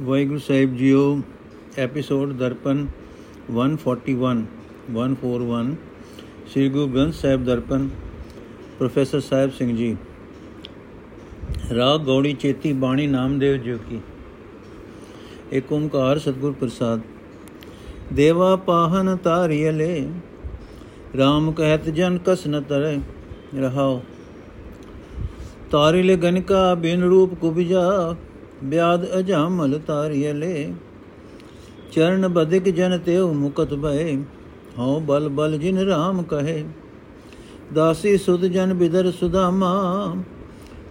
ਵਾਹਿਗੁਰੂ 0.00 0.38
ਸਾਹਿਬ 0.38 0.76
ਜੀਓ, 0.76 1.20
episode 1.78 2.32
Darpan 2.32 2.86
141 3.50 4.42
141 4.90 5.74
Sri 6.46 6.68
Guru 6.68 6.86
Granth 6.86 7.14
Sahib 7.14 7.44
Darpan, 7.44 7.88
professor 8.78 9.20
Sahib 9.20 9.50
Singh 9.50 9.76
ji. 9.76 9.96
Raag 11.76 12.00
Gauri 12.00 12.32
ਚੇਤੀ 12.32 12.72
ਬਾਣੀ 12.72 13.06
ਨਾਮਦੇਵ 13.06 13.56
ਜੀ 13.56 13.78
ਕੀ। 13.90 14.00
ਏਕ 15.52 15.72
ਓੰਕਾਰ 15.72 16.18
ਸਤਿਗੁਰ 16.18 16.52
ਪ੍ਰਸਾਦ। 16.52 17.00
ਦੇਵਾ 18.12 18.56
ਪਾਹਨ 18.56 19.16
ਤਾਰੀਲੇ 19.16 20.08
RAM 21.14 21.52
ਕਹਿਤ 21.52 21.88
ਜਨ 21.88 22.18
ਕਸ 22.26 22.46
ਨ 22.46 22.62
ਤਰੇ 22.62 22.98
ਰਹਾਓ 23.60 24.02
ਤਾਰਿਲੇ 25.70 26.16
ਗਨਕਾ 26.16 26.74
ਬਿਨ 26.74 27.02
ਰੂਪ 27.02 27.34
ਕੁਬਜਾ 27.34 28.16
ਬਿਆਦ 28.64 29.06
ਅਜਾਮਲ 29.18 29.78
ਤਾਰੀਲੇ 29.78 30.72
ਚਰਨ 31.92 32.28
ਬਦਿਕ 32.28 32.68
ਜਨ 32.68 32.98
ਤੇਉ 32.98 33.32
ਮੁਕਤ 33.32 33.74
ਭਏ, 33.74 34.16
ਹਉ 34.78 35.00
ਬਲ 35.00 35.28
ਬਲ 35.28 35.58
ਜਿਨ 35.58 35.78
ਰਾਮ 35.78 36.22
ਕਹੇ। 36.22 36.64
ਦਾਸੀ 37.74 38.16
ਸੁਧ 38.18 38.44
ਜਨ 38.44 38.74
ਬਿਦਰ 38.74 39.10
ਸੁਦਾਮਾ 39.10 40.16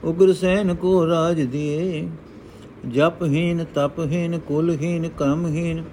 ਉਗਰ 0.03 0.33
ਸੈਨ 0.33 0.75
ਕੋ 0.75 1.07
ਰਾਜ 1.07 1.41
ਦੀਏ। 1.41 2.07
ਜਪਹੀਨ 2.87 3.65
ਤਪਹੀਨ 3.75 4.39
ਕੁਲਹੀਨ 4.39 5.09
ਕਰਮਹੀਨ 5.09 5.83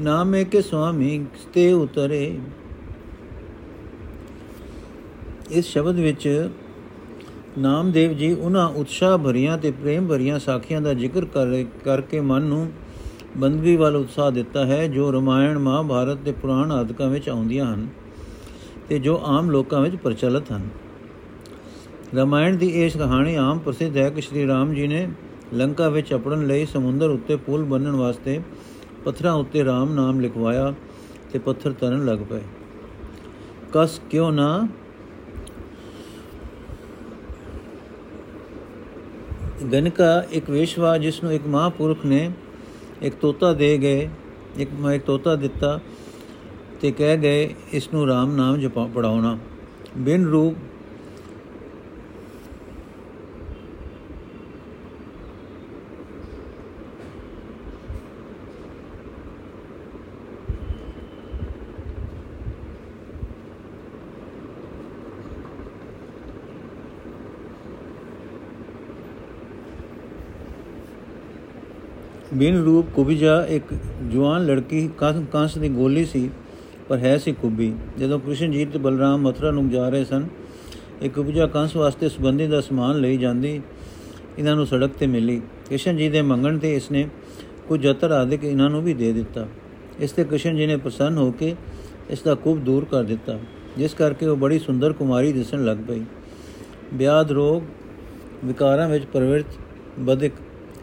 ਨਾਮੇ 0.00 0.44
ਕੇ 0.44 0.62
ਸੁਆਮੀ 0.62 1.26
ਤੇ 1.54 1.72
ਉਤਰੇ। 1.72 2.38
ਇਸ 5.50 5.66
ਸ਼ਬਦ 5.66 5.96
ਵਿੱਚ 5.96 6.48
ਨਾਮਦੇਵ 7.58 8.12
ਜੀ, 8.12 8.32
ਉਹਨਾਂ 8.32 8.68
ਉਤਸ਼ਾਹ 8.68 9.16
ਭਰੀਆਂ 9.18 9.58
ਤੇ 9.58 9.70
ਪ੍ਰੇਮ 9.70 10.06
ਭਰੀਆਂ 10.08 10.38
ਸਾਖੀਆਂ 10.38 10.80
ਦਾ 10.80 10.94
ਜ਼ਿਕਰ 10.94 11.24
ਕਰਕੇ 11.84 12.20
ਮਨ 12.20 12.42
ਨੂੰ 12.42 12.70
ਬੰਦਗੀ 13.36 13.76
ਵੱਲ 13.76 13.96
ਉਤਸ਼ਾਹ 13.96 14.30
ਦਿੱਤਾ 14.30 14.64
ਹੈ, 14.66 14.86
ਜੋ 14.88 15.10
ਰਮਾਇਣ, 15.12 15.58
ਮਹਾਭਾਰਤ 15.58 16.18
ਤੇ 16.24 16.32
ਪੁਰਾਣ 16.32 16.72
ਆਦਿਕਾਂ 16.72 17.08
ਵਿੱਚ 17.08 17.28
ਆਉਂਦੀਆਂ 17.28 17.74
ਹਨ 17.74 17.86
ਤੇ 18.88 18.98
ਜੋ 18.98 19.20
ਆਮ 19.26 19.50
ਲੋਕਾਂ 19.50 19.80
ਵਿੱਚ 19.80 19.96
ਪ੍ਰਚਲਿਤ 19.96 20.52
ਹਨ। 20.52 20.68
ਰਮਾਇਣ 22.14 22.56
ਦੀ 22.56 22.68
ਇਹ 22.74 22.90
ਕਹਾਣੀ 22.90 23.34
ਆਮ 23.34 23.58
ਪ੍ਰਸਿੱਧ 23.58 23.96
ਹੈ 23.96 24.10
ਕਿ 24.10 24.20
ਸ਼੍ਰੀ 24.20 24.46
ਰਾਮ 24.46 24.74
ਜੀ 24.74 24.86
ਨੇ 24.86 25.08
ਲੰਕਾ 25.54 25.88
ਵਿੱਚ 25.88 26.14
ਅਪੜਨ 26.14 26.46
ਲਈ 26.46 26.66
ਸਮੁੰਦਰ 26.66 27.10
ਉੱਤੇ 27.10 27.36
ਪੁਲ 27.36 27.64
ਬੰਨਣ 27.64 27.96
ਵਾਸਤੇ 27.96 28.40
ਪੱਥਰਾਂ 29.04 29.32
ਉੱਤੇ 29.34 29.64
ਰਾਮ 29.64 29.94
ਨਾਮ 29.94 30.20
ਲਿਖਵਾਇਆ 30.20 30.72
ਤੇ 31.32 31.38
ਪੱਥਰ 31.38 31.72
ਤਰਨ 31.72 32.04
ਲੱਗ 32.04 32.18
ਪਏ। 32.18 32.40
ਕਸ 33.72 34.00
ਕਿਉਂ 34.10 34.32
ਨਾ 34.32 34.68
ਗਨਕਾ 39.72 40.24
ਇੱਕ 40.30 40.50
ਵੇਸ਼ਵਾ 40.50 40.98
ਜਿਸ 40.98 41.22
ਨੂੰ 41.22 41.32
ਇੱਕ 41.32 41.46
ਮਹਾਪੁਰਖ 41.46 42.06
ਨੇ 42.06 42.30
ਇੱਕ 43.02 43.14
ਤੋਤਾ 43.14 43.52
ਦੇ 43.52 43.78
ਗਏ, 43.78 44.08
ਇੱਕ 44.58 44.70
ਮੈਂ, 44.80 44.94
ਇੱਕ 44.94 45.04
ਤੋਤਾ 45.04 45.34
ਦਿੱਤਾ 45.36 45.80
ਤੇ 46.80 46.90
ਕਹਿ 46.90 47.16
ਗਏ, 47.16 47.54
ਇਸ 47.72 47.88
ਨੂੰ 47.94 48.04
RAM 48.04 48.36
ਨਾਮ 48.36 48.56
ਜਪਾ 48.56 48.86
ਪੜਾਉਣਾ 48.94 49.38
ਬਿਨ 49.98 50.26
ਰੂਪ 50.26 50.54
ਬਿਨ 72.36 72.56
ਰੂਪ 72.64 72.86
ਕੁਬਜਾ 72.94 73.34
ਇੱਕ 73.48 73.72
ਜਵਾਨ 74.12 74.46
ਲੜਕੀ 74.46 74.88
ਕੰਸ 74.98 75.56
ਦੀ 75.58 75.68
ਗੋਲੀ 75.68 76.04
ਸੀ, 76.04 76.28
ਪਰ 76.88 76.98
ਹੈ 76.98 77.16
ਸੀ 77.18 77.32
ਕੁਬੀ। 77.32 77.72
ਜਦੋਂ 77.98 78.18
ਕ੍ਰਿਸ਼ਨ 78.20 78.50
ਜੀ 78.52 78.64
ਤੇ 78.64 78.78
ਬਲਰਾਮ 78.78 79.22
ਮਥੁਰਾ 79.22 79.50
ਨੂੰ 79.50 79.68
ਜਾ 79.70 79.88
ਰਹੇ 79.88 80.04
ਸਨ 80.04 80.26
ਇੱਕ 81.02 81.14
ਕੁਬਜਾ 81.14 81.46
ਕੰਸ 81.46 81.76
ਵਾਸਤੇ 81.76 82.08
ਸੁਗੰਧੀ 82.08 82.46
ਦਾ 82.46 82.60
ਸਮਾਨ 82.60 83.00
ਲਈ 83.00 83.16
ਜਾਂਦੀ 83.16 83.60
ਇਹਨਾਂ 84.38 84.56
ਨੂੰ 84.56 84.66
ਸੜਕ 84.66 84.96
ਤੇ 84.98 85.06
ਮਿਲੀ। 85.06 85.40
ਕ੍ਰਿਸ਼ਨ 85.68 85.96
ਜੀ 85.96 86.08
ਦੇ 86.08 86.22
ਮੰਗਣ 86.22 86.58
ਤੇ 86.58 86.74
ਇਸਨੇ 86.76 87.08
ਕੁਝ 87.68 87.80
ਜਤਰ 87.82 88.10
ਆਦਿਕ 88.10 88.44
ਇਹਨਾਂ 88.44 88.68
ਨੂੰ 88.70 88.82
ਵੀ 88.82 88.94
ਦੇ 88.94 89.12
ਦਿੱਤਾ। 89.12 89.46
ਇਸ 90.00 90.12
ਤੇ 90.12 90.24
ਕ੍ਰਿਸ਼ਨ 90.24 90.56
ਜੀ 90.56 90.66
ਨੇ 90.66 90.76
ਪ੍ਰਸੰਨ 90.76 91.18
ਹੋ 91.18 91.30
ਕੇ 91.30 91.54
ਇਸ 92.10 92.22
ਦਾ 92.22 92.34
ਕੁਬ 92.36 92.64
ਦੂਰ 92.64 92.84
ਕਰ 92.84 93.02
ਦਿੱਤਾ, 93.04 93.38
ਜਿਸ 93.78 93.94
ਕਰਕੇ 93.94 94.26
ਉਹ 94.26 94.36
ਬੜੀ 94.36 94.58
ਸੁੰਦਰ 94.58 94.92
ਕੁਮਾਰੀ 94.92 95.32
ਦਿਸਣ 95.32 95.64
ਲੱਗ 95.64 95.76
ਪਈ। 95.88 96.02
ਵਿਆਦ 96.94 97.32
ਰੋਗ 97.32 97.62
ਵਿਕਾਰਾਂ 98.44 98.88
ਵਿੱਚ 98.88 99.04
ਪ੍ਰਵਿਰਤ 99.04 99.58
ਬਦਿਕ 100.00 100.32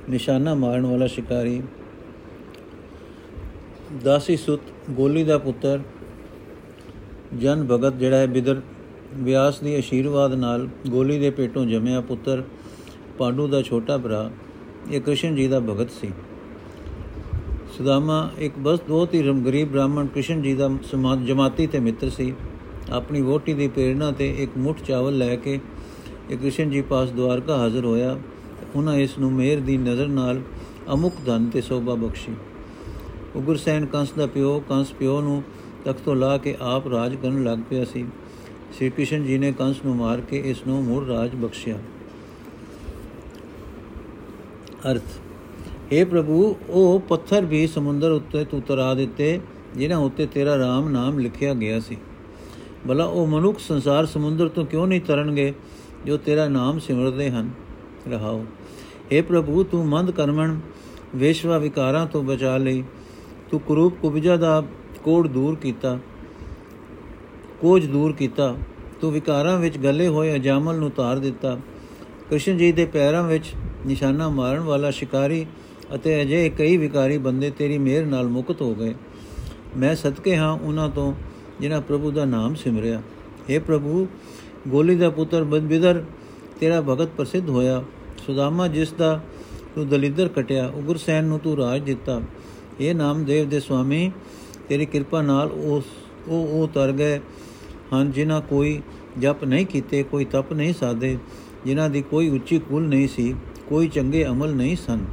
ਨਿਸ਼ਾਨਾ 0.10 0.54
ਮਾਰਨ 0.54 0.86
ਵਾਲਾ 0.86 1.08
ਸ਼ਿਕਾਰੀ। 1.08 1.62
ਦਾਸੀ 4.04 4.38
ਸੁਤ 4.38 4.60
ਗੋਲੀ 4.92 5.24
ਦਾ 5.24 5.38
ਪੁੱਤਰ। 5.38 5.80
ਜਨ 7.40 7.66
ਭਗਤ 7.72 7.94
ਜਿਹੜਾ 7.94 8.18
ਹੈ 8.18 8.28
ਬਿਦਰ 8.28 8.62
ਵਿਆਸ 9.14 9.60
ਦੀ 9.60 9.80
ਅਸ਼ੀਰਵਾਦ 9.80 10.34
ਨਾਲ 10.34 10.68
ਗੋਲੀ 10.90 11.20
ਦੇ 11.20 11.30
ਪੇਟੋਂ 11.30 11.66
ਜੰਮਿਆ 11.66 12.02
ਪੁੱਤਰ, 12.02 12.44
ਪਾਂਡੂ 13.18 13.48
ਦਾ 13.48 13.62
ਛੋਟਾ 13.62 13.98
ਭਰਾ, 13.98 14.30
ਇਹ 14.92 15.02
ਕ੍ਰਿਸ਼ਨ 15.02 15.36
ਜੀ 15.36 15.48
ਦਾ 15.48 15.60
ਭਗਤ 15.60 15.92
ਸੀ। 15.92 16.12
ਸੁਦਾਮਾ 17.78 18.30
ਇੱਕ 18.38 18.54
ਬਸ 18.60 18.80
ਦੋ 18.80 19.06
ਧੀਰਮ 19.06 19.44
ਗਰੀਬ 19.44 19.72
ਬ੍ਰਾਹਮਣ 19.72 20.08
ਕ੍ਰਿਸ਼ਨ 20.08 20.42
ਜੀ 20.42 20.54
ਦਾ 20.54 20.70
ਸਮਾਜ 20.92 21.26
ਜਮਾਤੀ 21.26 21.68
ਤੇ 21.68 21.80
ਮਿੱਤਰ 21.80 22.10
ਸੀ। 22.10 22.34
ਆਪਣੀ 22.92 23.22
ਵੋਟੀ 23.22 23.54
ਦੀ 23.54 23.68
ਪ੍ਰੇਰਣਾ 23.68 24.12
ਤੇ 24.12 24.30
ਇੱਕ 24.40 24.58
ਮੁੱਠ 24.58 24.82
ਚਾਵਲ 24.82 25.18
ਲੈ 25.18 25.36
ਕੇ 25.36 25.60
ਇਹ 26.32 26.38
ਕ੍ਰਿਸ਼ਨ 26.38 26.70
ਜੀ 26.70 26.82
ਪਾਸ 26.82 27.12
ਦਵਾਰਕਾ 27.12 27.58
ਹਾਜ਼ਰ 27.58 27.86
ਹੋਇਆ। 27.86 28.18
ਉਹਨਾਂ 28.76 28.96
ਇਸ 28.96 29.18
ਨੂੰ 29.18 29.32
ਮੇਰ 29.32 29.60
ਦੀ 29.60 29.78
ਨਜ਼ਰ 29.78 30.08
ਨਾਲ 30.08 30.42
ਅਮੁਕ 30.94 31.14
ਧਨ 31.26 31.46
ਤੇ 31.46 31.62
ਸੋਭਾ 31.62 31.96
ਬਖਸ਼ੀ। 31.96 32.34
ਉਗਰਸੈਨ 33.36 33.86
ਕੰਸ 33.86 34.12
ਦਾ 34.12 34.26
ਪਿਓ, 34.26 34.64
ਕੰਸ 34.70 34.92
ਪਿਓ 34.92 35.22
ਨੂੰ 35.22 35.44
ਤਖਤੋਂ 35.86 36.16
ਲਾ 36.16 36.38
ਕੇ 36.38 36.56
ਆਪ 36.62 36.88
ਰਾਜ 36.88 37.16
ਕਰਨ 37.16 37.44
ਲੱਗ 37.44 37.60
ਪਿਆ 37.70 37.86
ਸੀ। 37.86 38.06
ਸ੍ਰੀ 38.76 38.90
ਕ੍ਰਿਸ਼ਨ 38.90 39.24
ਜੀ 39.24 39.38
ਨੇ 39.38 39.52
ਕੰਸ 39.52 39.76
ਨੂੰ 39.86 39.96
ਮਾਰ 39.96 40.22
ਕੇ 40.22 40.42
ਇਸ 40.46 40.68
ਨੂੰ 40.68 40.84
ਮੁੜ 40.84 41.08
ਰਾਜ 41.08 41.36
ਬਖਸ਼ਿਆ। 41.36 41.80
ਅਰਥ 44.92 45.04
हे 45.94 46.06
ਪ੍ਰਭੂ, 46.08 46.56
ਉਹ 46.70 47.00
ਪੱਥਰ 47.00 47.46
ਵੀ 47.46 47.68
ਸਮੁੰਦਰ 47.68 48.12
ਉੱਤੇ 48.12 48.46
ਤੂੰ 48.46 48.62
ਤਰਾ 48.62 48.94
ਦਿੱਤੇ, 48.94 49.40
ਜਿਨ੍ਹਾਂ 49.78 50.00
ਉੱਤੇ 50.00 50.26
ਤੇਰਾ 50.26 50.56
RAM 50.56 50.90
ਨਾਮ 50.90 51.20
ਲਿਖਿਆ 51.20 51.54
ਗਿਆ 51.54 51.80
ਸੀ। 51.80 51.98
ਭਲਾ 52.88 53.06
ਉਹ 53.06 53.28
ਮਨੁੱਖ 53.28 53.60
ਸੰਸਾਰ 53.60 54.06
ਸਮੁੰਦਰ 54.06 54.48
ਤੋਂ 54.48 54.66
ਕਿਉਂ 54.66 54.88
ਨਹੀਂ 54.88 55.02
ਤਰਨਗੇ, 55.02 55.54
ਜੋ 56.06 56.18
ਤੇਰਾ 56.18 56.48
ਨਾਮ 56.48 56.80
ਸਿਮਰਦੇ 56.80 57.30
ਹਨ? 57.30 57.50
ਰਹਾਓ। 58.12 58.46
हे 59.12 59.24
ਪ੍ਰਭੂ, 59.24 59.64
ਤੂੰ 59.64 59.86
ਮੰਦ 59.88 60.12
ਕਰਮਣ, 60.12 60.58
ਵੇਸ਼ਵਾ 61.16 61.58
ਵਿਕਾਰਾਂ 61.58 62.06
ਤੋਂ 62.06 62.24
ਬਚਾ 62.24 62.58
ਲਈ। 62.58 62.84
ਤੂੰ 63.52 63.60
ਕਰੂਪ 63.60 63.98
ਕੁਬਜਾ 64.02 64.38
ਦਾ 64.38 64.64
ਕੋੜ 65.04 65.28
ਦੂਰ 65.28 65.56
ਕੀਤਾ, 65.56 66.00
ਕੋਝ 67.62 67.86
ਦੂਰ 67.86 68.14
ਕੀਤਾ। 68.14 68.56
ਤੂੰ 69.02 69.12
ਵਿਕਾਰਾਂ 69.12 69.58
ਵਿੱਚ 69.60 69.78
ਗੱਲੇ 69.78 70.08
ਹੋਏ 70.08 70.36
ਅਜਾਮਲ 70.36 70.76
ਨੂੰ 70.76 70.92
ਤਾਰ 70.92 71.20
ਦਿੱਤਾ। 71.20 71.56
ਕ੍ਰਿਸ਼ਨ 72.30 72.58
ਜੀ 72.58 72.72
ਦੇ 72.72 72.86
ਪੈਰਾਂ 72.86 73.24
ਵਿੱਚ 73.24 73.46
ਨਿਸ਼ਾਨਾ 73.86 74.30
ਮਾਰਨ 74.30 74.60
ਵਾਲਾ 74.60 74.92
ਸ਼ਿਕਾਰੀ 74.92 75.46
ਅਤੇ 75.96 76.22
ਅਜੇ 76.22 76.50
ਕਈ 76.50 76.78
ਵਿਕਾਰੀ 76.78 77.18
ਬੰਦੇ 77.18 77.52
ਤੇਰੀ 77.52 77.78
ਮਿਹਰ 77.78 78.06
ਨਾਲ 78.06 78.28
ਮੁਕਤ 78.28 78.62
ਹੋ 78.62 78.76
ਗਏ। 78.76 78.94
ਮੈਂ 79.78 79.96
ਸਦਕੇ 79.96 80.36
ਹਾਂ 80.38 80.52
ਉਹਨਾਂ 80.52 80.90
ਤੋਂ, 80.90 81.14
ਜਿਨ੍ਹਾਂ 81.62 81.82
ਪ੍ਰਭੂ 81.82 82.12
ਦਾ 82.12 82.26
ਨਾਮ 82.26 82.56
ਸਿਮਰਿਆ। 82.56 83.02
हे 83.50 83.62
ਪ੍ਰਭੂ, 83.64 84.08
ਗੋਲੀ 84.68 84.96
ਦਾ 84.96 85.10
ਪੁੱਤਰ 85.10 85.44
ਬਦਬਿਦਰ 85.44 86.04
ਤੇਰਾ 86.64 86.82
ਭਗਤ 86.82 87.10
ਪ੍ਰਸਿੱਧ 87.18 87.50
ਹੋਇਆ। 87.50 87.84
ਸੁਦਾਮਾ 88.26 88.68
ਜਿਸ 88.68 88.92
ਦਾ 88.94 89.20
ਤੂੰ 89.76 89.88
ਦਲਿੱਦਰ 89.90 90.28
ਕਟਿਆ 90.28 90.68
ਉਗਰਸੈਨ 90.76 91.26
ਨੂੰ 91.26 91.40
ਤੂੰ 91.40 91.56
ਰਾਜ 91.58 91.82
ਦਿੱਤਾ। 91.82 92.22
ਇਹ 92.80 92.94
ਨਾਮਦੇਵ 92.96 93.50
ਦੇ 93.50 93.60
ਸੁਆਮੀ, 93.60 94.12
ਤੇਰੀ 94.70 94.86
ਕਿਰਪਾ 94.86 95.22
ਨਾਲ 95.22 95.52
ਉਸ 95.52 95.84
ਉਹ 96.28 96.48
ਉਹ 96.48 96.68
ਤਰ 96.68 96.92
ਗਏ 96.92 97.20
ਹਨ 97.94 98.12
ਜਿਨ੍ਹਾਂ 98.12 98.40
ਕੋਈ 98.42 98.82
ਜਪ 99.20 99.44
ਨਹੀਂ 99.44 99.66
ਕੀਤੇ, 99.66 100.04
ਕੋਈ 100.04 100.26
ਤਪ 100.26 100.54
ਨਹੀਂ 100.54 100.74
ਸਾਧੇ, 100.74 101.18
ਜਿਨ੍ਹਾਂ 101.66 101.90
ਦੀ 101.90 102.02
ਕੋਈ 102.02 102.30
ਉੱਚੀ 102.30 102.60
ਕੁਲ 102.60 102.88
ਨਹੀਂ 102.88 103.08
ਸੀ, 103.08 103.36
ਕੋਈ 103.70 103.88
ਚੰਗੇ 103.88 104.26
ਅਮਲ 104.26 104.56
ਨਹੀਂ 104.56 104.76
ਸਨ। 104.76 105.06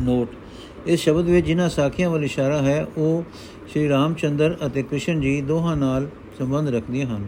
ਨੋਟ, 0.00 0.28
ਇਸ 0.86 1.00
ਸ਼ਬਦ 1.00 1.24
ਵਿੱਚ 1.24 1.46
ਜਿਨ੍ਹਾਂ 1.46 1.68
ਸਾਖੀਆਂ 1.68 2.10
ਵੱਲ 2.10 2.24
ਇਸ਼ਾਰਾ 2.24 2.62
ਹੈ, 2.62 2.86
ਉਹ 2.98 3.24
ਸ਼੍ਰੀ 3.68 3.88
ਰਾਮਚੰਦਰ 3.88 4.56
ਅਤੇ 4.66 4.82
ਕ੍ਰਿਸ਼ਨ 4.82 5.20
ਜੀ 5.20 5.40
ਦੋਹਾਂ 5.40 5.76
ਨਾਲ 5.76 6.08
ਸੰਬੰਧ 6.38 6.68
ਰੱਖਦੀਆਂ 6.68 7.06
ਹਨ। 7.06 7.26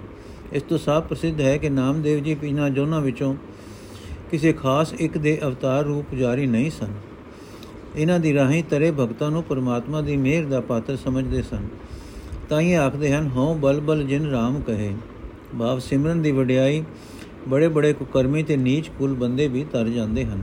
ਇਸ 0.52 0.62
ਤੋਂ 0.62 0.78
ਸਾਫ਼ 0.78 1.06
ਪ੍ਰਸਿੱਧ 1.06 1.40
ਹੈ 1.40 1.56
ਕਿ 1.56 1.68
ਨਾਮਦੇਵ 1.68 2.22
ਜੀ 2.22 2.34
ਪਿਨਾ 2.34 2.68
ਜੋਨਾਂ 2.68 3.00
ਵਿੱਚੋਂ 3.00 3.34
ਕਿਸੇ 4.30 4.52
ਖਾਸ 4.52 4.94
ਇੱਕ 4.94 5.18
ਦੇ 5.18 5.38
ਅਵਤਾਰ 5.44 5.84
ਰੂਪ 5.84 6.14
ਜਾਰੀ 6.14 6.46
ਨਹੀਂ 6.46 6.70
ਸਨ। 6.70 6.92
ਇਹਨਾਂ 7.96 8.20
ਦੀ 8.20 8.34
ਰਾਹੀਂ 8.34 8.64
ਤਰੇ 8.64 8.90
ਭਗਤਾਂ 8.90 9.30
ਨੂੰ 9.30 9.42
ਪਰਮਾਤਮਾ 9.42 10.00
ਦੀ 10.00 10.16
ਮਿਹਰ 10.16 10.44
ਦਾ 10.44 10.60
ਪਾਤਰ 10.60 10.96
ਸਮਝਦੇ 10.96 11.42
ਸਨ। 11.42 11.68
ਤਾਂ 12.48 12.60
ਇਹ 12.60 12.76
ਆਖਦੇ 12.78 13.12
ਹਨ, 13.12 13.30
ਹਉ 13.36 13.54
ਬਲ 13.54 13.80
ਬਲ 13.80 14.04
ਜਿਨ 14.04 14.34
RAM 14.34 14.62
ਕਹੇ। 14.62 14.94
ਭਾਵ 15.58 15.78
ਸਿਮਰਨ 15.78 16.22
ਦੀ 16.22 16.32
ਵਡਿਆਈ 16.32 16.84
ਬੜੇ 17.48 17.68
ਬੜੇ 17.68 17.92
ਕੁਕਰਮੀ 17.92 18.42
ਤੇ 18.42 18.56
ਨੀਚ 18.56 18.90
ਕੁਲ 18.98 19.14
ਬੰਦੇ 19.14 19.48
ਵੀ 19.48 19.64
ਤਰ 19.64 19.88
ਜਾਂਦੇ 19.88 20.24
ਹਨ। 20.24 20.42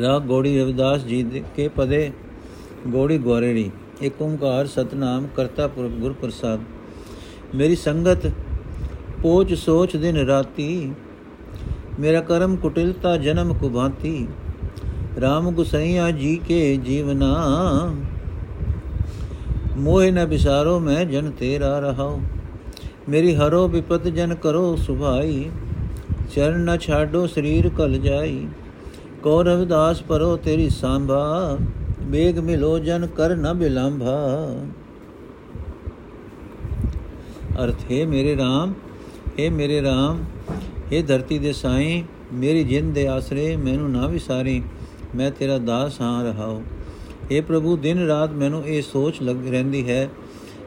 ਰਾਗ 0.00 0.22
ਗੋੜੀ 0.22 0.60
ਰਵਿਦਾਸ 0.60 1.04
ਜੀ 1.04 1.22
ਦੇ 1.22 1.42
ਕੇ 1.56 1.68
ਪਦੇ 1.68 2.10
ਗੋੜੀ 2.88 3.18
ਗੋਰੇੜੀ 3.18 3.70
ਏਕ 4.02 4.22
ਓੰਕਾਰ 4.22 4.66
ਸਤਨਾਮ 4.66 5.26
ਕਰਤਾ 5.36 5.66
ਪੁਰਖ 5.66 5.90
ਗੁਰ 5.90 6.12
ਪ੍ਰਸਾਦ 6.12 6.60
ਮੇਰੀ 7.54 7.76
ਸੰਗਤ 7.76 8.30
ਪੋਚ 9.22 9.54
ਸੋਚ 9.54 9.96
ਦਿਨ 9.96 10.16
ਰਾਤੀ। 10.16 10.92
ਮੇਰਾ 12.00 12.20
ਕਰਮ 12.20 12.56
ਕੁਟਿਲਤਾ 12.56 13.16
ਜਨਮ 13.16 13.54
ਕੁਭਾਂਤੀ। 13.54 14.28
RAM 15.18 15.50
ਗੁਸਈਆ 15.50 16.10
ਜੀ 16.10 16.36
ਕੇ 16.36 16.76
ਜੀਵਨਾ। 16.76 17.32
ਮੋਹ 19.76 20.02
ਨ 20.02 20.26
ਬਿਸਾਰੋ 20.26 20.78
ਮੈਂ 20.80 21.04
ਜਨ 21.04 21.30
ਤੇਰਾ 21.30 21.78
ਰਹਾਉ। 21.78 22.20
ਮੇਰੀ 23.08 23.34
ਹਰੋ 23.34 23.68
ਵਿਪਤ 23.68 24.08
ਜਨ 24.08 24.34
ਕਰੋ 24.34 24.76
ਸੁਭਾਈ। 24.76 25.50
ਚਰਨ 26.34 26.60
ਨ 26.60 26.78
ਛਾਡੋ 26.78 27.26
ਸਰੀਰ 27.26 27.68
ਕਲ 27.68 27.98
ਜਾਈ। 27.98 28.46
ਕੋ 29.22 29.42
ਰਵਿਦਾਸ 29.42 30.02
ਪਰੋ 30.02 30.36
ਤੇਰੀ 30.36 30.68
ਸੰਭਾ। 30.68 31.58
ਬੇਗ 32.08 32.38
ਮਿਲੋ 32.38 32.78
ਜਨ 32.78 33.06
ਕਰ 33.06 33.34
ਨ 33.36 33.52
ਬਿਲੰਭਾ। 33.54 34.16
ਅਰਥ, 37.64 37.80
ਹੈ 37.92 38.06
ਮੇਰੇ 38.06 38.34
RAM 38.34 38.72
ਹੈ 39.40 39.50
ਮੇਰੇ 39.50 39.80
RAM 39.80 40.22
ਇਹ 40.92 41.04
ਧਰਤੀ 41.04 41.38
ਦੇ 41.38 41.52
ਸਾਈਂ, 41.52 42.02
ਮੇਰੀ 42.32 42.64
ਜਿੰਦ 42.64 42.94
ਦੇ 42.94 43.06
ਆਸਰੇ 43.08 43.56
ਮੈਨੂੰ 43.56 43.90
ਨਾ 43.90 44.06
ਵਿਸਾਰੀ, 44.06 44.62
ਮੈਂ 45.16 45.30
ਤੇਰਾ 45.30 45.58
ਦਾਸ 45.58 46.00
ਹਾਂ 46.00 46.24
ਰਹਾਉ। 46.24 46.60
हे 47.24 47.42
ਪ੍ਰਭੂ, 47.44 47.76
ਦਿਨ 47.76 48.06
ਰਾਤ 48.06 48.32
ਮੈਨੂੰ 48.32 48.64
ਇਹ 48.66 48.82
ਸੋਚ 48.82 49.22
ਲੱਗ 49.22 49.48
ਰਹਿੰਦੀ 49.48 49.88
ਹੈ, 49.90 50.08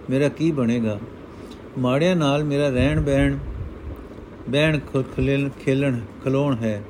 ਮੇਰਾ 0.10 0.30
ਕੀ 0.30 0.52
ਬਣੇਗਾ? 0.52 1.00
ਮਾੜਿਆਂ 1.78 2.16
ਨਾਲ 2.16 2.44
ਮੇਰਾ 2.44 2.70
ਰਹਿਣ 2.70 3.02
ਬਹਿਣ 3.02 3.38
ਬਹਿਣ 4.50 4.80
ਖੇਲਣ 5.16 5.50
ਖੇਲਣ 5.66 6.00
ਖਲੋਣ 6.24 6.56
ਹੈ। 6.56 6.82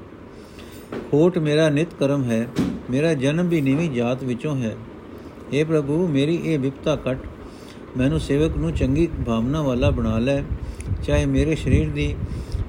ਖੋਟ 1.12 1.38
ਮੇਰਾ 1.38 1.69
ਨਿਤ 1.69 1.94
ਕਰਮ 2.00 2.24
ਹੈ 2.24 2.48
ਮੇਰਾ 2.91 3.12
ਜਨਮ 3.15 3.49
ਵੀ 3.49 3.61
ਨੀਵੀਂ 3.61 3.91
ਜਾਤ 3.91 4.23
ਵਿੱਚੋਂ 4.25 4.56
ਹੈ 4.56 4.75
हे 5.53 5.67
ਪ੍ਰਭੂ 5.67 6.06
ਮੇਰੀ 6.09 6.41
ਇਹ 6.44 6.59
ਵਿਪਤਾ 6.59 6.97
ਕਟ 6.97 7.27
ਮੈਨੂੰ 7.97 8.21
ਸੇਵਕ 8.21 8.56
ਨੂੰ 8.56 8.73
ਚੰਗੀ 8.73 9.09
ਭਾਵਨਾ 9.27 9.62
ਵਾਲਾ 9.62 9.91
ਬਣਾ 9.91 10.19
ਲੈ 10.19 10.43
ਚਾਹੇ 11.03 11.27
ਮੇਰੇ 11.27 11.55
ਸਰੀਰ 11.55 11.88
ਦੀ 11.91 12.15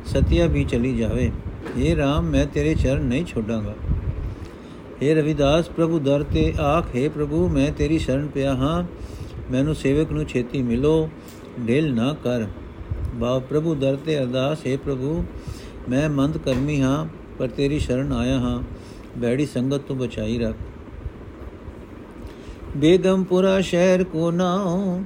ਸਤਿਆ 0.08 0.48
ਵੀ 0.48 0.64
ਚਲੀ 0.64 0.96
ਜਾਵੇ 0.96 1.32
हे 1.78 1.96
RAM 1.98 2.30
ਮੈਂ 2.32 2.46
ਤੇਰੇ 2.46 2.74
ਚਰਨ 2.76 3.04
ਨਹੀਂ 3.04 3.26
ਛੋਡਾਂਗਾ 3.26 3.74
हे 5.02 5.14
ਰਵਿਦਾਸ 5.16 5.70
ਪ੍ਰਭੂ 5.70 6.00
ਦਰ 6.00 6.24
ਤੇ 6.34 6.52
ਆਖ 6.60 6.96
ਹੈ 6.96 7.08
ਪ੍ਰਭੂ 7.10 7.48
ਮੈਂ 7.50 7.72
ਤੇਰੀ 7.72 7.98
ਸ਼ਰਨ 8.00 8.28
ਪਿਆ 8.28 8.54
ਹਾਂ 8.56 8.84
ਮੈਨੂੰ 9.52 9.76
ਸੇਵਕ 9.76 10.12
ਨੂੰ 10.12 10.26
ਛੇਤੀ 10.26 10.62
ਮਿਲੋ 10.62 11.10
ਢਿਲ 11.68 11.94
ਨਾ 11.94 12.14
ਕਰ 12.24 12.48
ਬਾ 13.16 13.38
ਪ੍ਰਭੂ 13.40 13.76
ਦਰ 13.76 13.96
ਤੇ 13.96 14.18
ਅਰਦਾਸ 14.18 14.66
ਹੈ 14.68 14.76
ਪ੍ਰਭੂ 14.78 15.24
ਮੈਂ 15.90 16.10
ਮੰਦ 16.10 16.38
ਕਰਮੀ 16.38 16.82
ਹਾਂ 16.82 17.06
ਪਰ 17.40 17.48
ਤੇਰੀ 17.48 17.80
ਸ਼ਰਨ 17.80 18.12
ਆਇਆ 18.14 18.40
ਹਾਂ 18.40 18.62
ਬੈੜੀ 19.19 19.47
ਸੰਗਤ 19.47 19.77
ਤੋਂ 19.77 19.97
ਬਚਾਈ 19.97 20.39
ਰੱਖ। 20.39 20.57
ਬੇਗਮਪੁਰਾ 22.77 23.61
ਸ਼ਹਿਰ 23.61 24.05
ਕੋ 24.05 24.31
ਨਾਉ, 24.31 25.03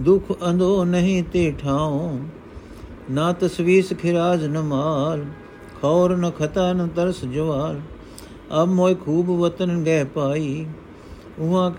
ਦੁਖ 0.00 0.32
ਅੰਦੋ 0.50 0.84
ਨਹੀਂ 0.84 1.22
ਤੇ 1.22 1.54
ਠਾਉ। 1.58 2.18
ਨਾ 3.10 3.32
ਤਸਵੀਸ 3.32 3.92
ਖਿਰਾਜ 3.92 4.44
ਨ 4.44 4.60
ਮਾਲ, 4.62 5.24
ਖੌਰ 5.82 6.16
ਨ 6.16 6.30
ਖਤਾ 6.30 6.72
ਨ 6.72 6.88
ਤਰਸ 6.88 7.24
ਜਵਾਲ। 7.24 7.80
ਅਬ 8.62 8.68
ਮੋਇ 8.68 8.94
ਖੂਬ 8.94 9.30
ਵਤਨ 9.30 9.82
ਗਹਿ 9.84 10.04
ਪਾਈ, 10.04 10.66
ਉਹਾਂ 11.38 11.70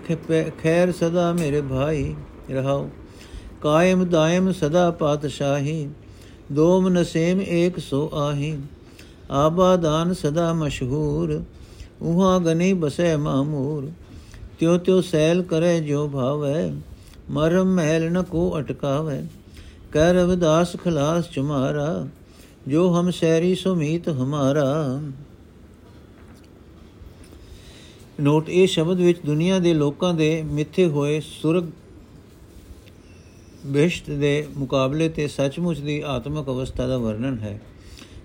ਖੈਰ 0.62 0.92
ਸਦਾ 0.92 1.32
ਮੇਰੇ 1.32 1.60
ਭਾਈ। 1.60 2.14
ਰਹਾਉ, 2.50 2.88
ਕਾਇਮ 3.62 4.04
ਦਾਇਮ 4.04 4.52
ਸਦਾ 4.52 4.90
ਪਾਤਸ਼ਾਹੀ, 4.90 5.88
ਦੋਮ 6.52 6.88
ਨਸੇਮ 6.88 7.40
ਏਕ 7.40 7.78
ਸੋ 7.78 8.10
ਆਹੀ। 8.14 8.58
ਆਬਾਦਾਨ 9.30 10.12
ਸਦਾ 10.12 10.52
ਮਸ਼ਹੂਰ, 10.52 11.42
ਉਹਾਂ 12.02 12.40
ਗਨੀ 12.40 12.72
ਬਸੈ 12.72 13.16
ਮਾਮੂਰ 13.16 13.90
ਤਿਉ 14.58 14.78
ਤਿਉ 14.78 15.00
ਸੈਲ 15.00 15.42
ਕਰੇ 15.42 15.80
ਜੋ 15.80 16.08
ਭਾਵੈ, 16.08 16.72
ਮਰਮ 17.30 17.74
ਮਹਿਲ 17.74 18.12
ਨ 18.12 18.22
ਕੋ 18.22 18.58
ਅਟਕਾਵੇ। 18.58 19.26
ਕਹਿ 19.92 20.12
ਰਵਿਦਾਸ 20.12 20.76
ਖਲਾਸ 20.84 21.30
ਚੁਮਾਰਾ, 21.30 22.06
ਜੋ 22.68 23.00
ਹਮ 23.00 23.10
ਸੈਰੀ 23.10 23.54
ਸੁਮੀਤ 23.54 24.08
ਹਮਾਰਾ। 24.08 25.00
ਨੋਟ 28.20 28.48
ਇਹ 28.48 28.66
ਸ਼ਬਦ 28.66 29.00
ਵਿੱਚ 29.00 29.18
ਦੁਨੀਆ 29.26 29.58
ਦੇ 29.58 29.74
ਲੋਕਾਂ 29.74 30.14
ਦੇ 30.14 30.42
ਮਿੱਥੇ 30.42 30.86
ਹੋਏ 30.86 31.20
ਸੁਰਗ 31.20 31.64
ਬਿਸ਼ਟ 33.66 34.10
ਦੇ 34.10 34.48
ਮੁਕਾਬਲੇ 34.56 35.08
ਤੇ 35.08 35.28
ਸੱਚਮੁੱਚ 35.28 35.78
ਦੀ 35.78 36.02
ਆਤਮਿਕ 36.06 36.46
ਅਵਸਥਾ 36.46 36.86
ਦਾ 36.86 36.98
ਵਰਣਨ 36.98 37.38
ਹੈ। 37.38 37.60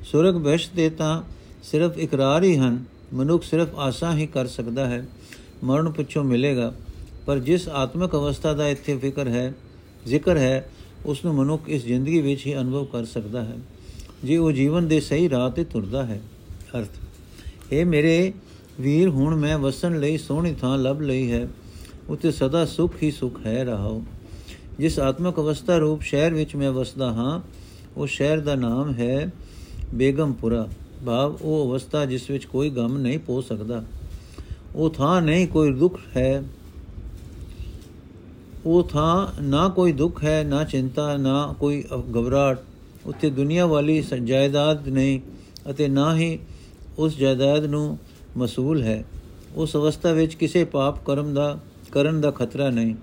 ਸੁਰਗ 0.03 0.35
ਬਿਸ਼ਟ 0.35 0.73
ਦੇ 0.75 0.89
ਤਾਂ 0.89 1.21
ਸਿਰਫ 1.63 1.97
ਇਕਰਾਰ 1.97 2.43
ਹੀ 2.43 2.55
ਹਨ, 2.57 2.83
ਮਨੁੱਖ 3.13 3.43
ਸਿਰਫ 3.43 3.75
ਆਸਾਂ 3.75 4.13
ਹੀ 4.13 4.27
ਕਰ 4.27 4.47
ਸਕਦਾ 4.47 4.85
ਹੈ, 4.87 5.05
ਮਰਨ 5.63 5.89
ਪਿੱਛੋਂ 5.91 6.23
ਮਿਲੇਗਾ। 6.23 6.73
ਪਰ 7.25 7.39
ਜਿਸ 7.39 7.67
ਆਤਮਿਕ 7.69 8.15
ਅਵਸਥਾ 8.15 8.53
ਦਾ 8.53 8.67
ਇੱਥੇ 8.67 8.97
ਫਿਕਰ 8.97 9.27
ਹੈ, 9.27 9.53
ਜ਼ਿਕਰ 10.07 10.37
ਹੈ, 10.37 10.69
ਉਸ 11.05 11.23
ਨੂੰ 11.25 11.33
ਮਨੁੱਖ 11.35 11.69
ਇਸ 11.69 11.85
ਜ਼ਿੰਦਗੀ 11.85 12.21
ਵਿੱਚ 12.21 12.45
ਹੀ 12.47 12.55
ਅਨੁਭਵ 12.55 12.85
ਕਰ 12.85 13.05
ਸਕਦਾ 13.05 13.43
ਹੈ। 13.43 13.57
ਜੇ 14.23 14.37
ਉਹ 14.37 14.51
ਜੀਵਨ 14.51 14.87
ਦੇ 14.87 14.99
ਸਹੀ 14.99 15.29
ਰਾਹ 15.29 15.49
ਤੇ 15.49 15.63
ਤੁਰਦਾ 15.63 16.03
ਹੈ, 16.05 16.19
ਅਰਥ 16.77 17.73
ਇਹ 17.73 17.85
ਮੇਰੇ 17.85 18.31
ਵੀਰ, 18.79 19.09
ਹੁਣ 19.09 19.35
ਮੈਂ 19.35 19.57
ਵਸਣ 19.57 19.99
ਲਈ 19.99 20.17
ਸੋਹਣੀ 20.17 20.53
ਥਾਂ 20.61 20.77
ਲੱਭ 20.77 21.01
ਲਈ 21.01 21.31
ਹੈ 21.31 21.47
ਉਤੇ 22.09 22.31
ਸਦਾ 22.31 22.65
ਸੁਖ 22.65 22.93
ਹੀ 23.03 23.11
ਸੁਖ 23.11 23.39
ਹੈ 23.45 23.63
ਰਹਾਉ 23.63 24.01
ਜਿਸ 24.79 24.99
ਆਤਮਿਕ 24.99 25.39
ਅਵਸਥਾ 25.39 25.77
ਰੂਪ 25.77 26.01
ਸ਼ਹਿਰ 26.01 26.33
ਵਿੱਚ 26.33 26.55
ਮੈਂ 26.55 26.71
ਵਸਦਾ 26.71 27.11
ਹਾਂ, 27.11 27.39
ਉਹ 27.97 28.07
ਸ਼ਹਿਰ 28.07 28.39
ਦਾ 28.39 28.55
ਨਾਮ 28.55 28.93
ਹੈ 28.93 29.31
ਬੇਗਮਪੁਰਾ। 29.93 30.67
ਭਾਵ 31.05 31.37
ਉਹ 31.41 31.71
ਅਵਸਥਾ 31.71 32.05
ਜਿਸ 32.05 32.29
ਵਿੱਚ 32.29 32.45
ਕੋਈ 32.45 32.69
ਗਮ 32.69 32.97
ਨਹੀਂ 32.97 33.19
ਪੋ 33.19 33.41
ਸਕਦਾ। 33.41 33.83
ਉਹ 34.75 34.89
ਥਾਂ 34.89 35.21
ਨਹੀਂ 35.21 35.47
ਕੋਈ 35.47 35.73
ਦੁੱਖ 35.73 35.99
ਹੈ। 36.17 36.43
ਉਹ 38.65 38.83
ਥਾਂ 38.83 39.41
ਨਾ 39.41 39.69
ਕੋਈ 39.69 39.91
ਦੁੱਖ 39.91 40.23
ਹੈ, 40.23 40.43
ਨਾ 40.43 40.63
ਚਿੰਤਾ, 40.63 41.17
ਨਾ 41.17 41.55
ਕੋਈ 41.59 41.83
ਘਬਰਾਹਟ। 41.93 42.59
ਉੱਥੇ 43.05 43.29
ਦੁਨੀਆ 43.29 43.65
ਵਾਲੀ 43.65 44.03
ਜਾਇਦਾਦ 44.23 44.87
ਨਹੀਂ 44.87 45.19
ਅਤੇ 45.69 45.87
ਨਾ 45.87 46.17
ਹੀ 46.17 46.39
ਉਸ 46.97 47.17
ਜਾਇਦਾਦ 47.17 47.65
ਨੂੰ 47.65 47.97
ਮਸੂਲ 48.37 48.83
ਹੈ। 48.83 49.05
ਉਸ 49.55 49.75
ਅਵਸਥਾ 49.75 50.11
ਵਿੱਚ 50.11 50.33
ਕਿਸੇ 50.33 50.63
ਪਾਪ 50.63 51.05
ਕਰਮ 51.05 51.33
ਦਾ, 51.33 51.59
ਕਰਨ 51.91 52.21
ਦਾ 52.21 52.31
ਖਤਰਾ 52.31 52.69
ਨਹੀਂ। 52.69 52.95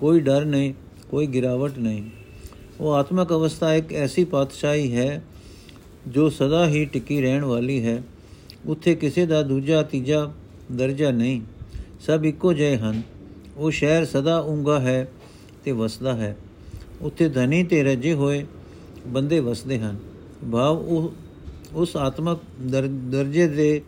ਕੋਈ 0.00 0.20
ਡਰ 0.20 0.44
ਨਹੀਂ, 0.44 0.74
ਕੋਈ 1.10 1.26
ਗਿਰਾਵਟ 1.26 1.78
ਨਹੀਂ। 1.78 2.02
ਉਹ 2.80 2.92
ਆਤਮਿਕ 2.92 3.28
ਅਵਸਥਾ 3.28 3.74
ਇੱਕ 3.74 3.92
ਐਸੀ 3.92 4.24
ਪਾਤਸ਼ਾਹੀ 4.24 4.96
ਹੈ 4.96 5.24
ਜੋ 6.08 6.28
ਸਦਾ 6.30 6.68
ਹੀ 6.68 6.84
ਟਿਕੀ 6.84 7.20
ਰਹਿਣ 7.20 7.44
ਵਾਲੀ 7.44 7.84
ਹੈ, 7.84 8.02
ਉੱਥੇ 8.66 8.94
ਕਿਸੇ 8.94 9.26
ਦਾ 9.26 9.42
ਦੂਜਾ 9.42 9.82
ਤੀਜਾ 9.82 10.32
ਦਰਜਾ 10.72 11.10
ਨਹੀਂ। 11.10 11.40
ਸਭ 12.00 12.26
ਇੱਕੋ 12.26 12.52
ਜਿਹੇ 12.52 12.76
ਹਨ। 12.76 13.02
ਉਹ 13.56 13.70
ਸ਼ਹਿਰ 13.70 14.04
ਸਦਾ 14.04 14.38
ਉਂਗਾ 14.38 14.80
ਹੈ 14.80 15.08
ਤੇ 15.64 15.72
ਵਸਦਾ 15.72 16.14
ਹੈ। 16.14 16.36
ਉੱਥੇ 17.00 17.28
ਧਨੀ 17.28 17.64
ਤੇ 17.64 17.82
ਰਜੇ 17.84 18.12
ਹੋਏ 18.12 18.46
ਬੰਦੇ 19.06 19.40
ਵਸਦੇ 19.40 19.78
ਹਨ। 19.78 19.96
ਭਾਵ 20.52 20.78
ਉਹ, 20.78 21.12
ਉਸ 21.74 21.96
ਆਤਮਕ 21.96 22.40
ਦਰਜੇ 23.10 23.48
ਦੇ 23.48 23.82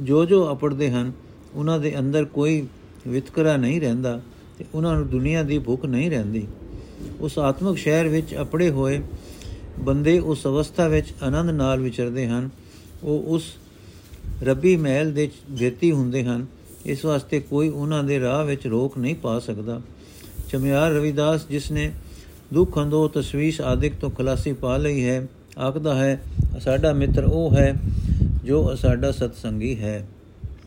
ਜੋ 0.00 0.24
ਜੋ 0.24 0.52
ਅਪੜਦੇ 0.52 0.90
ਹਨ, 0.90 1.12
ਉਹਨਾਂ 1.54 1.78
ਦੇ 1.78 1.98
ਅੰਦਰ 1.98 2.24
ਕੋਈ 2.24 2.66
ਵਿਤਕਰਾ 3.08 3.56
ਨਹੀਂ 3.56 3.80
ਰਹਿੰਦਾ 3.80 4.20
ਤੇ 4.58 4.64
ਉਹਨਾਂ 4.74 4.94
ਨੂੰ 4.94 5.08
ਦੁਨੀਆ 5.08 5.42
ਦੀ 5.42 5.58
ਭੁੱਖ 5.58 5.86
ਨਹੀਂ 5.86 6.10
ਰਹਿੰਦੀ। 6.10 6.46
ਉਸ 7.20 7.38
ਆਤਮਿਕ 7.38 7.78
ਸ਼ਹਿਰ 7.78 8.08
ਵਿੱਚ 8.08 8.36
ਅਪੜੇ 8.40 8.70
ਹੋਏ 8.70 9.00
ਬੰਦੇ 9.80 10.18
ਉਸ 10.18 10.46
ਅਵਸਥਾ 10.46 10.88
ਵਿੱਚ 10.88 11.12
ਆਨੰਦ 11.22 11.50
ਨਾਲ 11.50 11.80
ਵਿਚਰਦੇ 11.80 12.26
ਹਨ, 12.28 12.50
ਉਹ 13.02 13.22
ਉਸ 13.22 13.44
ਰੱਬੀ 14.42 14.76
ਮਹਿਲ 14.76 15.12
ਦੇ 15.12 15.30
ਜੇਤੀ 15.50 15.92
ਹੁੰਦੇ 15.92 16.24
ਹਨ, 16.24 16.46
ਇਸ 16.86 17.04
ਵਾਸਤੇ 17.04 17.40
ਕੋਈ 17.40 17.68
ਉਹਨਾਂ 17.68 18.04
ਦੇ 18.04 18.20
ਰਾਹ 18.20 18.44
ਵਿੱਚ 18.44 18.66
ਰੋਕ 18.66 18.98
ਨਹੀਂ 18.98 19.14
ਪਾ 19.14 19.38
ਸਕਦਾ। 19.38 19.80
ਚਮਿਆਰ 20.48 20.90
ਰਵਿਦਾਸ, 20.90 21.48
ਜਿਸ 21.48 21.70
ਨੇ 21.70 21.92
ਦੁੱਖ 22.54 22.78
ਅੰਦੋ 22.78 23.08
ਤਸਵੀਸ਼ 23.08 23.60
ਆਦਿਕ 23.60 23.94
ਤੋਂ 23.94 24.10
ਖਲਾਸੀ 24.10 24.52
ਪਾ 24.52 24.76
ਲਈ 24.76 25.04
ਹੈ, 25.04 25.26
ਆਖਦਾ 25.58 25.94
ਹੈ, 25.94 26.22
ਸਾਡਾ 26.60 26.92
ਮਿੱਤਰ 26.92 27.24
ਉਹ 27.24 27.54
ਹੈ 27.54 27.74
ਜੋ 28.44 28.74
ਸਾਡਾ 28.74 29.12
ਸਤਸੰਗੀ 29.12 29.78
ਹੈ। 29.78 30.08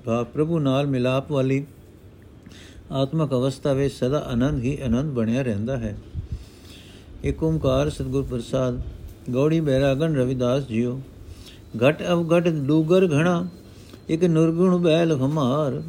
ਭਾ 0.06 0.24
ਪ੍ਰਭੂ 0.24 0.60
ਨਾਲ 0.60 0.88
ਮਿਲਾਪ 0.88 1.32
ਵਾਲੀ 1.32 1.66
ਆਤਮਕ 2.92 3.32
ਅਵਸਥਾ 3.32 3.74
ਵਿੱਚ 3.74 3.94
ਸਦਾ 3.94 4.20
ਆਨੰਦ 4.20 4.64
ਹੀ 4.64 4.78
ਆਨੰਦ 4.82 5.14
ਬਣਿਆ 5.14 5.42
ਰਹਿੰਦਾ 5.42 5.78
ਹੈ। 5.78 5.98
ਏਕ 7.25 7.43
ਓੰਕਾਰ 7.43 7.89
ਸਤਿਗੁਰ 7.89 8.24
ਪ੍ਰਸਾਦ, 8.24 8.81
ਗੌੜੀ 9.31 9.59
ਬੈਰਾਗਨ 9.59 10.15
ਰਵਿਦਾਸ 10.15 10.63
ਜੀਓ। 10.63 11.00
ਘਟ 11.83 12.03
ਅਵ 12.12 12.38
ਘਟ 12.38 12.47
ਡੂਗਰ 12.47 13.07
ਘਣਾ, 13.07 13.47
ਇਕ 14.09 14.24
ਨਿਰਗੁਣ 14.24 14.77
ਬੈਲ 14.77 15.12
ਹਮਾਰ। 15.12 15.81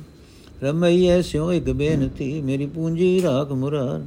ਰਮਈ 0.62 1.06
ਐਸਿਓ 1.06 1.52
ਇਕ 1.52 1.70
ਬੇਨਤੀ, 1.70 2.40
ਮੇਰੀ 2.42 2.66
ਪੂੰਜੀ 2.66 3.23
ਰਾਖ 3.23 3.52
ਮੁਰਾਰ। 3.52 4.02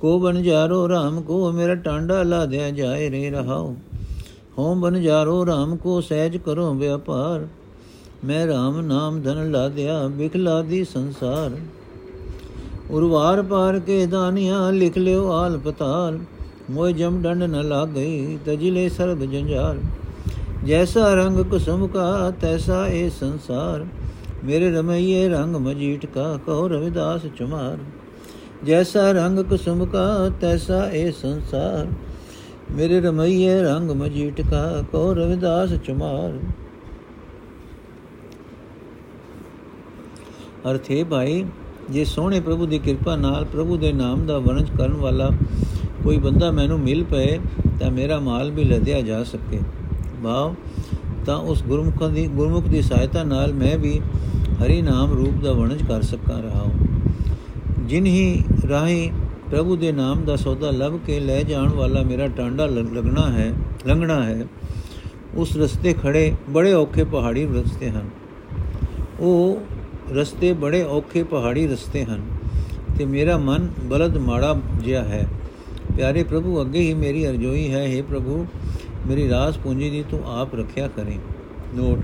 ਕੋ 0.00 0.18
ਬਨ 0.18 0.42
ਜਾਰੋ 0.42 0.86
RAM 0.86 1.22
ਕੋ, 1.22 1.52
ਮੇਰਾ 1.52 1.74
ਟਾਂਡਾ 1.74 2.22
ਲਾ 2.22 2.46
ਦਿਆ 2.46 2.70
ਜਾਏ 2.70 3.10
ਰੇ 3.10 3.30
ਰਹਾਓ 3.30 3.76
ਹੋਮ 4.58 4.80
ਬਨ 4.80 5.02
ਜਾਰੋ 5.02 5.44
RAM 5.44 5.76
ਕੋ, 5.76 6.00
ਸਹਿਜ 6.00 6.36
ਕਰੋ 6.36 6.74
ਵਿਆਪਾਰ। 6.74 7.46
ਮੈਂ 8.24 8.46
RAM 8.46 8.80
ਨਾਮ 8.82 9.20
ਧਨ 9.22 9.50
ਲਾ 9.50 9.68
ਦਿਆ 9.68 10.08
ਬਿਖਲਾ 10.08 10.62
ਦੀ 10.62 10.84
ਸੰਸਾਰ। 10.84 11.56
ਉਰਵਾਰ 12.90 13.42
ਪਾਰ 13.42 13.78
ਕੇ 13.78 14.06
ਦਾਨੀਆਂ, 14.06 14.72
ਲਿਖ 14.72 14.98
ਲਿਓ 14.98 15.30
ਆਲ 15.30 15.58
ਪਤਾਲ। 15.58 16.18
ਮੋਇ 16.70 16.92
ਜਮ 16.92 17.22
ਡੰਡ 17.22 17.42
ਨ 17.42 17.64
ਲਾਗਈ 17.64 18.38
ਤਜਲੇ 18.46 18.88
ਸਰਬ 18.88 19.24
ਜੰਜਾਲ। 19.24 19.78
ਜੈਸਾ 20.64 21.14
ਰੰਗ 21.14 21.44
ਕੁਸਮ 21.44 21.86
ਕਾ, 21.86 22.32
ਤੈਸਾ 22.40 22.86
ਇਹ 22.88 23.10
ਸੰਸਾਰ। 23.10 23.86
ਮੇਰੇ 24.44 24.70
ਰਮਈਏ 24.70 25.28
ਰੰਗ 25.28 25.56
ਮਜੀਟ 25.56 26.06
ਕਾ, 26.06 26.38
ਕਹੋ 26.46 26.68
ਰਵਿਦਾਸ 26.68 27.20
ਚਮਾਰ। 27.38 27.78
ਜੈਸਾ 28.64 29.12
ਰੰਗ 29.12 29.38
ਕੁਸਮ 29.38 29.84
ਕਾ, 29.84 30.30
ਤੈਸਾ 30.40 30.90
ਇਹ 30.90 31.12
ਸੰਸਾਰ। 31.12 31.86
ਮੇਰੇ 32.72 33.00
ਰਮਈਏ 33.00 33.62
ਰੰਗ 33.62 33.90
ਮਜੀਟ 33.90 34.40
ਕਾ 34.40 34.82
ਕੋ 34.92 35.14
ਰਵਿਦਾਸ 35.14 35.72
ਚਮਾਰ। 35.72 36.38
ਅਰਥੇ 40.70 41.04
ਭਾਈ, 41.04 41.44
ਜੇ 41.90 42.04
ਸੋਹਣੇ 42.04 42.40
ਪ੍ਰਭੂ 42.40 42.66
ਦੀ 42.66 42.78
ਕਿਰਪਾ 42.78 43.16
ਨਾਲ 43.16 43.44
ਪ੍ਰਭੂ 43.44 43.76
ਦੇ 43.76 43.92
ਨਾਮ 43.92 44.26
ਦਾ 44.26 44.38
ਵਰਣਨ 44.38 44.64
ਕਰਨ 44.78 44.92
ਵਾਲਾ 44.92 45.30
ਕੋਈ 46.06 46.16
ਬੰਦਾ 46.16 46.50
ਮੈਨੂੰ 46.50 46.78
ਮਿਲ 46.80 47.02
ਪਏ 47.04 47.38
ਤਾਂ 47.80 47.90
ਮੇਰਾ 47.90 48.18
ਮਾਲ 48.20 48.50
ਵੀ 48.50 48.64
ਲਦਿਆ 48.64 49.00
ਜਾ 49.00 49.22
ਸਕੇ। 49.24 49.58
ਭਾਵ 50.24 50.54
ਤਾਂ 51.26 51.36
ਉਸ 51.36 51.62
ਗੁਰਮੁਖ 51.62 52.02
ਦੀ 52.04 52.26
ਗੁਰਮੁਖ 52.26 52.64
ਦੀ 52.64 52.82
ਸਹਾਇਤਾ 52.82 53.22
ਨਾਲ 53.22 53.52
ਮੈਂ 53.52 53.76
ਵੀ 53.78 53.98
ਹਰੀ 54.62 54.80
ਨਾਮ 54.82 55.12
ਰੂਪ 55.12 55.42
ਦਾ 55.42 55.52
ਵਰਣਨ 55.52 55.78
ਕਰ 55.88 56.02
ਸਕਾਂ 56.02 56.40
ਰਹਾ 56.42 56.64
ਜਿਨ 57.80 58.06
ਹੀ 58.06 58.42
ਰਾਹੀ 58.70 59.10
ਪ੍ਰਭੂ 59.50 59.76
ਦੇ 59.76 59.90
ਨਾਮ 59.92 60.24
ਦਾ 60.24 60.36
ਸੌਦਾ 60.36 60.70
ਲੱਭ 60.70 60.98
ਕੇ 61.06 61.18
ਲੈ 61.20 61.42
ਜਾਣ 61.42 61.68
ਵਾਲਾ 61.68 62.02
ਮੇਰਾ 62.02 62.26
ਟਾਂਡਾ 62.28 62.66
ਲੱਗਣਾ 62.66 63.26
ਹੈ, 63.30 63.52
ਲੰਘਣਾ 63.86 64.22
ਹੈ, 64.22 64.46
ਉਸ 65.34 65.56
ਰਸਤੇ 65.56 65.94
ਖੜੇ 66.02 66.32
ਬੜੇ 66.50 66.72
ਔਖੇ 66.72 67.04
ਪਹਾੜੀ 67.04 67.46
ਰਸਤੇ 67.46 67.90
ਹਨ। 67.90 68.08
ਉਹ 69.20 69.58
ਰਸਤੇ 70.14 70.52
ਬੜੇ 70.52 70.82
ਔਖੇ 70.82 71.22
ਪਹਾੜੀ 71.22 71.66
ਰਸਤੇ 71.66 72.04
ਹਨ 72.04 72.22
ਤੇ 72.98 73.04
ਮੇਰਾ 73.06 73.36
ਮਨ 73.38 73.68
ਬਲਦ 73.84 74.16
ਮਾੜਾ 74.18 74.54
ਜਿਹਾ 74.84 75.02
ਹੈ। 75.04 75.26
ਪਿਆਰੇ 75.96 76.22
ਪ੍ਰਭੂ, 76.22 76.60
ਅੱਗੇ 76.60 76.80
ਹੀ 76.80 76.94
ਮੇਰੀ 76.94 77.26
ਅਰਜ਼ੋਈ 77.28 77.72
ਹੈ 77.72 77.84
हे 77.86 78.02
ਪ੍ਰਭੂ, 78.04 78.46
ਮੇਰੀ 79.06 79.28
ਰਾਸ 79.28 79.56
ਪੂੰਜੀ 79.56 79.90
ਦੀ 79.90 80.02
ਤੂੰ 80.10 80.20
ਆਪ 80.32 80.54
ਰੱਖਿਆ 80.54 80.88
ਕਰੇ। 80.88 81.18
ਨੋਟ, 81.74 81.98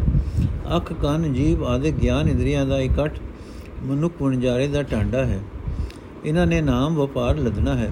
ਅੱਖ, 0.77 0.93
ਕੰਨ 0.93 1.33
ਜੀਵ 1.33 1.65
ਆਦਿ 1.65 1.91
ਗਿਆਨ 1.93 2.29
ਇੰਦਰੀਆਂ 2.29 2.67
ਦਾ 2.67 2.79
ਇਕੱਠ 2.81 3.19
ਮਨੁੱਖ 3.83 4.23
ਵਣਜਾਰੇ 4.23 4.69
ਦਾ 4.69 4.83
ਟਾਂਡਾ 4.83 5.25
ਹੈ। 5.25 5.41
ਇਹਨਾਂ 6.25 6.47
ਨੇ 6.47 6.61
ਨਾਮ 6.61 6.97
ਵਪਾਰ 6.97 7.39
ਲਦਣਾ 7.39 7.75
ਹੈ, 7.75 7.91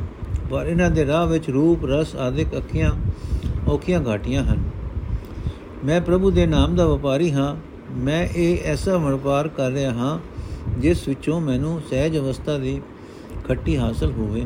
ਪਰ 0.50 0.66
ਇਹਨਾਂ 0.66 0.90
ਦੇ 0.90 1.06
ਰਾਹ 1.06 1.26
ਵਿੱਚ 1.26 1.50
ਰੂਪ, 1.50 1.84
ਰਸ 1.84 2.14
ਆਦਿਕ 2.16 2.56
ਅੱਖੀਆਂ, 2.56 2.90
ਔਖੀਆਂ 3.68 4.00
ਘਾਟੀਆਂ 4.06 4.44
ਹਨ। 4.44 4.62
ਮੈਂ 5.84 6.00
ਪ੍ਰਭੂ 6.00 6.30
ਦੇ 6.30 6.46
ਨਾਮ 6.46 6.76
ਦਾ 6.76 6.86
ਵਪਾਰੀ 6.86 7.30
ਹਾਂ, 7.32 7.54
ਮੈਂ 7.96 8.26
ਇਹ 8.36 8.58
ਐਸਾ 8.64 8.96
ਵਪਾਰ 8.96 9.48
ਕਰ 9.48 9.70
ਰਿਹਾ 9.70 9.92
ਹਾਂ, 9.92 10.18
ਜਿਸ 10.78 11.08
ਵਿੱਚੋਂ 11.08 11.40
ਮੈਨੂੰ 11.40 11.80
ਸਹਿਜ 11.90 12.18
ਅਵਸਥਾ 12.18 12.58
ਦੀ 12.58 12.80
ਖੱਟੀ 13.48 13.76
ਹਾਸਲ 13.76 14.12
ਹੋਵੇ। 14.12 14.44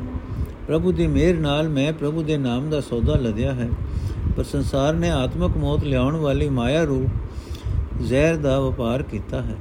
ਪ੍ਰਭੂ 0.68 0.92
ਦੀ 0.92 1.06
ਮਿਹਰ 1.06 1.37
ਨਾਲ 1.37 1.68
ਮੈਂ 1.68 1.92
ਪ੍ਰਭੂ 1.92 2.23
ਦੇ 2.23 2.37
ਨਾਮ 2.38 2.68
ਦਾ 2.71 2.80
ਸੌਦਾ 2.80 3.16
ਲਦਿਆ 3.16 3.52
ਹੈ। 3.52 3.68
ਪਰ 4.37 4.44
ਸੰਸਾਰ 4.44 4.94
ਨੇ 4.94 5.11
ਆਤਮਕ 5.11 5.56
ਮੌਤ 5.56 5.85
ਲਿਆਉਣ 5.85 6.16
ਵਾਲੀ 6.16 6.49
ਮਾਇਆ 6.49 6.85
ਰੂਪ 6.85 8.02
ਜ਼ਹਿਰ 8.02 8.37
ਦਾ 8.37 8.59
ਵਪਾਰ 8.61 9.02
ਕੀਤਾ 9.02 9.42
ਹੈ। 9.42 9.56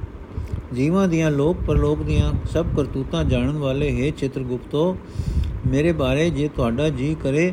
ਜੀਵਾਂ 0.74 1.06
ਦੀਆਂ, 1.08 1.30
ਲੋਕ 1.30 1.56
ਪਰਲੋਕ 1.66 2.02
ਦੀਆਂ 2.02 2.32
ਸਭ 2.52 2.66
ਕਰਤੂਤਾਂ 2.76 3.24
ਜਾਣਨ 3.24 3.58
ਵਾਲੇ, 3.58 3.90
ਹੈ 4.00 4.10
ਚਿਤਰਗੁਪਤੋ, 4.10 4.96
ਮੇਰੇ 5.66 5.92
ਬਾਰੇ 5.92 6.28
ਜੇ 6.30 6.48
ਤੁਹਾਡਾ 6.48 6.88
ਜੀ 6.88 7.14
ਕਰੇ, 7.22 7.52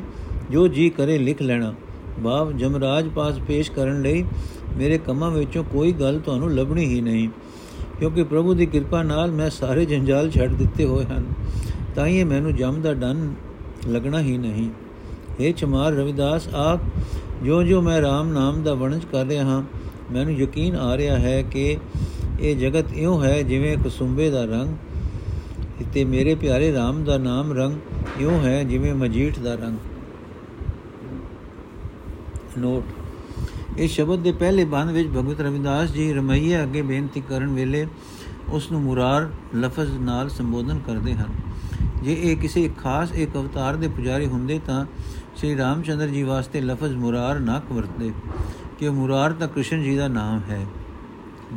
ਜੋ 0.51 0.67
ਜੀ 0.67 0.89
ਕਰੇ 0.89 1.17
ਲਿਖ 1.17 1.41
ਲੈਣਾ। 1.41 1.73
ਬਾਪ 2.19 2.51
ਜਮਰਾਜ 2.51 3.07
ਪਾਸ 3.07 3.39
ਪੇਸ਼ 3.47 3.71
ਕਰਨ 3.71 4.01
ਲਈ 4.01 4.23
ਮੇਰੇ 4.77 4.97
ਕੰਮਾਂ 4.97 5.31
ਵਿੱਚੋਂ 5.31 5.63
ਕੋਈ 5.63 5.91
ਗੱਲ 5.91 6.19
ਤੁਹਾਨੂੰ 6.19 6.53
ਲੱਭਣੀ 6.55 6.85
ਹੀ 6.85 7.01
ਨਹੀਂ, 7.01 7.27
ਕਿਉਂਕਿ 7.99 8.23
ਪ੍ਰਭੂ 8.23 8.53
ਦੀ 8.53 8.65
ਕਿਰਪਾ 8.65 9.03
ਨਾਲ 9.03 9.31
ਮੈਂ 9.31 9.49
ਸਾਰੇ 9.49 9.85
ਜੰਜਾਲ 9.85 10.29
ਛੱਡ 10.31 10.53
ਦਿੱਤੇ 10.53 10.85
ਹੋਏ 10.85 11.05
ਹਨ। 11.05 11.25
ਤਾਂ 11.95 12.07
ਹੀ 12.07 12.23
ਮੈਨੂੰ 12.23 12.55
ਜਮ 12.55 12.81
ਦਾ 12.81 12.93
ਡਨ 12.93 13.33
ਲੱਗਣਾ 13.87 14.19
ਹੀ 14.19 14.37
ਨਹੀਂ। 14.37 14.69
ਇਹ 15.39 15.53
ਚਮਾਰ 15.53 15.91
ਰਵਿਦਾਸ, 15.91 16.47
ਆਪ 16.53 16.79
ਜੋ 17.45 17.63
ਜੋ 17.63 17.81
ਮੈਂ 17.81 17.99
RAM 18.01 18.33
ਨਾਮ 18.33 18.63
ਦਾ 18.63 18.73
ਵਰਣਨ 18.73 18.99
ਕਰ 19.11 19.25
ਰਿਹਾ 19.25 19.45
ਹਾਂ, 19.45 19.63
ਮੈਨੂੰ 20.11 20.33
ਯਕੀਨ 20.33 20.75
ਆ 20.75 20.97
ਰਿਹਾ 20.97 21.19
ਹੈ 21.19 21.41
ਕਿ 21.41 21.77
ਇਹ 22.39 22.55
ਜਗਤ 22.55 22.93
ਇਉਂ 22.93 23.23
ਹੈ 23.23 23.41
ਜਿਵੇਂ 23.41 23.77
ਕਸੁੰਬੇ 23.77 24.29
ਦਾ 24.29 24.45
ਰੰਗ 24.45 24.75
ਤੇ 25.93 26.03
ਮੇਰੇ 26.05 26.35
ਪਿਆਰੇ 26.35 26.71
RAM 26.71 27.03
ਦਾ 27.05 27.17
ਨਾਮ 27.17 27.53
ਰੰਗ 27.53 27.77
ਇਉਂ 28.19 28.39
ਹੈ 28.41 28.63
ਜਿਵੇਂ 28.63 28.93
ਮਜੀਠ 28.93 29.39
ਦਾ 29.39 29.55
ਰੰਗ। 29.55 29.77
ਨੋਟ। 32.57 32.83
ਇਹ 33.79 33.87
ਸ਼ਬਦ 33.87 34.19
ਦੇ 34.19 34.31
ਪਹਿਲੇ 34.31 34.65
ਬੰਦ 34.65 34.91
ਵਿੱਚ 34.91 35.09
ਭਗਵਤ 35.09 35.41
ਰਵਿਦਾਸ 35.41 35.91
ਜੀ 35.91 36.13
ਰਮਈਏ 36.13 36.63
ਅੱਗੇ 36.63 36.81
ਬੇਨਤੀ 36.81 37.21
ਕਰਨ 37.29 37.53
ਵੇਲੇ 37.53 37.87
ਉਸ 38.49 38.71
ਨੂੰ 38.71 38.81
ਮੁਰਾਰ 38.81 39.29
ਲਫ਼ਜ਼ 39.55 39.97
ਨਾਲ 39.99 40.29
ਸੰਬੋਧਨ 40.29 40.79
ਕਰਦੇ 40.87 41.13
ਹਨ। 41.13 41.50
ਜੇ 42.03 42.13
ਇਹ 42.13 42.35
ਕਿਸੇ 42.37 42.69
ਖਾਸ 42.77 43.11
ਇੱਕ 43.13 43.35
ਅਵਤਾਰ 43.35 43.75
ਦੇ 43.75 43.87
ਪੁਜਾਰੀ 43.87 44.25
ਹੁੰਦੇ 44.25 44.59
ਤਾਂ 44.67 44.85
ਸ੍ਰੀ 45.35 45.55
ਰਾਮਚੰਦਰ 45.57 46.07
ਜੀ 46.07 46.23
ਵਾਸਤੇ 46.23 46.61
ਲਫ਼ਜ਼ 46.61 46.95
ਮੁਰਾਰ 46.95 47.39
ਨਾ 47.39 47.61
ਵਰਤਦੇ, 47.71 48.11
ਕਿ 48.79 48.89
ਮੁਰਾਰ 48.89 49.33
ਤਾਂ 49.33 49.47
ਕ੍ਰਿਸ਼ਨ 49.47 49.83
ਜੀ 49.83 49.95
ਦਾ 49.97 50.07
ਨਾਮ 50.07 50.41
ਹੈ। 50.49 50.65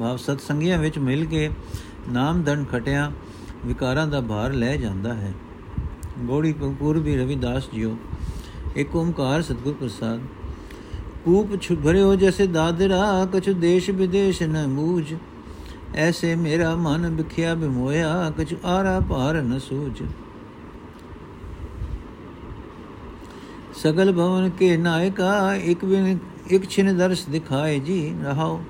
ਭਾਵ 0.00 0.16
ਸਤ 0.16 0.40
ਸੰਗੀਆਂ 0.40 0.78
ਵਿੱਚ 0.78 0.98
ਮਿਲ 0.98 1.24
ਕੇ 1.24 1.48
ਨਾਮ 2.12 2.42
ਦੰਡ 2.42 2.66
ਖਟਿਆ, 2.72 3.10
ਵਿਕਾਰਾਂ 3.66 4.06
ਦਾ 4.06 4.20
ਭਾਰ 4.20 4.52
ਲੈ 4.52 4.76
ਜਾਂਦਾ 4.76 5.14
ਹੈ। 5.14 5.32
ਗੋੜੀ 6.18 6.52
ਪੂਰਬੀ 6.52 7.16
ਰਵਿਦਾਸ 7.16 7.68
ਜੀਓ, 7.74 7.96
ਇੱਕ 8.76 8.96
ਓਮਕਾਰ 8.96 9.42
ਸਤਗੁਰ 9.42 9.74
ਪ੍ਰਸਾਦ, 9.74 10.20
ਕੂਪ 11.24 11.56
ਭਰਿਓ 11.84 12.14
ਜੈਸੇ 12.14 12.46
ਦਾਦਰਾ, 12.46 13.26
ਕਛ 13.34 13.48
ਦੇਸ਼ 13.50 13.90
ਵਿਦੇਸ਼ 13.90 14.42
ਨ 14.42 14.66
ਮੂਝ 14.66 15.14
ਐਸੇ 15.94 16.34
ਮੇਰਾ 16.34 16.74
ਮਨ 16.76 17.08
ਵਿਖਿਆ 17.08 17.54
ਬਿਮੋਇਆ, 17.54 18.32
ਕਛ 18.38 18.54
ਆਰਾ 18.64 18.98
ਪਾਰ 19.00 19.34
ਨ 19.34 19.58
ਸੂਝ 19.58 20.02
ਸਗਲ 23.84 24.12
ਭਵਨ 24.12 24.48
ਕੇ 24.50 24.76
ਨਾਇਕਾ 24.76 25.54
ਇੱਕ 25.54 25.84
ਬਿਨ 25.84 26.18
ਇੱਕ 26.50 26.64
ਛਿਨ 26.68 26.96
ਦਰਸ 26.96 27.24
ਦਿਖਾਏ 27.28 27.78
ਜੀ 27.78 28.14
ਰਹਾਓ 28.22 28.60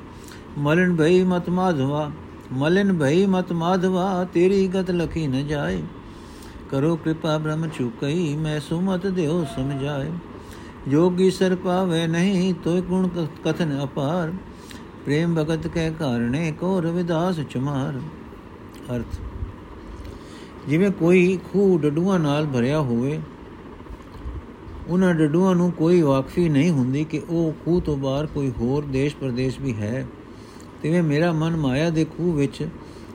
ਮਲਨ 0.59 0.95
ਭਈ 0.97 1.23
ਮਤ 1.23 1.49
ਮਾਧਵਾ 1.49 2.11
ਮਲਨ 2.53 2.93
ਭਈ 2.93 3.27
ਮਤ 3.27 3.53
ਮਾਧਵਾ 3.53 4.25
ਤੇਰੀ 4.35 4.67
ਗਤ 4.69 4.91
ਲਖੀ 4.91 5.27
ਨ 5.27 5.43
ਜਾਏ 5.47 5.83
ਕਰੋ 6.71 6.95
ਕਿਰਪਾ 6.97 7.37
ਬ੍ਰਹਮ 7.39 7.67
ਚੁਕਈ 7.69 8.35
ਮੈਂ 8.37 8.59
ਸੁਮਤ 8.61 9.07
ਦਿਓ 9.07 9.45
ਸਮਝਾਏ 9.55 10.11
ਜੋਗੀ 10.89 11.31
ਸਰ 11.31 11.55
ਪਾਵੇ 11.55 12.07
ਨਹੀਂ 12.07 12.53
ਤੋਇ 12.55 12.81
ਗੁਣ 12.81 13.09
ਕਥਨ 13.45 13.79
ਅਪਾਰ 13.85 14.33
ਪ੍ਰੇਮ 15.05 15.35
ਭਗਤ 15.35 15.69
ਕੇ 15.69 15.91
ਕਾਰਣੇ 15.91 16.51
ਕੋ 16.53 16.81
ਰਵਿਦਾਸ 16.81 17.41
ਚਮਾਰ 17.51 18.01
ਅਰਥ 18.95 19.21
ਜਿਵੇਂ 20.69 20.91
ਕੋਈ 20.91 21.39
ਖੂਹ 21.45 21.79
ਡਡੂਆਂ 21.79 22.19
ਨਾਲ 22.19 22.47
ਭਰਿਆ 22.47 22.81
ਹੋਵੇ 22.81 23.21
ਉਹਨਾਂ 24.89 25.15
ਡਡੂਆਂ 25.15 25.55
ਨੂੰ 25.55 25.73
ਕੋਈ 25.73 26.03
ਵਾਕਫੀ 26.03 26.49
ਨਹੀਂ 26.49 26.71
ਹੁੰਦੀ 26.71 27.05
ਕਿ 27.05 27.23
ਉਹ 27.31 27.65
ਖੂਹ 27.65 27.81
ਤੋਂ 27.81 27.97
ਬਾਹਰ 27.97 28.27
ਕੋਈ 28.27 28.53
ਹੋਰ 28.59 28.85
ਦੇਸ਼ 28.85 29.17
ਪ੍ਰਦੇਸ਼ 29.17 29.61
ਵੀ 29.61 29.75
ਹੈ। 29.75 30.07
ਤਿਵੇਂ 30.83 31.03
ਮੇਰਾ 31.03 31.33
ਮਨ 31.33 31.57
ਮਾਇਆ 31.57 31.91
ਦੇ 31.91 32.05
ਖੂਹ 32.05 32.35
ਵਿੱਚ 32.35 32.69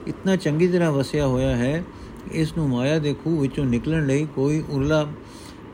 ਇਤਨਾ 0.08 0.36
ਚੰਗੀ 0.36 0.68
ਤਰ੍ਹਾਂ 0.68 0.92
ਵਸਿਆ 0.92 1.28
ਹੋਇਆ 1.28 1.56
ਹੈ 1.56 1.84
ਕਿ 2.26 2.40
ਇਸ 2.40 2.58
ਨੂੰ 2.58 2.70
ਮਾਇਆ 2.70 3.00
ਦੇ 3.00 3.14
ਖੂਹ 3.14 3.42
ਵਿੱਚੋਂ 3.42 3.66
ਨਿਕਲਣ 3.66 4.08
ਲਈ 4.08 4.28
ਕੋਈ 4.36 4.64
ਉਰਲਾ 4.70 5.08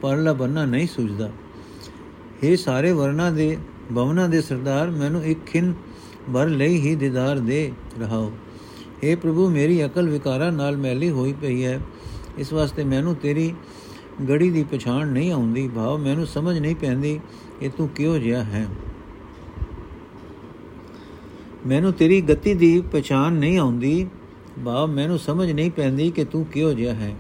ਪਰਲਾ 0.02 0.34
ਬੰਨਾ 0.34 0.66
ਨਹੀਂ 0.66 0.88
ਸੁਝਦਾ। 0.88 1.32
ਇਹ 2.44 2.58
ਸਾਰੇ 2.58 2.92
ਵਰਨਾ 2.92 3.32
ਦੇ 3.32 3.58
ਭਵਨਾ 3.96 4.28
ਦੇ 4.28 4.42
ਸਰਦਾਰ, 4.42 4.90
ਮੈਨੂੰ 4.90 5.26
ਇੱਕ 5.26 5.46
ਖਿੰ 5.46 5.74
ਭਰ 6.34 6.48
ਲਈ 6.48 6.80
ਹੀ 6.80 6.96
ਦੀਦਾਰ 6.96 7.40
ਦੇ 7.40 7.72
ਰਹਾਓ। 8.00 8.32
हे 9.04 9.20
ਪ੍ਰਭੂ, 9.20 9.50
ਮੇਰੀ 9.50 9.86
ਅਕਲ 9.86 10.10
ਵਿਕਾਰਾਂ 10.10 10.52
ਨਾਲ 10.52 10.78
ਮੈਲੀ 10.78 11.10
ਹੋਈ 11.10 11.34
ਪਈ 11.34 11.64
ਹੈ। 11.64 11.80
ਇਸ 12.38 12.54
ਵਾਸਤੇ 12.54 12.84
ਮੈਨੂੰ 12.84 13.16
ਤੇਰੀ 13.16 13.54
ਗੜੀ 14.30 14.50
ਦੀ 14.50 14.64
ਪਛਾਣ 14.64 15.08
ਨਹੀਂ 15.08 15.32
ਆਉਂਦੀ, 15.32 15.68
ਭਾਵ 15.68 15.98
ਮੈਨੂੰ 15.98 16.28
ਸਮਝ 16.28 16.60
ਨਹੀਂ 16.60 16.76
ਪੈਂਦੀ 16.76 17.20
ਇਹ 17.62 17.70
ਤੂੰ 17.70 17.88
ਕਿਉਂ 17.88 18.20
ਜਿਹਾ 18.20 18.44
ਹੈ। 18.44 18.68
ਮੈਨੂੰ 21.68 21.94
ਤੇਰੀ 21.94 22.22
ਗਤੀ 22.22 22.54
ਦੀ 22.54 22.82
ਪਛਾਣ 22.82 23.34
ਨਹੀਂ 23.34 23.58
ਆਉਂਦੀ, 23.58 24.08
ਭਾਵ 24.66 24.90
ਮੈਨੂੰ 24.90 25.20
ਸਮਝ 25.20 25.52
ਨਹੀਂ 25.52 25.72
ਪੈਂਦੀ 25.72 26.12
ਕਿ 26.12 26.26
ਤੂੰ 26.26 26.46
ਕਿਉਂ 26.46 26.74
ਜਿਹਾ 26.74 26.94
ਹੈ। 26.94 27.16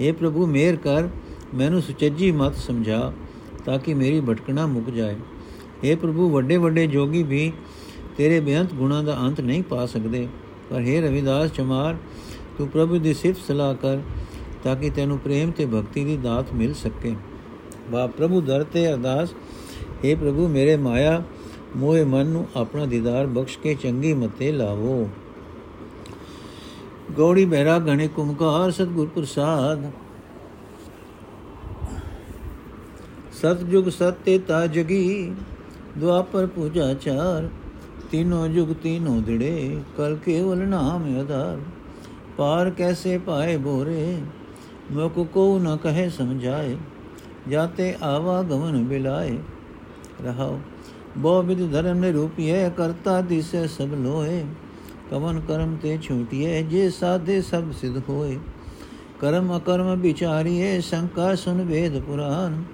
हे 0.00 0.14
ਪ੍ਰਭੂ 0.14 0.46
ਮੇਰ 0.46 0.76
ਕਰ, 0.76 1.08
ਮੈਨੂੰ 1.54 1.82
ਸੁਚੱਜੀ 1.82 2.32
ਮਤ 2.32 2.54
ਸਮਝਾ 2.54 3.12
ਤਾਂ 3.64 3.78
ਕਿ 3.78 3.94
ਮੇਰੀ 3.94 4.20
ਭਟਕਣਾ 4.20 4.66
ਮੁੱਕ 4.66 4.90
ਜਾਏ। 4.90 5.16
हे 5.84 5.98
ਪ੍ਰਭੂ 5.98 6.30
ਵੱਡੇ 6.30 6.56
ਵੱਡੇ 6.56 6.86
ਜੋਗੀ 6.86 7.22
ਵੀ 7.22 7.52
ਤੇਰੇ 8.16 8.40
ਬੇਅੰਤ 8.40 8.74
ਗੁਣਾ 8.74 9.02
ਦਾ 9.02 9.18
ਅੰਤ 9.20 9.40
ਨਹੀਂ 9.40 9.62
ਪਾ 9.62 9.86
ਸਕਦੇ। 9.86 10.28
ਪਰ 10.70 10.76
हे 10.76 11.02
ਰਵਿਦਾਸ, 11.02 11.52
ਚਮਾਰ, 11.52 11.96
ਤੂੰ 12.58 12.68
ਪ੍ਰਭੂ 12.68 12.98
ਦੀ 12.98 13.14
ਸਿਫਤ 13.14 13.40
ਸਲਾਹ 13.48 13.74
ਕਰ 13.74 13.98
ਤਾਂ 14.64 14.76
ਕਿ 14.76 14.90
ਤੈਨੂੰ 14.90 15.18
ਪ੍ਰੇਮ 15.18 15.50
ਤੇ 15.50 15.66
ਭਗਤੀ 15.66 16.04
ਦੀ 16.04 16.16
ਦਾਤ 16.16 16.52
ਮਿਲ 16.52 16.74
ਸਕੇ। 16.74 17.14
ਵਾ 17.90 18.06
ਪ੍ਰਭੂ 18.06 18.40
ਦਰ 18.40 18.64
ਤੇ 18.64 18.92
ਅਰਦਾਸ। 18.92 19.30
हे 20.04 20.18
ਪ੍ਰਭੂ, 20.18 20.48
ਮੇਰੇ 20.48 20.76
ਮਾਇਆ 20.76 21.22
ਮੋਏ 21.76 22.04
ਮਨ 22.04 22.26
ਨੂੰ 22.26 22.46
ਆਪਣਾ 22.56 22.86
ਦੀਦਾਰ 22.86 23.26
ਬਖਸ਼ 23.26 23.58
ਕੇ 23.58 23.74
ਚੰਗੀ 23.74 24.14
ਮਤੇ 24.14 24.52
ਲਾਵੋ। 24.52 25.08
ਗੌੜੀ 27.16 27.44
ਬਹਿਰਾ 27.44 27.78
ਗਣੇ 27.78 28.08
ਕੁਮਕਾਰ 28.08 28.70
ਸਤਗੁਰ 28.70 29.06
ਪ੍ਰਸਾਦ। 29.06 29.90
ਸਤਜੁਗ 33.32 33.88
ਸਤੇ 33.88 34.38
ਤਾ 34.38 34.66
ਜਗੀ, 34.66 35.32
ਦੁਆਪਰ 35.98 36.46
ਪੂਜਾ 36.46 36.94
ਚਾਰ। 36.94 37.48
ਤੀਨੋ 38.10 38.48
ਜੁਗ 38.48 38.68
ਤੀਨੋ 38.82 39.20
ਦਿੜੇ, 39.20 39.80
ਕਲ 39.96 40.16
ਕੇਵਲ 40.24 40.58
ਨਾਮ 40.58 41.22
ਅਧਾਰ 41.22 41.60
ਪਾਰ 42.36 42.70
ਕੈਸੇ 42.70 43.18
ਪਾਏ 43.18 43.56
ਬੋਰੇ 43.56 44.18
ਮੁਖ 44.92 45.18
ਕੋ 45.26 45.58
ਨ 45.58 45.76
ਕਹੇ 45.76 46.08
ਸਮਝਾਏ, 46.10 46.76
ਜਾਤੇ 47.48 47.94
ਆਵਾ 48.02 48.42
ਗਮਨ 48.42 48.84
ਬਿਲਾਏ। 48.84 49.38
ਰਹਾਉ, 50.24 50.58
ਬਹੁ 51.16 51.42
ਵਿਦ 51.42 51.72
ਧਰਮ 51.72 51.98
ਨੇ 51.98 52.12
ਰੂਪੀਏ 52.12 52.70
ਕਰਤਾ 52.76 53.20
ਦਿਸੇ 53.20 53.66
ਸਭ 53.68 53.94
ਲੋਏ 53.94 54.44
ਕਵਨ 55.10 55.40
ਕਰਮ 55.40 55.76
ਤੇ 55.76 55.98
ਛੂਟਿਏ 56.02 56.62
ਜੇ 56.62 56.90
ਸਾਧੇ 56.90 57.40
ਸਭ 57.42 57.72
ਸਿਧ 57.72 57.98
ਹੋਏ। 58.08 58.38
ਕਰਮ 59.20 59.56
ਅਕਰਮ 59.56 60.00
ਵਿਚਾਰੀਏ 60.00 60.80
ਸੰਕਾ 60.80 61.34
ਸੁਨ 61.34 61.62
ਵੇਦ 61.62 62.00
ਪੁਰਾਨ। 62.00 62.64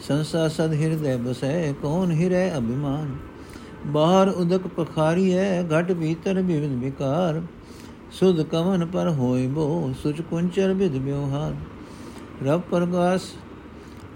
ਸੰਸਾ 0.00 0.48
ਸਦ 0.48 0.72
ਹਿਰਦੈ 0.72 1.16
ਬਸੈ, 1.16 1.72
ਕੌਣ 1.72 2.12
ਹਿਰੈ 2.12 2.58
ਅਭਿਮਾਨ। 2.58 3.16
ਬਾਹਰ 3.86 4.28
ਉਦਕ 4.28 4.66
ਪਖਾਰੀ 4.66 5.34
ਹੈ 5.34 5.62
ਘਟ 5.62 5.92
ਭੀਤਰ 5.92 6.40
ਵਿਵਿਧ 6.42 6.72
ਵਿਕਾਰ। 6.72 7.42
ਸੁਧ 8.12 8.42
ਕਵਨ 8.42 8.84
ਪਰ 8.86 9.08
ਹੋਇ 9.08 9.46
ਬੋ, 9.46 9.92
ਸੁਚ 10.02 10.20
ਕੁੰਚਰ 10.20 10.72
ਵਿਦ 10.72 10.96
ਵਿਵਹਾਰ 10.96 11.54
ਰਬ 12.44 12.60
ਪ੍ਰਗਾਸ 12.60 13.30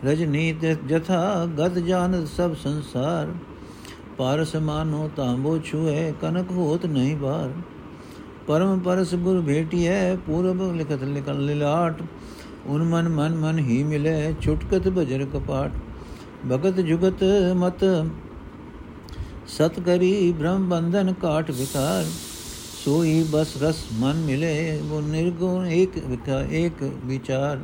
ਰਜਨੀ 0.04 0.52
ਜਥਾ, 0.88 1.46
ਗਤ 1.58 1.78
ਜਾਨ 1.78 2.24
ਸਭ 2.26 2.54
ਸੰਸਾਰ। 2.54 3.32
ਪਾਰਸ 4.18 4.54
ਮਾਨੋ 4.56 5.08
ਤਾਂਬੋ 5.16 5.58
ਛੁਏ 5.58 6.12
ਕਨਕ 6.20 6.50
ਹੋਤ 6.50 6.86
ਨਹੀਂ 6.86 7.16
ਬਾਰ। 7.16 7.52
ਪਰਮ 8.46 8.78
ਪਰਸ 8.78 9.14
ਗੁਰ 9.14 9.40
ਭੇਟਿਐ, 9.40 10.16
ਪੂਰਬ 10.16 10.62
ਲਿਖਤ 10.76 11.02
ਲਿਖਨ 11.04 11.40
ਲਿਲਾਟ। 11.40 12.02
ਉਨ 12.66 12.82
ਮਨ 12.82 13.08
ਮਨ 13.08 13.34
ਮਨ 13.34 13.58
ਹੀ 13.58 13.82
ਮਿਲੇ, 13.84 14.34
ਛੁਟਕਤ 14.40 14.88
ਬਜਰ 14.88 15.24
ਕਪਾਟ। 15.24 15.72
ਭਗਤ 16.52 16.80
ਜੁਗਤ 16.80 17.24
ਮਤ, 17.56 17.84
ਸਤ 19.48 19.80
ਕਰੀ 19.80 20.32
ਬ੍ਰਹਮ 20.32 20.68
ਬੰਧਨ 20.68 21.12
ਕਾਟ 21.12 21.50
ਵਿਕਾਰ 21.50 22.04
ਸੋਈ 22.86 23.22
ਬਸ 23.30 23.56
ਰਸ 23.62 23.76
ਮਨ 23.92 24.16
ਮਿਲੇ 24.16 24.80
ਉਹ 24.80 25.00
ਨਿਰਗੁਣ 25.02 25.66
ਇੱਕ 25.66 25.96
ਵਿਕਾ 26.00 26.40
ਇੱਕ 26.50 26.82
ਵਿਚਾਰ 27.06 27.60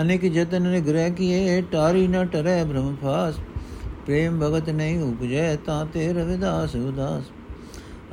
ਅਨੇਕ 0.00 0.24
ਜਤਨ 0.28 0.62
ਨਿਗ੍ਰਹਿ 0.62 1.10
ਕੀਏ 1.10 1.60
ਟਾਰੀ 1.72 2.06
ਨ 2.06 2.24
ਟਰੈ 2.24 2.64
ਬ੍ਰਹਮ 2.64 2.96
ਫਾਸ 3.02 3.38
ਪ੍ਰੇਮ 4.06 4.40
ਭਗਤ 4.40 4.70
ਨਹੀਂ 4.70 4.98
ਉਪਜੈ 5.02 5.54
ਤਾਂ 5.66 5.84
ਤੇ 5.86 6.12
ਰਵਿਦਾਸ 6.12 6.76
ਉਦਾਸ 6.76 7.30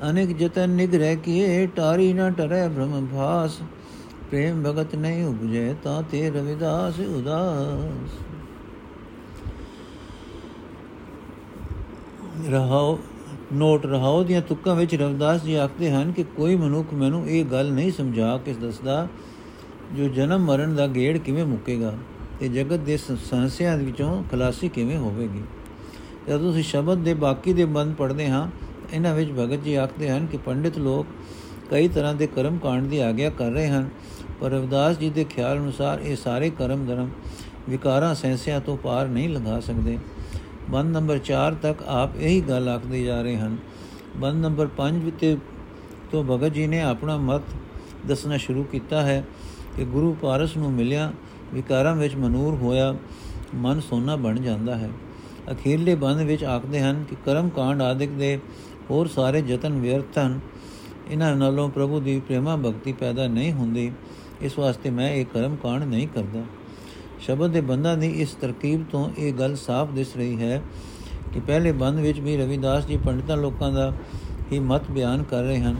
ਅਨੇਕ 0.10 0.38
ਜਤਨ 0.38 0.76
ਨਿਗ੍ਰਹਿ 0.76 1.16
ਕੀਏ 1.16 1.66
ਟਾਰੀ 1.76 2.12
ਨ 2.14 2.32
ਟਰੈ 2.34 2.68
ਬ੍ਰਹਮ 2.70 3.08
ਫਾਸ 3.08 3.60
ਪ੍ਰੇਮ 4.30 4.64
ਭਗਤ 4.64 4.96
ਨਹੀਂ 4.96 5.26
ਉਪਜੈ 5.26 5.74
ਤਾਂ 5.84 6.02
ਤੇ 6.12 6.30
ਰਵਿਦਾਸ 6.30 7.00
ਉਦਾਸ 7.10 8.20
ਰਹਾਉ 12.50 12.98
ਨੋਟ 13.54 13.86
ਰਹਾਉ 13.86 14.24
ਦੀਆਂ 14.24 14.42
ਤੁਕਾਂ 14.42 14.76
ਵਿੱਚ 14.76 14.96
ਰਵਿਦਾਸ 14.96 15.44
ਜੀ 15.44 15.56
ਆਖਦੇ 15.56 15.92
ਹਨ 15.92 16.12
ਕਿ 16.12 16.24
ਕੋਈ 16.38 16.56
ਮਨੁੱਖ 16.56 16.94
ਮੈਨੂੰ 16.94 17.26
ਇਹ 17.28 17.46
ਗੱਲ 17.46 17.72
ਨਹੀਂ 17.72 17.92
ਸਮਝਾ 17.92 18.38
ਕੇ 18.38 18.54
ਦੱਸਦਾ 18.54 19.08
ਜੋ 19.94 20.08
ਜਨਮ 20.08 20.46
ਮਰਨ 20.46 20.76
ਦਾ 20.76 20.88
ਗੇੜ 20.88 21.18
ਕਿਵੇਂ 21.18 21.46
ਮੁੱਕੇਗਾ 21.46 21.94
ਤੇ 22.40 22.48
ਜਗਤ 22.48 22.80
ਦੇ 22.80 22.98
ਸੰਸਿਆਂ 22.98 23.78
ਵਿੱਚੋਂ 23.78 24.24
ਖਲਾਸੀ 24.32 24.70
ਕਿਵੇਂ 24.70 24.98
ਹੋਵੇਗੀ। 24.98 25.42
ਜਦੋਂ 26.28 26.52
ਅਸੀਂ 26.52 26.64
ਸ਼ਬਦ 26.64 26.98
ਦੇ 26.98 27.14
ਬਾਕੀ 27.14 27.54
ਦੇ 27.54 27.66
ਬੰਦ 27.66 27.96
ਪੜ੍ਹਦੇ 27.96 28.28
ਹਾਂ, 28.30 28.48
ਇਹਨਾਂ 28.94 29.16
ਵਿੱਚ 29.16 29.32
ਭਗਤ 29.32 29.64
ਜੀ 29.64 29.76
ਆਖਦੇ 29.76 30.10
ਹਨ 30.10 30.26
ਕਿ 30.26 30.38
ਪੰਡਿਤ 30.38 30.78
ਲੋਕ 30.78 31.08
ਕਈ 31.72 31.88
ਤਰ੍ਹਾਂ 31.88 32.14
ਦੇ 32.14 32.28
ਕਰਮ 32.28 32.58
ਕਾਂਡ 32.58 32.88
ਦੀ 32.88 33.00
ਆਗਿਆ 33.00 33.30
ਕਰ 33.30 33.52
ਰਹੇ 33.52 33.68
ਹਨ, 33.68 33.90
ਪਰ 34.42 34.52
ਰਵਿਦਾਸ 34.52 35.00
ਜੀ 35.00 35.10
ਦੇ 35.10 35.24
ਖਿਆਲ 35.24 35.58
ਅਨੁਸਾਰ 35.58 36.00
ਇਹ 36.00 36.16
ਸਾਰੇ 36.16 36.50
ਕਰਮ 36.50 36.86
ਧਰਮ 36.86 37.10
ਵਿਕਾਰਾਂ 37.70 38.14
ਸੈਂਸਿਆਂ 38.16 38.60
ਤੋਂ 38.62 38.78
ਪਾਰ 38.78 39.08
ਨਹੀਂ 39.08 39.30
ਲੰਘਾ 39.30 39.60
ਸਕਦੇ। 39.60 39.98
ਬੰਦ 40.70 40.96
ਨੰਬਰ 40.96 41.18
4 41.18 41.54
ਤੱਕ 41.62 41.84
ਆਪ 41.88 42.16
ਇਹੀ 42.18 42.42
ਗੱਲ 42.42 42.70
ਆਖਦੇ 42.70 43.04
ਜਾ 43.04 43.22
ਰਹੇ 43.22 43.38
ਹਨ। 43.38 43.58
ਬੰਦ 44.18 44.46
ਨੰਬਰ 44.46 44.68
5 44.78 45.00
ਵਿੱਚ 45.00 45.38
ਤੋਂ 46.12 46.24
ਭਗਤ 46.24 46.54
ਜੀ 46.54 46.68
ਨੇ 46.68 46.82
ਆਪਣਾ 46.82 47.18
ਮਤ 47.18 47.42
ਦੱਸਣਾ 48.08 48.38
ਸ਼ੁਰੂ 48.38 48.64
ਕੀਤਾ 48.64 49.02
ਹੈ 49.02 49.26
ਕਿ 49.76 49.86
ਗੁਰੂ 49.86 50.14
ਪਾਰਸ 50.22 50.58
ਨੂੰ 50.58 50.72
ਮਿਲਿਆ, 50.72 51.12
ਵਿਕਾਰਾਂ 51.54 51.96
ਵਿੱਚ 51.96 52.16
ਮਨੂਰ 52.16 52.54
ਹੋਇਆ, 52.56 52.96
ਮਨ 53.56 53.80
ਸੋਨਾ 53.80 54.16
ਬਣ 54.16 54.40
ਜਾਂਦਾ 54.40 54.76
ਹੈ। 54.76 54.90
ਅਖੀਰਲੇ 55.52 55.96
ਬੰਦ 55.96 56.22
ਵਿੱਚ 56.22 56.44
ਆਖਦੇ 56.44 56.82
ਹਨ 56.82 57.04
ਕਿ 57.10 57.16
ਕਰਮ 57.26 57.50
ਕਾਂਡ 57.50 57.82
ਆਦਿਕ 57.82 58.10
ਦੇ 58.10 58.40
ਹੋਰ 58.90 59.08
ਸਾਰੇ 59.08 59.44
ਯਤਨ 59.48 59.74
ਵਿਅਰਥ 59.82 60.18
ਹਨ। 60.18 60.40
ਇਹਨਾਂ 61.10 61.36
ਨਾਲੋਂ 61.36 61.70
ਪ੍ਰਭੂ 61.70 62.00
ਦੀ 62.00 62.20
ਪ੍ਰੇਮਾ 62.20 62.56
ਭਗਤੀ 62.56 62.94
ਪੈਦਾ 62.94 63.28
ਨਹੀਂ 63.28 63.54
ਹੁੰਦੀ। 63.54 63.92
ਇਸ 64.42 64.60
ਵਾਸਤੇ 64.60 64.90
ਮੈਂ 64.90 65.12
ਇਹ 65.12 65.26
ਕਰਮ 65.26 65.56
ਕਾਂਡ 65.56 65.84
ਨਹੀਂ 65.84 66.08
ਕਰਦਾ। 66.08 66.44
ਸ਼ਬਦ 67.20 67.52
ਦੇ 67.52 67.62
ਬੰਦਾਂ 67.62 67.98
ਦੀ 67.98 68.08
ਇਸ 68.22 68.32
ਤਰਕੀਬ 68.32 68.84
ਤੋਂ 68.92 69.10
ਇਹ 69.18 69.34
ਗੱਲ 69.34 69.56
ਸਾਫ਼ 69.56 69.92
ਦਿਸ 69.92 70.16
ਰਹੀ 70.18 70.42
ਹੈ 70.42 70.62
ਕਿ 71.34 71.40
ਪਹਿਲੇ 71.40 71.72
ਬੰਦ 71.72 72.00
ਵਿੱਚ 72.00 72.20
ਵੀ 72.20 72.38
ਰਵਿਦਾਸ 72.38 72.86
ਜੀ 72.86 72.98
ਪੰਡਿਤਾਂ 72.98 73.38
ਲੋਕਾਂ 73.38 73.72
ਦਾ 73.72 73.94
ਹੀ 74.52 74.60
ਮਤ 74.60 74.92
ਬਿਆਨ 74.92 75.24
ਕਰ 75.24 75.44
ਰਹੇ 75.44 75.60
ਹਨ। 75.60 75.76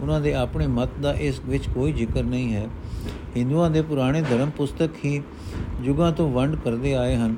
ਉਹਨਾਂ 0.00 0.20
ਦੇ 0.20 0.34
ਆਪਣੇ 0.34 0.66
ਮਤ 0.66 0.88
ਦਾ 1.02 1.12
ਇਸ 1.12 1.40
ਵਿੱਚ 1.46 1.68
ਕੋਈ 1.68 1.92
ਜ਼ਿਕਰ 1.92 2.22
ਨਹੀਂ 2.22 2.54
ਹੈ। 2.54 2.68
ਹਿੰਦੂਆਂ 3.36 3.70
ਦੇ 3.70 3.82
ਪੁਰਾਣੇ 3.82 4.22
ਧਰਮ 4.22 4.50
ਪੁਸਤਕ 4.50 4.90
ਹੀ 5.04 5.22
ਯੁਗਾਂ 5.82 6.12
ਤੋਂ 6.12 6.30
ਵੰਡ 6.30 6.56
ਕਰਦੇ 6.56 6.94
ਆਏ 6.94 7.16
ਹਨ 7.16 7.36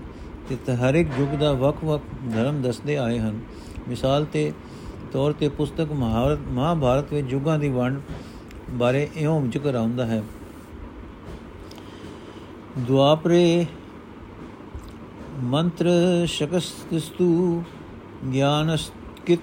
ਤੇ 0.49 0.75
ਹਰ 0.75 0.95
ਇੱਕ 0.95 1.09
ਯੁੱਗ 1.19 1.39
ਦਾ 1.39 1.53
ਵੱਖ-ਵੱਖ 1.53 2.03
ਧਰਮ 2.35 2.63
ਦੱਸਦੇ 2.63 2.97
ਆਏ 2.97 3.19
ਹਨ। 3.19 3.41
ਮਿਸਾਲ 3.89 4.25
ਤੇ 4.25 4.53
ਤੌਰ 5.13 5.33
ਤੇ 5.33 5.49
ਪੁਸਤਕ 5.49 5.93
ਮਹਾਭਾਰਤ 5.93 6.39
ਮਹਾਭਾਰਤ 6.49 7.13
ਵਿੱਚ 7.13 7.33
ਯੁਗਾਂ 7.33 7.59
ਦੀ 7.59 7.69
ਵੰਡ 7.69 8.01
ਬਾਰੇ 8.71 9.09
ਇਉਂ 9.17 9.47
ਜ਼ਿਕਰ 9.47 9.75
ਆਉਂਦਾ 9.75 10.07
ਹੈ। 10.07 10.23
ਦੁਆਪਰੇ 12.79 13.67
ਮੰਤਰ 15.43 15.87
ਸ਼ਕਸਤੂ 16.27 17.63
ਗਿਆਨਸਕਿਤ 18.33 19.41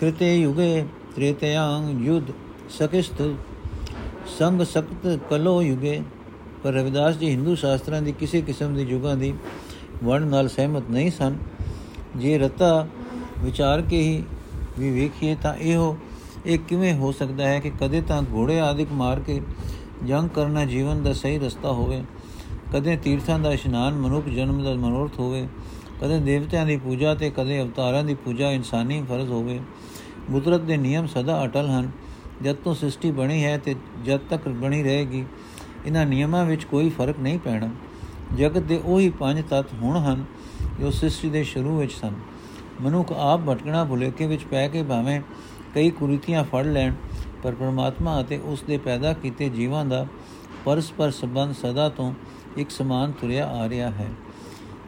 ਕ੍ਰਿਤੇ 0.00 0.36
ਯੁਗੇ 0.36 0.84
ਤ੍ਰੇਤਯਾੰ 1.16 1.90
ਯੁਧ 2.04 2.30
ਸਕਿਸਤ 2.70 3.22
ਸੰਗ 4.38 4.62
ਸਖਤ 4.62 5.06
ਕਲੋ 5.30 5.62
ਯੁਗੇ। 5.62 6.02
ਪਰ 6.62 6.72
ਰਵਿਦਾਸ 6.72 7.16
ਜੀ 7.16 7.30
ਹਿੰਦੂ 7.30 7.54
ਸ਼ਾਸਤਰਾਂ 7.54 8.00
ਦੀ 8.02 8.12
ਕਿਸੇ 8.12 8.40
ਕਿਸਮ 8.42 8.74
ਦੀ 8.74 8.82
ਯੁਗਾਂ 8.82 9.16
ਦੀ 9.16 9.32
ਵਰਣ 10.04 10.26
ਨਾਲ 10.26 10.48
ਸਹਿਮਤ 10.48 10.90
ਨਹੀਂ 10.90 11.10
ਸਨ। 11.10 11.36
ਜੇ 12.16 12.38
ਰਤਾ 12.38 12.86
ਵਿਚਾਰ 13.38 13.82
ਕੇ 13.82 14.00
ਹੀ 14.02 14.24
ਵੀ 14.78 14.90
ਵੇਖੀਏ 14.90 15.36
ਤਾਂ 15.42 15.54
ਇਹੋ, 15.54 15.96
ਇਹ 16.46 16.58
ਕਿਵੇਂ 16.58 16.94
ਹੋ 16.94 17.12
ਸਕਦਾ 17.12 17.46
ਹੈ 17.48 17.60
ਕਿ 17.60 17.70
ਕਦੇ 17.70 18.00
ਤਾਂ 18.00 18.22
ਘੋੜੇ 18.32 18.60
ਆਦਿਕ 18.60 18.92
ਮਾਰ 18.92 19.20
ਕੇ 19.20 19.40
ਜੰਗ 20.04 20.28
ਕਰਨਾ 20.28 20.64
ਜੀਵਨ 20.64 21.02
ਦਾ 21.02 21.12
ਸਹੀ 21.12 21.38
ਰਸਤਾ 21.38 21.72
ਹੋਵੇ? 21.72 22.02
ਕਦੇ 22.74 22.96
ਤੀਰਥਾਂ 22.96 23.38
ਦਾ 23.38 23.52
ਇਸ਼ਨਾਨ 23.52 23.94
ਮਨੁੱਖ 23.94 24.28
ਜਨਮ 24.28 24.62
ਦਾ 24.64 24.72
ਮਨੋਰਥ 24.74 25.18
ਹੋਵੇ, 25.18 25.46
ਕਦੇ 26.00 26.18
ਦੇਵਤਿਆਂ 26.20 26.64
ਦੀ 26.66 26.76
ਪੂਜਾ 26.76 27.14
ਤੇ 27.14 27.30
ਕਦੇ 27.30 27.60
ਅਵਤਾਰਾਂ 27.62 28.02
ਦੀ 28.04 28.14
ਪੂਜਾ 28.14 28.50
ਇਨਸਾਨੀ 28.50 29.00
ਫਰਜ਼ 29.02 29.30
ਹੋਵੇ। 29.30 29.58
ਕੁਦਰਤ 30.32 30.60
ਦੇ 30.60 30.76
ਨਿਯਮ 30.76 31.06
ਸਦਾ 31.06 31.44
ਅਟਲ 31.44 31.68
ਹਨ। 31.68 31.90
ਜਦ 32.42 32.56
ਤੋਂ 32.56 32.74
ਸ੍ਰਿਸ਼ਟੀ 32.74 33.10
ਬਣੀ 33.10 33.44
ਹੈ 33.44 33.56
ਤੇ 33.58 33.74
ਜਦ 34.04 34.20
ਤੱਕ 34.30 34.48
ਬਣੀ 34.48 34.82
ਰਹੇਗੀ, 34.82 35.24
ਇਹਨਾਂ 35.86 36.04
ਨਿਯਮਾਂ 36.06 36.44
ਵਿੱਚ 36.44 36.64
ਕੋਈ 36.64 36.90
ਫ਼ਰਕ 36.90 37.20
ਨਹੀਂ 37.20 37.38
ਪੈਣਾ। 37.38 37.68
ਜਗਤ 38.36 38.62
ਦੇ 38.62 38.80
ਉਹੀ 38.84 39.08
ਪੰਜ 39.10 39.42
ਤੱਤ 39.50 39.72
ਹੁਣ 39.74 39.96
ਹਨ, 39.96 40.24
ਜੋ 40.80 40.90
ਸ੍ਰਿਸ਼ਟੀ 40.90 41.30
ਦੇ 41.30 41.44
ਸ਼ੁਰੂ 41.44 41.78
ਵਿੱਚ 41.78 41.92
ਸਨ। 41.92 42.14
ਮਨੁੱਖ 42.80 43.12
ਆਪ 43.12 43.48
ਭਟਕਣਾ 43.48 43.84
ਭੁਲੇਖੇ 43.84 44.26
ਵਿੱਚ 44.26 44.44
ਪੈ 44.44 44.68
ਕੇ 44.68 44.82
ਭਾਵੇਂ 44.82 45.20
ਕਈ 45.74 45.90
ਕੁਰੀਤੀਆਂ 45.90 46.44
ਫੜ 46.44 46.66
ਲੈਣ, 46.66 46.94
ਪਰ 47.42 47.54
ਪਰਮਾਤਮਾ 47.54 48.20
ਅਤੇ 48.20 48.40
ਉਸ 48.44 48.62
ਦੇ 48.62 48.78
ਪੈਦਾ 48.78 49.12
ਕੀਤੇ 49.12 49.48
ਜੀਵਾਂ 49.48 49.84
ਦਾ 49.84 50.06
ਪਰਸਪਰ 50.64 51.10
ਸੰਬੰਧ 51.10 51.54
ਸਦਾ 51.54 51.88
ਤੋਂ 51.88 52.12
ਇੱਕ 52.56 52.70
ਸਮਾਨ 52.70 53.12
ਤੁਰਿਆ 53.12 53.46
ਆ 53.46 53.68
ਰਿਹਾ 53.68 53.90
ਹੈ। 53.90 54.08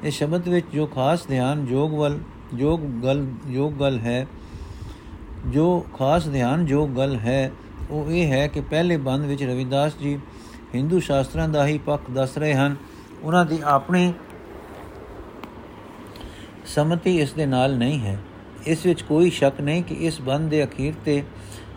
ਇਹ 0.05 0.11
ਸ਼ਬਦ 0.11 0.49
ਵਿੱਚ 0.49 0.67
ਜੋ 0.75 0.87
ਖਾਸ 0.87 1.27
ਧਿਆਨ 1.27 1.67
ਯੋਗ 1.71 1.95
ਵੱਲ, 1.95 2.19
ਯੋਗ 2.57 2.81
ਗੱਲ 2.81 3.27
ਯੋਗ 3.49 3.73
ਗੱਲ 3.73 3.99
ਹੈ, 3.99 4.27
ਜੋ 5.47 5.87
ਖਾਸ 5.99 6.29
ਧਿਆਨ 6.29 6.67
ਜੋ 6.67 6.87
ਗੱਲ 6.87 7.17
ਹੈ, 7.17 7.51
ਉਹ 7.91 8.11
ਇਹ 8.11 8.33
ਹੈ 8.33 8.47
ਕਿ 8.47 8.61
ਪਹਿਲੇ 8.61 8.97
ਬੰਦ 8.97 9.25
ਵਿੱਚ 9.25 9.43
ਰਵਿਦਾਸ 9.43 9.97
ਜੀ 9.97 10.19
ਹਿੰਦੂ 10.75 11.01
ਸ਼ਾਸਤਰਾਂ 11.01 11.49
ਦਾ 11.49 11.67
ਹੀ 11.67 11.79
ਪੱਖ 11.79 12.11
ਦੱਸ 12.11 12.39
ਰਹੇ 12.39 12.55
ਹਨ। 12.55 12.77
ਉਹਨਾਂ 13.23 13.45
ਦੀ 13.47 13.59
ਆਪਣੀ 13.65 14.13
ਸਮਤੀ 16.67 17.21
ਇਸ 17.21 17.33
ਦੇ 17.33 17.47
ਨਾਲ 17.47 17.77
ਨਹੀਂ 17.77 18.01
ਹੈ। 18.01 18.19
ਇਸ 18.67 18.87
ਵਿੱਚ 18.87 19.03
ਕੋਈ 19.03 19.31
ਸ਼ੱਕ 19.31 19.61
ਨਹੀਂ 19.61 19.83
ਕਿ 19.83 19.95
ਇਸ 19.95 20.21
ਬੰਦ 20.21 20.51
ਦੇ 20.51 20.65
ਅਖੀਰ 20.65 20.95
ਤੇ 21.05 21.23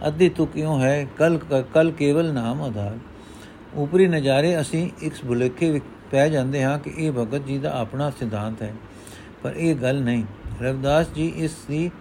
ਅੱਧੀ 0.08 0.30
ਤੁਕ 0.30 0.52
ਕਿਉਂ 0.52 0.80
ਹੈ, 0.80 1.08
ਕਲ 1.18 1.40
ਕਲ 1.74 1.92
ਕੇਵਲ 1.92 2.34
ਨਾਮ 2.34 2.62
ਆਧਾਰ। 2.62 2.98
ਉਪਰੀ 3.76 4.08
ਨਜ਼ਾਰੇ 4.08 4.62
ਅਸੀਂ 4.62 4.90
ਇੱਕ 5.02 5.16
ਭੁਲੇਖੇ 5.28 5.72
ਵਿੱਚ 5.72 5.86
ਪੈ 6.12 6.30
ਜਾਂਦੇ 6.30 6.64
ਹਾਂ 6.64 6.80
ਕਿ 6.80 6.94
ਇਹ 6.98 7.12
ਭਗਤ 7.12 7.46
ਜੀ 7.46 7.58
ਦਾ 7.58 7.80
ਆਪਣਾ 7.80 8.10
ਸਿਧਾਂਤ 8.10 8.62
ਹੈ। 8.62 8.74
ਪਰ 9.44 9.54
ਇਹ 9.58 9.76
ਗੱਲ 9.76 10.02
ਨਹੀਂ। 10.02 10.24
ਰਵਿਦਾਸ 10.62 11.08
ਜੀ 11.16 11.28
ਇਸ 11.36 11.52
ਦੀ 11.68 11.92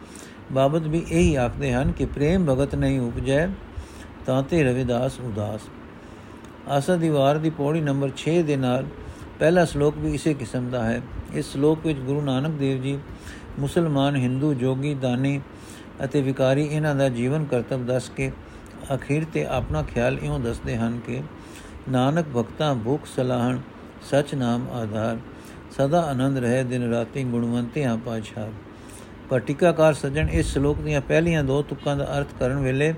ਬਾਬਤ 0.53 0.83
ਵੀ 0.83 1.05
ਇਹੀ 1.11 1.35
ਆਖਦੇ 1.35 1.73
ਹਨ 1.73 1.93
ਕਿ 1.93 2.05
ਪ੍ਰੇਮ 2.05 2.55
ਭਗਤ 2.55 2.75
ਨਹੀਂ 2.75 3.01
ਉਪਜੈ, 3.01 3.49
ਤਾਂ 4.27 4.43
ਤੇ 4.43 4.63
ਰਵਿਦਾਸ 4.63 5.21
ਉਦਾਸ। 5.21 5.61
ਆਸਾ 6.69 6.97
ਦੀਵਾਰ 6.97 7.39
ਦੀ 7.39 7.51
ਪੌੜੀ 7.51 7.81
ਨੰਬਰ 7.81 8.11
6 8.17 8.43
ਦੇ 8.43 8.57
ਨਾਲ 8.57 8.87
ਪਹਿਲਾ 9.39 9.65
ਸ਼ਲੋਕ 9.65 9.97
ਵੀ 9.97 10.15
ਇਸੇ 10.15 10.35
ਕਿਸਮ 10.35 10.71
ਦਾ 10.71 10.85
ਹੈ। 10.85 11.03
ਇਸ 11.35 11.53
ਸ਼ਲੋਕ 11.53 11.87
ਵਿੱਚ 11.87 11.99
ਗੁਰੂ 11.99 12.21
ਨਾਨਕ 12.21 12.51
ਦੇਵ 12.51 12.83
ਜੀ, 12.83 12.99
ਮੁਸਲਮਾਨ, 13.59 14.17
ਹਿੰਦੂ, 14.17 14.55
ਜੋਗੀ, 14.55 14.95
ਦਾਨੀ 14.95 15.41
ਅਤੇ 16.05 16.23
ਵਿਕਾਰੀ 16.23 16.65
ਇਹਨਾਂ 16.65 16.95
ਦਾ 16.95 17.09
ਜੀਵਨ 17.09 17.45
ਕਰਤੱਵ 17.45 17.87
ਦੱਸ 17.87 18.11
ਕੇ 18.17 18.33
ਅਖੀਰ 18.95 19.25
ਤੇ 19.25 19.47
ਆਪਣਾ 19.47 19.83
ਖਿਆਲ 19.83 20.19
ਇਉਂ 20.23 20.41
ਦੱਸਦੇ 20.41 20.77
ਹਨ 20.77 21.01
ਕਿ 21.07 21.21
ਨਾਨਕ 21.89 22.27
ਭਗਤਾ 22.37 22.73
ਭੁਖ 22.75 23.07
ਸਲਾਹਣ, 23.07 23.59
ਸਚ 24.03 24.35
ਨਾਮ 24.35 24.69
ਆਧਾਰ, 24.71 25.19
ਸਦਾ 25.71 26.01
ਆਨੰਦ 26.01 26.39
ਰਹੇ 26.39 26.63
ਦਿਨ 26.65 26.91
ਰਾਤੀ 26.91 27.25
ਗੁਣਵੰਤਿਆਂ 27.25 27.97
ਪਾਛਾਰ 27.97 28.51
ਪਰ 29.31 29.41
ਟਿਕਾਕਾਰ 29.41 29.95
ਸੱਜਣ 29.95 30.29
ਇਸ 30.29 30.53
ਸ਼ਲੋਕ 30.53 30.79
ਦੀਆਂ 30.79 31.01
ਪਹਿਲੀਆਂ 31.01 31.45
ਦੋ 31.45 31.63
ਤੁਕਾਂ 31.63 31.97
ਦਾ 31.97 32.05
ਅਰਥ 32.19 32.29
ਕਰਨ 32.39 32.59
ਵੇਲੇ 32.59 32.95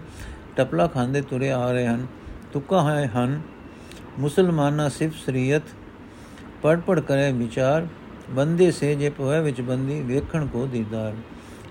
ਟਪਲਾ 0.57 0.87
ਖਾਂਦੇ 0.87 1.21
ਤੁਰੇ 1.21 1.51
ਆ 1.51 1.71
ਰਹੇ 1.73 1.87
ਹਨ। 1.87 2.07
ਤੁਕਾਂ 2.53 2.85
ਹੈ 2.91 3.11
ਹਨ, 3.17 3.41
ਮੁਸਲਮਾਨਾਂ 4.19 4.89
ਸਿਫ 4.91 5.15
ਸਰੀਅਤ 5.27 5.63
ਪੜ 6.63 6.79
ਪੜ 6.81 7.01
ਕਰੇ 7.01 7.33
ਵਿਚਾਰ, 7.33 7.87
ਬੰਦੇ 8.31 8.71
ਸੇ 8.71 8.95
ਜੇ 8.95 9.11
ਪਵੇ 9.11 9.41
ਵਿੱਚ 9.41 9.61
ਬੰਦੀ 9.61 10.01
ਵੇਖਣ 10.03 10.47
ਕੋ 10.47 10.67
ਦੀਦਾਰ। 10.67 11.15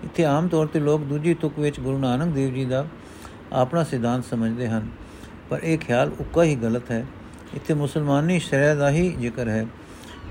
ਇੱਥੇ 0.04 0.26
ਆਮ 0.26 0.48
ਤੌਰ 0.48 0.68
ਤੇ 0.68 0.80
ਲੋਕ 0.80 1.04
ਦੂਜੀ 1.04 1.34
ਤੁਕ 1.34 1.60
ਵਿੱਚ 1.60 1.80
ਗੁਰੂ 1.80 1.98
ਨਾਨਕ 1.98 2.34
ਦੇਵ 2.34 2.54
ਜੀ 2.54 2.66
ਦਾ 2.66 2.86
ਆਪਣਾ 3.54 3.84
ਸਿਧਾਂਤ 3.84 4.26
ਸਮਝਦੇ 4.26 4.68
ਹਨ। 4.68 4.88
ਪਰ 5.50 5.60
ਇਹ 5.64 5.78
ਖਿਆਲ 5.78 6.12
ਉੱਕਾ 6.20 6.44
ਹੀ 6.44 6.56
ਗਲਤ 6.56 6.92
ਹੈ। 6.92 7.06
ਇੱਥੇ 7.54 7.74
ਮੁਸਲਮਾਨੀ 7.74 8.40
ਸ਼ਰਿਆ 8.40 8.76
ਦਾ 8.76 8.90
ਹੀ 8.90 9.10
ਜ਼ਿਕਰ 9.10 9.48
ਹੈ। 9.48 9.66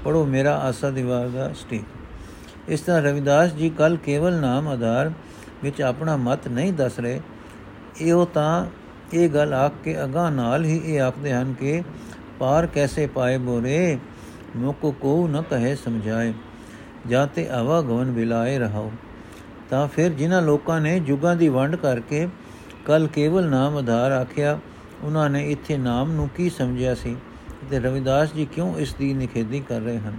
ਪੜੋ 0.04 0.24
ਮੇਰਾ 0.24 0.58
ਆਸਾ 0.58 0.90
ਦੀਵਾਰ 0.90 1.28
ਦਾ 1.28 1.52
ਸਟੀਕ। 1.52 1.82
ਇਸ 2.68 2.80
ਤਰ੍ਹਾਂ 2.80 3.02
ਰਵਿਦਾਸ 3.02 3.52
ਜੀ 3.52 3.70
ਕੱਲ 3.70 3.96
ਕੇਵਲ 3.96 4.32
ਨਾਮ 4.32 4.68
ਆਧਾਰ 4.68 5.12
ਵਿੱਚ 5.62 5.82
ਆਪਣਾ 5.82 6.16
ਮਤ 6.16 6.48
ਨਹੀਂ 6.48 6.72
ਦੱਸ 6.72 6.98
ਰਹੇ। 6.98 7.20
ਇਹੋ 8.00 8.24
ਤਾਂ 8.24 8.66
ਇਹ 9.14 9.28
ਗੱਲ 9.28 9.54
ਆਖ 9.54 9.72
ਕੇ 9.84 10.04
ਅਗਾ 10.04 10.30
ਨਾਲ 10.30 10.64
ਹੀ 10.64 10.80
ਇਹ 10.84 11.00
ਆਖਦੇ 11.00 11.32
ਹਨ 11.32 11.52
ਕਿ 11.52 11.82
ਪਾਰ 12.38 12.66
ਕੈਸੇ 12.66 13.06
ਪਾਏ 13.06 13.38
ਬੋਰੇ, 13.38 13.98
ਮੁਕ 14.56 14.94
ਕੋ 15.00 15.28
ਨ 15.28 15.42
ਕਹੇ 15.42 15.74
ਸਮਝਾਏ। 15.74 16.34
ਜਾਤੇ 17.08 17.48
ਆਵਾ 17.48 17.82
ਗਵਨ 17.82 18.12
ਬਿਲਾਏ 18.12 18.58
ਰਹਾਓ। 18.58 18.92
ਤਾਂ 19.70 19.88
ਫਿਰ 19.88 20.10
ਜਿਨ੍ਹਾਂ 20.10 20.42
ਲੋਕਾਂ 20.42 20.80
ਨੇ 20.80 21.00
ਜੁਗਾਂ 21.00 21.36
ਦੀ 21.36 21.48
ਵੰਡ 21.48 21.76
ਕਰਕੇ 21.76 22.28
ਕੱਲ 22.84 23.06
ਕੇਵਲ 23.06 23.46
ਨਾਮ 23.46 23.76
ਆਧਾਰ 23.76 24.12
ਆਖਿਆ 24.12 24.58
ਉਹਨਾਂ 25.02 25.30
ਨੇ 25.30 25.50
ਇੱਥੇ 25.50 25.76
ਨਾਮ 25.76 26.12
ਨੂੰ 26.12 26.28
ਕੀ 26.28 26.50
ਸਮਝਿਆ 26.50 26.94
ਸੀ? 26.94 27.16
ਤੇ 27.70 27.78
ਰਵਿਦਾਸ 27.78 28.34
ਜੀ 28.34 28.44
ਕਿਉਂ 28.44 28.78
ਇਸ 28.78 28.94
ਦੀ 28.94 29.14
ਨਿਖੇਧੀ 29.14 29.60
ਕਰ 29.60 29.80
ਰਹੇ 29.80 29.98
ਹਨ? 29.98 30.16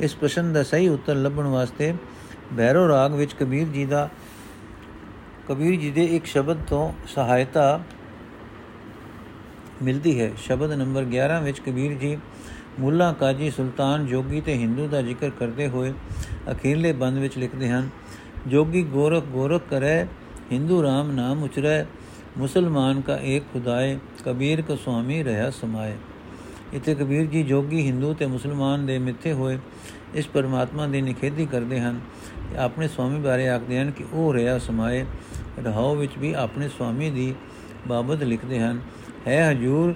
ਇਸ 0.00 0.16
ਪ੍ਰਸ਼ਨ 0.16 0.52
ਦਾ 0.52 0.62
ਸਹੀ 0.62 0.88
ਉੱਤਰ 0.88 1.14
ਲੱਭਣ 1.14 1.44
ਵਾਸਤੇ 1.44 1.94
ਬੈਰੋ 2.52 2.88
ਰਾਗ 2.88 3.14
ਵਿੱਚ 3.14 3.32
ਕਬੀਰ 3.32 3.68
ਜੀ 3.68 3.84
ਦਾ, 3.86 4.08
ਕਬੀਰ 5.48 5.80
ਜੀ 5.80 5.90
ਦੇ 5.90 6.04
ਇੱਕ 6.04 6.26
ਸ਼ਬਦ 6.26 6.56
ਤੋਂ 6.68 6.92
ਸਹਾਇਤਾ 7.08 7.80
ਮਿਲਦੀ 9.82 10.20
ਹੈ। 10.20 10.30
ਸ਼ਬਦ 10.36 10.72
ਨੰਬਰ 10.72 11.02
11 11.02 11.40
ਵਿੱਚ 11.42 11.60
ਕਬੀਰ 11.60 11.92
ਜੀ, 11.92 12.18
ਮੁੱਲਾ 12.80 13.12
ਕਾਜੀ 13.12 13.50
ਸੁਲਤਾਨ 13.50 14.06
ਜੋਗੀ 14.06 14.40
ਤੇ 14.40 14.54
ਹਿੰਦੂ 14.54 14.88
ਦਾ 14.88 15.02
ਜ਼ਿਕਰ 15.02 15.30
ਕਰਦੇ 15.30 15.68
ਹੋਏ 15.68 15.92
ਅਖੀਰਲੇ 16.52 16.92
ਬੰਦ 16.92 17.18
ਵਿੱਚ 17.18 17.38
ਲਿਖਦੇ 17.38 17.68
ਹਨ, 17.68 17.88
ਜੋਗੀ 18.46 18.82
ਗੋਰਖ 18.82 19.24
ਗੋਰਖ 19.24 19.62
ਕਰੇ, 19.70 20.06
ਹਿੰਦੂ 20.52 20.82
ਰਾਮ 20.82 21.10
ਨਾਮ 21.10 21.42
ਉਚਰੈ 21.42 21.84
ਮੁਸਲਮਾਨ 22.38 23.00
ਕਾ 23.00 23.18
ਏਕ 23.22 23.42
ਖੁਦਾਏ, 23.52 23.98
ਕਬੀਰ 24.24 24.62
ਕੋ 24.62 24.76
ਸੁਆਮੀ 24.76 25.22
ਰਹਾ 25.22 25.50
ਸਮਾਏ। 25.50 25.96
ਇਥੇ 26.74 26.94
ਕਬੀਰ 26.94 27.26
ਜੀ 27.26 27.42
ਜੋਗੀ 27.42 27.86
ਹਿੰਦੂ 27.86 28.14
ਤੇ 28.14 28.26
ਮੁਸਲਮਾਨ 28.26 28.86
ਦੇ 28.86 28.98
ਮਿੱਥੇ 28.98 29.32
ਹੋਏ, 29.32 29.58
ਇਸ 30.14 30.26
ਪਰਮਾਤਮਾ 30.26 30.86
ਦੀ 30.86 31.00
ਨਿਖੇਧੀ 31.00 31.46
ਕਰਦੇ 31.46 31.80
ਹਨ। 31.80 32.00
ਤੇ 32.50 32.58
ਆਪਣੇ 32.58 32.88
ਸੁਆਮੀ 32.88 33.20
ਬਾਰੇ 33.20 33.48
ਆਖਦੇ 33.48 33.80
ਹਨ 33.80 33.90
ਕਿ 33.90 34.04
ਉਹ 34.12 34.34
ਰਹਾ 34.34 34.58
ਸਮਾਏ। 34.58 35.04
ਰਹਾਉ 35.64 35.94
ਵਿੱਚ 35.94 36.12
ਵੀ 36.18 36.32
ਆਪਣੇ 36.32 36.68
ਸੁਆਮੀ 36.68 37.10
ਦੀ 37.10 37.34
ਬਾਬਤ 37.88 38.22
ਲਿਖਦੇ 38.22 38.60
ਹਨ, 38.60 38.80
ਹੈ 39.26 39.52
ਹਜੂਰ, 39.52 39.94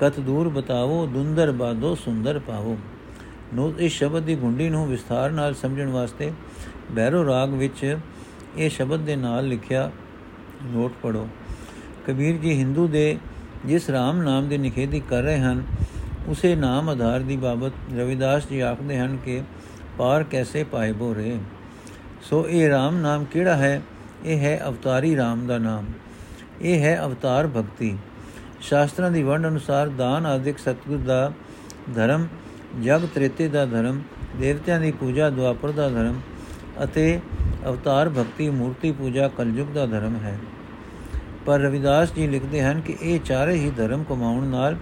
ਕਤ 0.00 0.20
ਦੂਰ 0.20 0.48
ਬਤਾਵੋ, 0.48 1.06
ਦੁੰਦਰ 1.06 1.52
ਬਾਦੋ 1.52 1.94
ਸੁੰਦਰ 1.94 2.38
ਪਾਵੋ। 2.38 2.78
ਨੋ, 3.54 3.74
ਇਸ 3.78 3.92
ਸ਼ਬਦ 3.92 4.22
ਦੀ 4.22 4.36
ਗੁੰਡੀ 4.36 4.68
ਨੂੰ 4.68 4.88
ਵਿਸਥਾਰ 4.88 5.30
ਨਾਲ 5.30 5.54
ਸਮਝਣ 5.54 5.88
ਵਾਸਤੇ 5.88 6.32
ਬੈਰੋ 6.92 7.26
ਰਾਗ 7.26 7.50
ਵਿੱਚ 7.50 7.96
ਇਹ 8.56 8.70
ਸ਼ਬਦ 8.70 9.00
ਦੇ 9.00 9.16
ਨਾਲ 9.16 9.48
ਲਿਖਿਆ, 9.48 9.90
ਨੋਟ 10.64 10.92
ਪੜੋ 11.02 11.28
ਕਬੀਰ 12.06 12.36
ਜੀ 12.36 12.58
ਹਿੰਦੂ 12.58 12.86
ਦੇ 12.86 13.18
ਜਿਸ 13.66 13.90
ਰਾਮ 13.90 14.22
ਨਾਮ 14.22 14.48
ਦੀ 14.48 14.58
ਨਿਖੇਧੀ 14.58 15.00
ਕਰ 15.00 15.22
ਰਹੇ 15.22 15.38
ਹਨ, 15.38 15.62
ਉਸੇ 16.28 16.54
ਨਾਮ 16.56 16.88
ਆਧਾਰ 16.88 17.20
ਦੀ 17.20 17.36
ਬਾਬਤ 17.36 17.72
ਰਵਿਦਾਸ 17.96 18.48
ਜੀ 18.48 18.60
ਆਖਦੇ 18.60 18.98
ਹਨ 18.98 19.16
ਕਿ 19.16 19.42
ਪਾਰ 19.98 20.22
ਕੈਸੇ 20.22 20.64
ਪਾਏ 20.64 20.92
ਬੋਰੇ। 20.92 21.38
ਸੋ 22.22 22.48
ਇਹ 22.48 22.68
ਰਾਮ 22.68 22.96
ਨਾਮ 22.96 23.24
ਕਿਹੜਾ 23.24 23.56
ਹੈ? 23.56 23.82
ਇਹ 24.24 24.38
ਹੈ 24.38 24.60
ਅਵਤਾਰੀ 24.68 25.16
ਰਾਮ 25.16 25.46
ਦਾ 25.46 25.58
ਨਾਮ। 25.58 25.84
ਇਹ 26.60 26.82
ਹੈ 26.82 26.98
ਅਵਤਾਰ 27.04 27.46
ਭਗਤੀ। 27.46 27.96
ਸ਼ਾਸਤਰਾਂ 28.60 29.10
ਦੀ 29.10 29.22
ਵੰਡ 29.22 29.46
ਅਨੁਸਾਰ 29.46 29.88
ਦਾਨ 29.88 30.26
ਆਦਿਕ 30.26 30.58
ਸਤਗੁਰ 30.58 30.98
ਦਾ 30.98 31.32
ਧਰਮ, 31.94 32.26
ਜਗ 32.84 33.06
ਤ੍ਰੇਤੇ 33.14 33.48
ਦਾ 33.48 33.66
ਧਰਮ, 33.66 34.02
ਦੇਵਤਿਆਂ 34.36 34.80
ਦੀ 34.80 34.90
ਪੂਜਾ, 34.90 35.30
ਦੁਆਪਰ 35.30 35.70
ਦਾ 35.70 35.88
ਧਰਮ 35.88 36.20
ਅਤੇ 36.84 37.20
ਅਵਤਾਰ 37.68 38.08
ਭਗਤੀ 38.08 38.50
ਮੂਰਤੀ 38.50 38.92
ਪੂਜਾ, 38.92 39.28
ਕਲਯੁਗ 39.28 39.68
ਦਾ 39.68 39.86
ਧਰਮ 39.86 40.16
ਹੈ। 40.16 40.38
ਪਰ 41.46 41.60
ਰਵਿਦਾਸ 41.60 42.12
ਜੀ 42.12 42.26
ਲਿਖਦੇ 42.26 42.62
ਹਨ 42.62 42.80
ਕਿ 42.80 42.96
ਇਹ 43.02 43.20
ਚਾਰੇ 43.20 43.54
ਹੀ 43.54 43.70
ਧਰਮ 43.70 44.04
ਕਮਾਉਣ 44.04 44.46
ਨਾਲ 44.46 44.76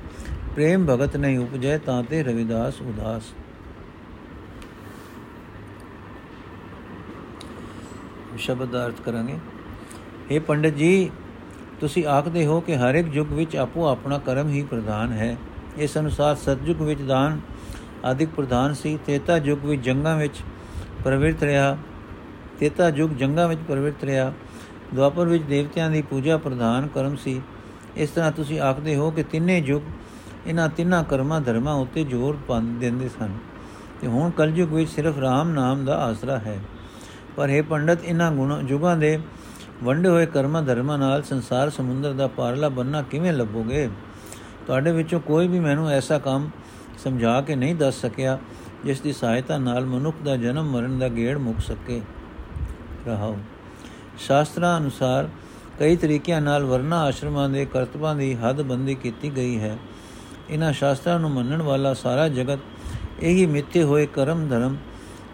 ਪ੍ਰੇਮ 0.55 0.87
ਭਗਤ 0.87 1.17
ਨਹੀਂ 1.17 1.39
ਉਪਜੈ, 1.39 1.79
ਤਾਂ 1.79 2.03
ਤੇ 2.03 2.23
ਰਵਿਦਾਸ 2.23 2.81
ਉਦਾਸ। 2.83 3.23
ਸ਼ਬਦ 8.39 8.71
ਦਾ 8.71 8.87
ਅਰਥ 8.87 9.01
ਕਰਾਂਗੇ। 9.01 9.39
ਇਹ 10.31 10.41
ਪੰਡਤ 10.41 10.75
ਜੀ, 10.75 11.11
ਤੁਸੀਂ 11.81 12.07
ਆਖਦੇ 12.07 12.47
ਹੋ 12.47 12.61
ਕਿ 12.61 12.77
ਹਰ 12.77 12.95
ਇੱਕ 12.95 13.09
ਯੁੱਗ 13.15 13.33
ਵਿੱਚ 13.33 13.57
ਆਪੋ 13.57 13.87
ਆਪਣਾ 13.87 14.19
ਕਰਮ 14.19 14.49
ਹੀ 14.49 14.63
ਪ੍ਰਧਾਨ 14.63 15.13
ਹੈ। 15.13 15.37
ਇਸ 15.79 15.99
ਅਨੁਸਾਰ 15.99 16.35
ਸਤਜੁਗ 16.35 16.83
ਵਿੱਚ 16.83 17.03
ਦਾਨ 17.03 17.41
ਆਦਿਕ 18.05 18.29
ਪ੍ਰਧਾਨ 18.29 18.75
ਸੀ, 18.75 18.99
ਤੇਤਾ 19.07 19.37
ਯੁੱਗ 19.37 19.65
ਵਿੱਚ 19.65 19.83
ਜੰਗਾਂ 19.83 20.17
ਵਿੱਚ 20.17 20.35
ਪ੍ਰਵਿਰਤ 21.05 21.43
ਰਿਹਾ, 21.43 21.77
ਤੇਤਾ 22.59 22.89
ਯੁੱਗ 22.89 23.11
ਜੰਗਾਂ 23.11 23.49
ਵਿੱਚ 23.49 23.61
ਪ੍ਰਵਿਰਤ 23.69 24.05
ਰਿਹਾ 24.05 24.33
ਦੁਆਪਰ 24.95 25.25
ਵਿੱਚ 25.25 25.45
ਦੇਵਤਿਆਂ 25.45 25.91
ਦੀ 25.91 26.03
ਪੂਜਾ 26.03 26.37
ਪ੍ਰਧਾਨ 26.37 26.87
ਕਰਮ 26.87 27.17
ਸੀ। 27.17 27.43
ਇਸ 27.97 28.11
ਤਰ੍ਹਾਂ 28.11 28.33
ਤੁਸੀਂ 28.33 28.61
ਆਖਦੇ 28.61 28.97
ਹੋ 28.97 29.11
ਕਿ 29.11 29.23
ਤਿੰਨੇ 29.23 29.59
ਯੁੱਗ 29.59 29.83
ਇਹਨਾਂ 30.47 30.69
ਤਿੰਨਾਂ 30.69 31.05
ਕਰਮਾਂ 31.05 31.41
ਧਰਮਾਂ 31.41 31.75
ਉੱਤੇ 31.75 32.05
ਜ਼ੋਰ 32.05 32.39
ਪਾਉਂਦੇ 32.49 32.79
ਦਿੰਦੇ 32.79 33.09
ਸਨ। 33.09 33.39
ਤੇ 34.01 34.07
ਹੁਣ 34.07 34.31
ਕਲਯੁਗ 34.31 34.73
ਵਿੱਚ 34.73 34.91
ਸਿਰਫ 34.91 35.19
ਰਾਮ 35.19 35.51
ਨਾਮ 35.51 35.85
ਦਾ 35.85 35.99
ਆਸਰਾ 35.99 36.39
ਹੈ। 36.39 36.59
ਪਰ 37.37 37.49
ਇਹ 37.49 37.63
ਪੰਡਤ, 37.63 38.05
ਇਹਨਾਂ 38.05 38.33
ਗੁਣ 38.33 38.63
ਜੁਗਾਂ 38.63 38.97
ਦੇ 38.97 39.19
ਵੰਡੇ 39.85 40.09
ਹੋਏ 40.09 40.27
ਕਰਮਾਂ 40.27 40.63
ਧਰਮਾਂ 40.63 40.99
ਨਾਲ 40.99 41.23
ਸੰਸਾਰ 41.23 41.71
ਸਮੁੰਦਰ 41.71 42.13
ਦਾ 42.13 42.27
ਪਾਰਲਾ 42.27 42.69
ਬੰਨਾ 42.69 43.03
ਕਿਵੇਂ 43.03 43.33
ਲੱਭੋਗੇ? 43.33 43.89
ਤੁਹਾਡੇ 44.67 44.93
ਵਿੱਚੋਂ 44.93 45.21
ਕੋਈ 45.21 45.49
ਵੀ 45.49 45.61
ਮੈਨੂੰ 45.61 45.89
ਐਸਾ 45.89 46.19
ਕੰਮ 46.19 46.51
ਸਮਝਾ 46.99 47.41
ਕੇ 47.41 47.57
ਨਹੀਂ 47.57 47.75
ਦੱਸ 47.75 48.01
ਸਕਿਆ, 48.01 48.39
ਜਿਸ 48.85 49.01
ਦੀ 49.01 49.13
ਸਹਾਇਤਾ 49.13 49.59
ਨਾਲ 49.59 49.87
ਮਨੁੱਖ 49.87 50.17
ਦਾ 50.25 50.37
ਜਨਮ 50.37 50.71
ਮਰਨ 50.71 50.99
ਦਾ 50.99 51.09
ਗੇੜ 51.09 51.39
ਮੁੱਕ 51.39 51.61
ਸਕੇ। 51.61 52.01
ਰਹਾਓ। 53.07 53.37
ਸ਼ਾਸਤਰਾਂ 54.27 54.77
ਅਨੁਸਾਰ 54.79 55.29
ਕਈ 55.79 55.97
ਤਰੀਕਿਆਂ 55.97 56.41
ਨਾਲ 56.41 56.65
ਵਰਨਾ 56.65 57.01
ਆਸ਼ਰਮਾਂ 57.01 57.49
ਦੇ 57.49 57.65
ਕਰਤਬਾਂ 57.65 58.15
ਦੀ 58.15 58.35
ਹੱਦਬੰਦੀ 58.35 58.95
ਕੀਤੀ 58.95 59.31
ਗਈ 59.37 59.59
ਹੈ। 59.61 59.77
ਇਹਨਾਂ 60.51 60.73
ਸ਼ਾਸਤਰਾਂ 60.73 61.19
ਨੂੰ 61.21 61.31
ਮੰਨਣ 61.31 61.63
ਵਾਲਾ 61.63 61.95
ਸਾਰਾ 61.95 62.29
ਜਗਤ 62.29 62.59
ਇਹੀ 63.21 63.47
ਮਿੱਥੇ 63.47 63.83
ਹੋਏ 63.83 64.07
ਕਰਮ 64.07 64.47
ਧਰਮ 64.49 64.77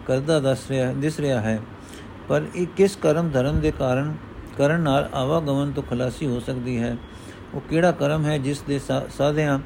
ਕਰਦਾ 0.07 0.39
ਦੱਸ 0.39 0.69
ਰਿਹਾ, 0.69 0.91
ਦਿਸ 0.93 1.19
ਰਿਹਾ 1.19 1.41
ਹੈ। 1.41 1.59
ਪਰ 2.29 2.45
ਇਹ 2.55 2.67
ਕਿਸ 2.67 2.95
ਕਰਮ 2.95 3.29
ਧਰਮ 3.29 3.59
ਦੇ 3.59 3.71
ਕਾਰਨ 3.71 4.13
ਕਰਨ 4.57 4.79
ਨਾਲ 4.79 5.09
ਆਵਾਗਮਨ 5.13 5.71
ਤੋਂ 5.71 5.83
ਖਲਾਸੀ 5.83 6.25
ਹੋ 6.25 6.39
ਸਕਦੀ 6.39 6.77
ਹੈ? 6.77 6.95
ਉਹ 7.53 7.61
ਕਿਹੜਾ 7.61 7.91
ਕਰਮ 7.91 8.25
ਹੈ 8.25 8.37
ਜਿਸ 8.37 8.61
ਦੇ 8.61 8.79
ਸਾਧਿਆਂ 9.17 9.59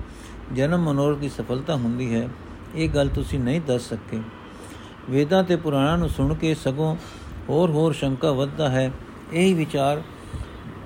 ਜਨਮ 0.53 0.83
ਮਨੋਰਥ 0.83 1.17
ਦੀ 1.17 1.29
ਸਫਲਤਾ 1.29 1.75
ਹੁੰਦੀ 1.75 2.13
ਹੈ? 2.15 2.27
ਇਹ 2.75 2.89
ਗੱਲ 2.89 3.07
ਤੁਸੀਂ 3.07 3.39
ਨਹੀਂ 3.39 3.61
ਦੱਸ 3.61 3.89
ਸਕੇ। 3.89 4.19
ਵੇਦਾਂ 5.09 5.43
ਤੇ 5.43 5.55
ਪੁਰਾਣਾਂ 5.55 5.97
ਨੂੰ 5.97 6.09
ਸੁਣ 6.09 6.33
ਕੇ 6.33 6.53
ਸਗੋਂ 6.53 6.95
ਹੋਰ 7.49 7.69
ਹੋਰ 7.69 7.93
ਸ਼ੰਕਾ 7.93 8.31
ਵੱਧਦਾ 8.31 8.69
ਹੈ। 8.69 8.91
ਇਹੀ 9.33 9.53
ਵਿਚਾਰ 9.53 10.01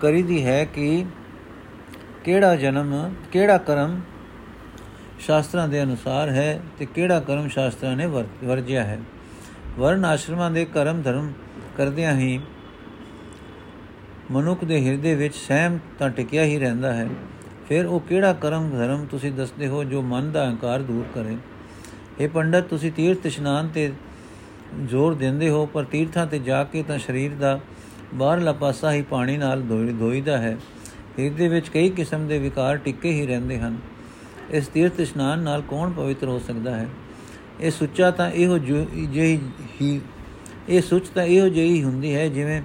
ਕਰੀਦੀ 0.02 0.46
ਹੈ 0.46 0.64
ਕਿ 0.66 1.06
ਕਿਹੜਾ 2.24 2.56
ਜਨਮ, 2.56 3.14
ਕਿਹੜਾ 3.32 3.58
ਕਰਮ 3.58 4.00
ਸ਼ਾਸਤਰਾਂ 5.20 5.68
ਦੇ 5.68 5.82
ਅਨੁਸਾਰ 5.84 6.30
ਹੈ 6.30 6.60
ਤੇ 6.80 6.86
ਕਿਹੜਾ 6.86 7.20
ਕਰਮ 7.20 7.48
ਸ਼ਾਸਤਰਾਂ 7.48 7.96
ਨੇ 7.96 8.06
ਵਰਜਿਆ 8.44 8.84
ਹੈ। 8.84 9.00
ਵਰਨ 9.78 10.06
ਆਸ਼ਰਮਾਂ 10.06 10.50
ਦੇ 10.52 10.66
ਕਰਮ 10.66 11.02
ਧਰਮ 11.02 11.32
ਕਰਦਿਆਂ 11.78 12.16
ਹੀ 12.18 12.40
ਮਨੁੱਖ 14.32 14.64
ਦੇ 14.66 14.86
ਹਿਰਦੇ 14.86 15.16
ਵਿੱਚ 15.16 15.36
ਸਹਿਮ 15.36 15.78
ਤਾਂ 16.00 16.10
ਟਿਕਿਆ 16.10 16.44
ਹੀ 16.44 16.58
ਰਹਿੰਦਾ 16.60 16.94
ਹੈ। 16.94 17.08
ਫਿਰ 17.70 17.86
ਉਹ 17.86 18.00
ਕਿਹੜਾ 18.00 18.34
ਕਰਮ 18.34 18.70
ਧਰਮ 18.70 19.06
ਤੁਸੀਂ 19.06 19.32
ਦੱਸਦੇ 19.32 19.68
ਹੋ 19.68 19.84
ਜੋ 19.84 20.02
ਮਨ 20.02 20.32
ਦਾ 20.32 20.46
ਅਹੰਕਾਰ 20.46 20.82
ਦੂਰ 20.82 21.06
ਕਰੇ? 21.16 21.38
ਇਹ 22.20 22.30
ਪੰਡਤ, 22.30 22.64
ਤੁਸੀਂ 22.64 22.92
ਤੀਰਥ 22.92 23.26
ਇਸ਼ਨਾਨ 23.26 23.68
ਤੇ 23.68 23.92
ਜ਼ੋਰ 24.84 25.14
ਦਿੰਦੇ 25.14 25.50
ਹੋ, 25.50 25.66
ਪਰ 25.66 25.84
ਤੀਰਥਾਂ 25.84 26.26
ਤੇ 26.28 26.40
ਜਾ 26.40 26.64
ਕੇ 26.64 26.84
ਤਾਂ 26.84 27.00
ਸਰੀਰ 27.00 27.32
ਦਾ 27.32 27.60
ਬਾਹਰਲਾ 28.16 28.52
ਪਾਸਾ 28.54 28.92
ਹੀ 28.92 29.02
ਪਾਣੀ 29.02 29.38
ਨਾਲ 29.38 29.62
ਧੋਈਦਾ 29.62 30.38
ਹੈ। 30.38 30.58
ਹਿਰਦੇ 31.20 31.48
ਵਿੱਚ 31.48 31.70
ਕਈ 31.70 31.90
ਕਿਸਮ 31.90 32.28
ਦੇ 32.28 32.40
ਵਿਕਾਰ 32.40 32.78
ਟਿੱਕੇ 32.78 33.12
ਹੀ 33.12 33.26
ਰਹਿੰਦੇ 33.28 33.60
ਹਨ। 33.60 33.78
ਇਸ 34.50 34.68
ਤੀਰਥ 34.68 35.00
ਇਸ਼ਨਾਨ 35.00 35.40
ਨਾਲ 35.40 35.62
ਕੌਣ 35.62 35.92
ਪਵਿੱਤਰ 35.92 36.28
ਹੋ 36.28 36.40
ਸਕਦਾ 36.40 36.76
ਹੈ? 36.76 36.88
ਇਹ 37.62 37.72
ਸੁੱਚਾ 37.72 38.12
ਤਾਂ 38.12 38.30
ਇਹੋ 38.32 38.58
ਜਿਹੀ 38.58 39.40
ਹੀ 39.82 40.02
ਇਹ 40.70 40.82
ਸੁੱਚ 40.82 41.08
ਤਾਂ 41.08 41.24
ਇਹੋ 41.24 41.48
ਜਿਹੀ 41.50 41.84
ਹੁੰਦੀ 41.84 42.16
ਹੈ 42.16 42.28
ਜਿਵੇਂ 42.28 42.62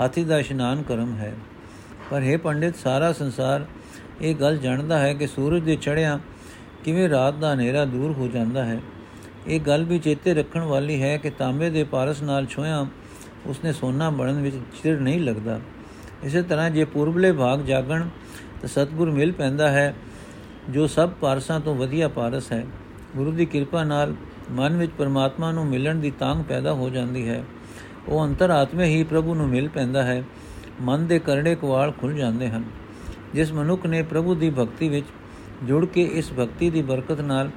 ਹਾਥੀ 0.00 0.24
ਦਾ 0.24 0.38
ਇਸ਼ਨਾਨ 0.38 0.82
ਕਰਮ 0.82 1.14
ਹੈ। 1.14 1.34
ਪਰ 2.10 2.22
ਇਹ 2.22 2.38
ਪੰਡਿਤ, 2.38 2.76
ਸਾਰਾ 2.76 3.12
ਸੰਸਾਰ 3.12 3.66
ਇਹ 4.22 4.34
ਗੱਲ 4.34 4.58
ਜਾਣਦਾ 4.58 4.98
ਹੈ 4.98 5.12
ਕਿ 5.14 5.26
ਸੂਰਜ 5.26 5.62
ਦੇ 5.62 5.76
ਚੜ੍ਹਿਆ 5.76 6.18
ਕਿਵੇਂ 6.84 7.08
ਰਾਤ 7.08 7.34
ਦਾ 7.34 7.54
ਹਨੇਰਾ 7.54 7.84
ਦੂਰ 7.84 8.12
ਹੋ 8.12 8.28
ਜਾਂਦਾ 8.28 8.64
ਹੈ। 8.64 8.80
ਇਹ 9.46 9.60
ਗੱਲ 9.60 9.84
ਵੀ 9.84 9.98
ਚੇਤੇ 9.98 10.34
ਰੱਖਣ 10.34 10.60
ਵਾਲੀ 10.60 11.02
ਹੈ 11.02 11.16
ਕਿ 11.16 11.30
ਤਾਂਬੇ 11.30 11.70
ਦੇ 11.70 11.84
ਪਾਰਸ 11.84 12.22
ਨਾਲ 12.22 12.46
ਛੋਇਆ 12.46 12.86
ਉਸਨੇ 13.46 13.72
ਸੋਨਾ 13.72 14.10
ਬਣਨ 14.10 14.42
ਵਿੱਚ 14.42 14.56
ਚਿਰ 14.82 15.00
ਨਹੀਂ 15.00 15.20
ਲੱਗਦਾ। 15.20 15.60
ਇਸੇ 16.24 16.42
ਤਰ੍ਹਾਂ 16.42 16.70
ਜੇ 16.70 16.84
ਪੂਰਬਲੇ 16.84 17.32
ਭਾਗ 17.32 17.62
ਜਾਗਣ, 17.62 18.08
ਤਾਂ 18.60 18.68
ਸਤਗੁਰ 18.68 19.10
ਮਿਲ 19.10 19.32
ਪੈਂਦਾ 19.32 19.70
ਹੈ, 19.70 19.94
ਜੋ 20.70 20.86
ਸਭ 20.86 21.10
ਪਾਰਸਾਂ 21.10 21.60
ਤੋਂ 21.60 21.74
ਵਧੀਆ 21.74 22.08
ਪਾਰਸ 22.08 22.52
ਹੈ। 22.52 22.66
ਗੁਰੂ 23.16 23.32
ਦੀ 23.32 23.46
ਕਿਰਪਾ 23.46 23.84
ਨਾਲ 23.84 24.14
ਮਨ 24.50 24.76
ਵਿੱਚ 24.76 24.92
ਪਰਮਾਤਮਾ 24.98 25.52
ਨੂੰ 25.52 25.66
ਮਿਲਣ 25.66 25.94
ਦੀ 25.94 26.10
ਤਾਂਗ 26.10 26.44
ਪੈਦਾ 26.44 26.72
ਹੋ 26.72 26.90
ਜਾਂਦੀ 26.90 27.28
ਹੈ। 27.28 27.44
ਉਹ 28.08 28.26
ਅੰਤਰਾਤਮੇ 28.26 28.84
ਹੀ 28.84 29.04
ਪ੍ਰਭੂ 29.04 29.34
ਨੂੰ 29.34 29.48
ਮਿਲ 29.48 29.68
ਪੈਂਦਾ 29.68 30.02
ਹੈ। 30.02 30.24
ਮਨ 30.82 31.06
ਦੇ 31.06 31.18
ਕਰੜੇ 31.18 31.54
ਕੁਵਾਲ 31.54 31.92
ਖੁੱਲ 31.92 32.14
ਜਾਂਦੇ 32.14 32.48
ਹਨ। 32.48 32.64
ਜਿਸ 33.34 33.52
ਮਨੁੱਖ 33.52 33.86
ਨੇ 33.86 34.02
ਪ੍ਰਭੂ 34.02 34.34
ਦੀ 34.34 34.50
ਭਗਤੀ 34.50 34.88
ਵਿੱਚ 34.88 35.06
ਜੁੜ 35.64 35.86
ਕੇ 35.86 36.02
ਇਸ 36.02 36.32
ਭਗਤੀ 36.32 36.70
ਦੀ 36.70 36.82
ਬਰਕਤ 36.82 37.20
ਨਾਲ 37.20 37.50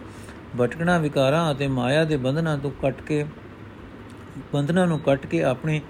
ਭਟਕਣਾ 0.61 0.97
ਵਿਕਾਰਾਂ 0.97 1.51
ਅਤੇ 1.51 1.67
ਮਾਇਆ 1.67 2.03
ਦੇ 2.03 2.17
ਬੰਧਨਾਂ 2.17 2.57
ਤੋਂ 2.57 2.71
ਕੱਟ 2.71 3.01
ਕੇ 3.01 3.25
ਬੰਧਨਾਂ 4.53 4.85
ਨੂੰ 4.87 4.99
ਕੱਟ 4.99 5.25
ਕੇ 5.25 5.43
ਆਪਣੀ 5.43 5.81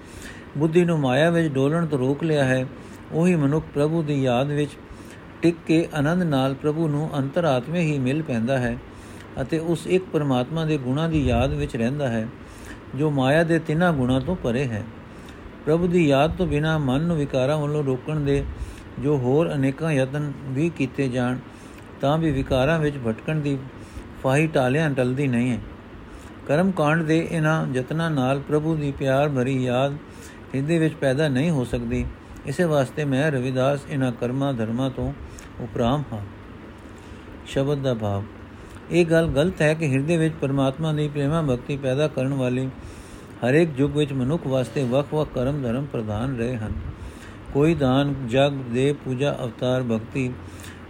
ਬੁੱਧੀ 0.58 0.84
ਨੂੰ 0.84 0.98
ਮਾਇਆ 1.00 1.30
ਵਿੱਚ 1.30 1.52
ਡੋਲਣ 1.52 1.86
ਤੋਂ 1.86 1.98
ਰੋਕ 1.98 2.22
ਲਿਆ 2.24 2.44
ਹੈ, 2.44 2.66
ਉਹੀ 3.12 3.34
ਮਨੁੱਖ 3.34 3.66
ਪ੍ਰਭੂ 3.74 4.02
ਦੀ 4.02 4.22
ਯਾਦ 4.22 4.50
ਵਿੱਚ 4.50 4.76
ਟਿਕ 5.42 5.56
ਕੇ 5.66 5.86
ਆਨੰਦ 5.94 6.22
ਨਾਲ 6.22 6.54
ਪ੍ਰਭੂ 6.54 6.88
ਨੂੰ 6.88 7.08
ਅੰਤਰਾਤਮੇ 7.18 7.80
ਹੀ 7.80 7.98
ਮਿਲ 7.98 8.22
ਪੈਂਦਾ 8.22 8.58
ਹੈ 8.58 8.76
ਅਤੇ 9.42 9.58
ਉਸ 9.58 9.86
ਇੱਕ 9.86 10.04
ਪਰਮਾਤਮਾ 10.12 10.64
ਦੇ 10.64 10.78
ਗੁਣਾਂ 10.78 11.08
ਦੀ 11.08 11.26
ਯਾਦ 11.26 11.54
ਵਿੱਚ 11.54 11.76
ਰਹਿੰਦਾ 11.76 12.08
ਹੈ, 12.08 12.26
ਜੋ 12.94 13.10
ਮਾਇਆ 13.10 13.42
ਦੇ 13.42 13.58
ਤਿੰਨਾਂ 13.58 13.92
ਗੁਣਾਂ 13.92 14.20
ਤੋਂ 14.20 14.36
ਪਰੇ 14.36 14.64
ਹੈ। 14.64 14.82
ਪ੍ਰਭੂ 15.64 15.86
ਦੀ 15.86 16.06
ਯਾਦ 16.08 16.36
ਤੋਂ 16.36 16.46
ਬਿਨਾ 16.46 16.76
ਮਨ 16.78 17.00
ਨੂੰ 17.00 17.16
ਵਿਕਾਰਾਂ 17.16 17.58
ਵੱਲੋਂ 17.58 17.82
ਰੋਕਣ 17.84 18.20
ਦੇ 18.20 18.42
ਜੋ 19.00 19.16
ਹੋਰ 19.16 19.52
ਅਨੇਕਾਂ 19.54 19.92
ਯਤਨ 19.92 20.32
ਵੀ 20.46 20.68
ਕੀਤੇ 20.70 21.08
ਜਾਣ, 21.08 21.38
ਤਾਂ 22.00 22.16
ਵੀ 22.18 22.30
ਵਿਕਾਰਾਂ 22.30 22.78
ਵਿੱਚ 22.78 22.96
ਭਟਕਣ 23.06 23.40
ਦੀ 23.40 23.58
ਫਾਹੀ 24.22 24.46
ਟਾਲਿਆਂ 24.46 24.90
ਟਲਦੀ 24.90 25.26
ਨਹੀਂ 25.26 25.50
ਹੈ। 25.50 25.58
ਕਰਮ 26.46 26.70
ਕਾਂਡ 26.70 27.02
ਦੇ 27.02 27.18
ਇਹਨਾਂ 27.30 27.66
ਯਤਨਾਂ 27.74 28.10
ਨਾਲ 28.10 28.40
ਪ੍ਰਭੂ 28.40 28.74
ਦੀ 28.76 28.92
ਪਿਆਰ 28.92 29.28
ਭਰੀ 29.28 29.62
ਯਾਦ 29.64 29.96
ਹਿਰਦੇ 30.54 30.78
ਵਿੱਚ 30.78 30.94
ਪੈਦਾ 30.94 31.28
ਨਹੀਂ 31.28 31.50
ਹੋ 31.50 31.64
ਸਕਦੀ। 31.64 32.04
ਇਸੇ 32.46 32.64
ਵਾਸਤੇ 32.64 33.04
ਮੈਂ 33.04 33.30
ਰਵਿਦਾਸ 33.32 33.80
ਇਹਨਾਂ 33.90 34.12
ਕਰਮਾਂ 34.12 34.52
ਧਰਮਾਂ 34.54 34.90
ਤੋਂ 34.90 35.12
ਉਪਰਾਮ 35.60 36.02
ਹਾਂ। 36.12 36.20
ਸ਼ਬਦ 37.46 37.78
ਦਾ 37.78 37.94
ਭਾਵ, 37.94 38.22
ਇਹ 38.90 39.06
ਗੱਲ 39.06 39.26
ਗਲਤ 39.26 39.62
ਹੈ 39.62 39.72
ਕਿ 39.74 39.90
ਹਿਰਦੇ 39.92 40.16
ਵਿੱਚ 40.16 40.34
ਪਰਮਾਤਮਾ 40.40 40.92
ਦੀ 40.92 41.08
ਪ੍ਰੇਮਾ 41.08 41.42
ਭਗਤੀ 41.42 41.76
ਪੈਦਾ 41.76 42.08
ਕਰਨ 42.08 42.34
ਵਾਲੀ 42.34 42.66
ਹਰੇਕ 43.40 43.70
ਯੁੱਗ 43.78 43.96
ਵਿੱਚ 43.96 44.12
ਮਨੁੱਖ 44.12 44.46
ਵਾਸਤੇ 44.46 44.84
ਵੱਖ-ਵੱਖ 44.84 45.32
ਕਰਮ 45.34 45.62
ਧਰਮ 45.62 45.86
ਪ੍ਰਦਾਨ 45.86 46.36
ਰਹੇ 46.36 46.56
ਹਨ। 46.56 46.72
ਕੋਈ 47.54 47.74
ਦਾਨ, 47.74 48.14
ਜਗ 48.28 48.52
ਦੇ 48.72 48.92
ਪੂਜਾ, 49.04 49.36
ਅਵਤਾਰ, 49.44 49.82
ਭਗਤੀ, 49.82 50.32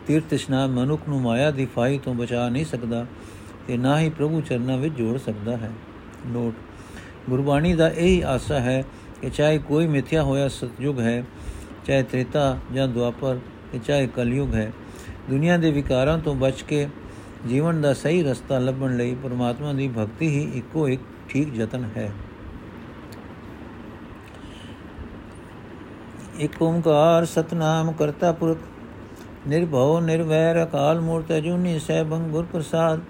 ਤੀਰਥ, 0.07 0.33
ਇਸ਼ਨਾਨ 0.33 0.71
ਮਨੁੱਖ 0.71 1.09
ਨੂੰ 1.09 1.21
ਮਾਇਆ 1.21 1.51
ਦੀ 1.51 1.67
ਫਾਈ 1.67 1.99
ਤੋਂ 1.99 2.15
ਬਚਾ 2.15 2.49
ਨਹੀਂ 2.49 2.65
ਸਕਦਾ। 2.65 3.07
ਤੇ 3.67 3.77
ਨਾ 3.77 3.99
ਹੀ 4.01 4.09
ਪ੍ਰਭੂ 4.11 4.41
ਚਰਨਾਂ 4.41 4.79
ਵਿੱਚ 4.79 4.95
ਜੋੜ 4.95 5.17
ਸਕਦਾ 5.19 5.57
ਹੈ। 5.57 5.71
ਨੋਟ, 6.27 6.55
ਗੁਰਬਾਣੀ 7.31 7.73
ਦਾ 7.75 7.89
ਇਹ 7.89 8.25
ਆਸਾ 8.25 8.61
ਹੈ 8.61 8.83
ਕਿ 9.23 9.31
ਚਾਹੇ 9.31 9.59
ਕੋਈ 9.59 9.87
ਮਿਥਿਆ 9.87 10.23
ਹੋਇਆ 10.23 10.49
ਸਤਯੁਗ 10.49 11.01
ਹੈ, 11.01 11.23
ਚਾਹੇ 11.87 12.03
ਤ੍ਰੇਤਾ 12.03 12.57
ਜਾਂ 12.75 12.89
ਦੁਆਪਰ, 12.89 13.39
ਤੇ 13.73 13.79
ਚਾਹੇ 13.79 14.07
ਕਲਯੁਗ 14.07 14.55
ਹੈ, 14.55 14.73
ਦੁਨੀਆ 15.31 15.57
ਦੇ 15.57 15.71
ਵਿਕਾਰਾਂ 15.71 16.19
ਤੋਂ 16.19 16.35
ਬਚ 16.35 16.63
ਕੇ 16.63 16.87
ਜੀਵਨ 17.49 17.81
ਦਾ 17.81 17.93
ਸਹੀ 17.95 18.23
ਰਸਤਾ 18.23 18.59
ਲੱਭਣ 18.59 18.97
ਲਈ 18.97 19.15
ਪਰਮਾਤਮਾ 19.15 19.73
ਦੀ 19.73 19.89
ਭਗਤੀ 19.89 20.29
ਹੀ 20.29 20.51
ਇੱਕੋ 20.55 20.89
ਇੱਕ 20.89 21.03
ਠੀਕ 21.29 21.57
ਯਤਨ 21.57 21.85
ਹੈ। 21.97 22.11
ਇਕ 26.41 26.63
ਓੰਕਾਰ 26.63 27.25
ਸਤਨਾਮ 27.25 27.93
ਕਰਤਾ 27.93 28.33
ਪੁਰਖ, 28.33 28.59
ਨਿਰਭਉ 29.49 30.01
ਨਿਰਵੈਰ 30.01 30.63
ਅਕਾਲ 30.65 31.01
ਮੂਰਤ 31.01 31.33
ਅਜੂਨੀ 31.33 31.79
ਸਹਿਬੰ 31.79 32.29
ਗੁਰ 32.29 32.47
ਪ੍ਰਸਾਦ 32.53 33.01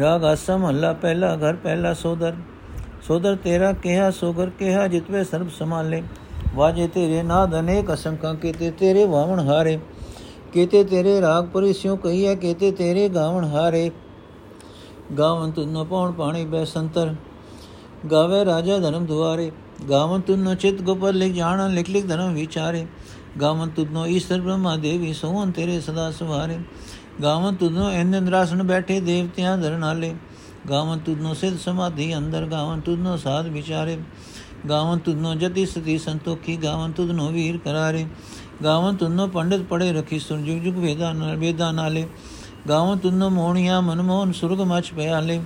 ਰਾਗ 0.00 0.32
ਅਸਮ 0.32 0.66
ਹੱਲਾ 0.66 0.92
ਪਹਿਲਾ 0.92 1.36
ਘਰ 1.36 1.56
ਪਹਿਲਾ 1.56 1.94
ਸੋਦਰ। 1.94 2.34
ਸੋਦਰ 3.02 3.36
ਤੇਰਾ 3.36 3.72
ਕਿਹਾ, 3.72 4.10
ਸੋਗਰ 4.10 4.50
ਕਿਹਾ, 4.50 4.86
ਜਿਤਵੇ 4.88 5.24
ਸਰਬ 5.24 5.50
ਸਮਾਲੇ 5.50 6.02
ਵਾਜੇ 6.54 6.88
ਤੇਰੇ 6.88 7.22
ਨਾਦ 7.22 7.58
ਅਨੇਕ 7.60 7.94
ਅਸੰਕਾਂ 7.94 8.34
ਕੀਤੇ 8.34 8.70
ਤੇਰੇ 8.70 9.04
ਵਾਵਣ 9.04 9.40
ਹਾਰੇ। 9.40 9.78
ਕੀਤੇ 10.52 10.84
ਤੇਰੇ 10.84 11.20
ਰਾਗ 11.20 11.46
ਪਰਿਸਿਓ 11.46 11.96
ਕਹੀਏ 11.96 12.36
ਕੀਤੇ 12.36 12.70
ਤੇਰੇ 12.72 13.08
ਗਾਵਣ 13.08 13.44
ਹਾਰੇ। 13.44 13.90
ਗਾਵਨ 15.18 15.50
ਤੁਨ 15.50 15.84
ਪਉਣ 15.84 16.12
ਪਾਣੀ 16.12 16.44
ਬੈ 16.44 16.64
ਸੰਤਰ। 16.64 17.14
ਗਾਵੇ 18.10 18.44
ਰਾਜਾ 18.44 18.78
ਧਰਮ 18.78 19.06
ਦੁਆਰੇ। 19.06 19.50
ਗਾਵਨ 19.90 20.20
ਤੁਨ 20.20 20.54
ਚਿਤ 20.54 20.82
ਗੋਪਰ 20.82 21.12
ਲਿਖ 21.12 21.32
ਜਾਣਾ, 21.32 21.68
ਲਿਖ 21.68 21.90
ਲਿਖ 21.90 22.08
ਧਰਮ 22.08 22.34
ਵਿਚਾਰੇ। 22.34 22.86
ਗਾਵਨ 23.40 23.68
ਤੁਨੋ 23.68 24.06
ਈਸ਼ਰ 24.06 24.40
ਬ੍ਰਹਮਾ 24.40 24.76
ਦੇਵੀ 24.76 25.12
ਸੋਹਨ 25.12 25.50
ਤੇਰੇ 25.50 25.80
ਸਦਾ 25.80 26.10
ਸੁਹਾਰੇ 26.10 26.58
ਗਾਵਨ 27.22 27.54
ਤੁਨੋ 27.54 27.90
ਇੰਦਰਾਸਨ 27.92 28.62
ਬੈਠੇ 28.62 28.98
ਦੇਵਤਿਆਂ 29.00 29.56
ਧਰਨਾਲੇ 29.58 30.14
ਗਾਵਨ 30.70 30.98
ਤੁਨੋ 30.98 31.34
ਸਿਧ 31.34 31.58
ਸਮਾਧੀ 31.58 32.16
ਅੰਦਰ 32.16 32.46
ਗਾਵਨ 32.46 32.80
ਤੁਨੋ 32.80 33.16
ਸਾਧ 33.16 33.46
ਵਿਚਾਰੇ 33.46 33.98
ਗਾਵਨ 34.68 34.98
ਤੁਨੋ 34.98 35.34
ਜਤੀ 35.34 35.64
ਸਤੀ 35.66 35.96
ਸੰਤੋਖੀ 35.98 36.56
ਗਾਵਨ 36.56 36.92
ਤੁਨੋ 36.92 37.28
ਵੀਰ 37.28 37.58
ਕਰਾਰੇ 37.58 38.06
ਗਾਵਨ 38.64 38.96
ਤੁਨੋ 38.96 39.26
ਪੰਡਿਤ 39.26 39.62
ਪੜੇ 39.62 39.92
ਰਖੀ 39.92 40.18
ਸੁਰ 40.18 40.38
ਜੁਗ 40.38 40.62
ਜੁਗ 40.62 40.76
ਵੇਦਾਂ 40.76 41.14
ਨਾਲ 41.14 41.36
ਵੇਦਾਂ 41.36 41.72
ਨਾਲੇ 41.72 42.06
ਗਾਵਨ 42.68 42.98
ਤੁਨੋ 42.98 43.28
ਮੋਹਣੀਆਂ 43.30 43.80
ਮਨਮੋਹਨ 43.82 44.32
ਸੁਰਗ 44.32 44.60
ਮਚ 44.66 44.92
ਪਿਆਲੇ 44.92 45.40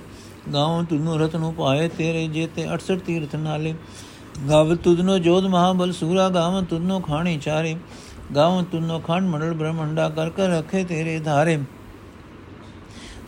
ਗਾਵਨ 0.53 0.85
ਤੁਨੋ 0.85 1.17
ਰਤਨੂ 1.17 1.51
ਪਾਏ 1.51 1.87
ਤੇਰੇ 1.87 2.27
ਜੇਤੇ 2.27 2.67
68 2.69 2.97
ਤੀਰਥ 3.05 3.35
ਨਾਲੇ 3.35 3.75
ਗਾਵ 4.49 4.75
ਤੁਦਨੋ 4.75 5.17
ਜੋਧ 5.17 5.45
ਮਹਾਬਲ 5.45 5.91
ਸੂਰਾ 5.91 6.29
ਗਾਵਨ 6.29 6.65
ਤੁਨੋ 6.65 6.99
ਖਾਣੀ 6.99 7.37
ਚਾਰੇ 7.37 7.75
ਗਾਵਨ 8.35 8.63
ਤੁਨੋ 8.63 8.99
ਖੰਡ 8.99 9.27
ਮੰਡਲ 9.27 9.53
ਬ੍ਰਹਮੰਡਾ 9.53 10.09
ਕਰ 10.09 10.29
ਕਰ 10.29 10.49
ਰਖੇ 10.49 10.83
ਤੇਰੇ 10.83 11.19
ਧਾਰੇ। 11.19 11.59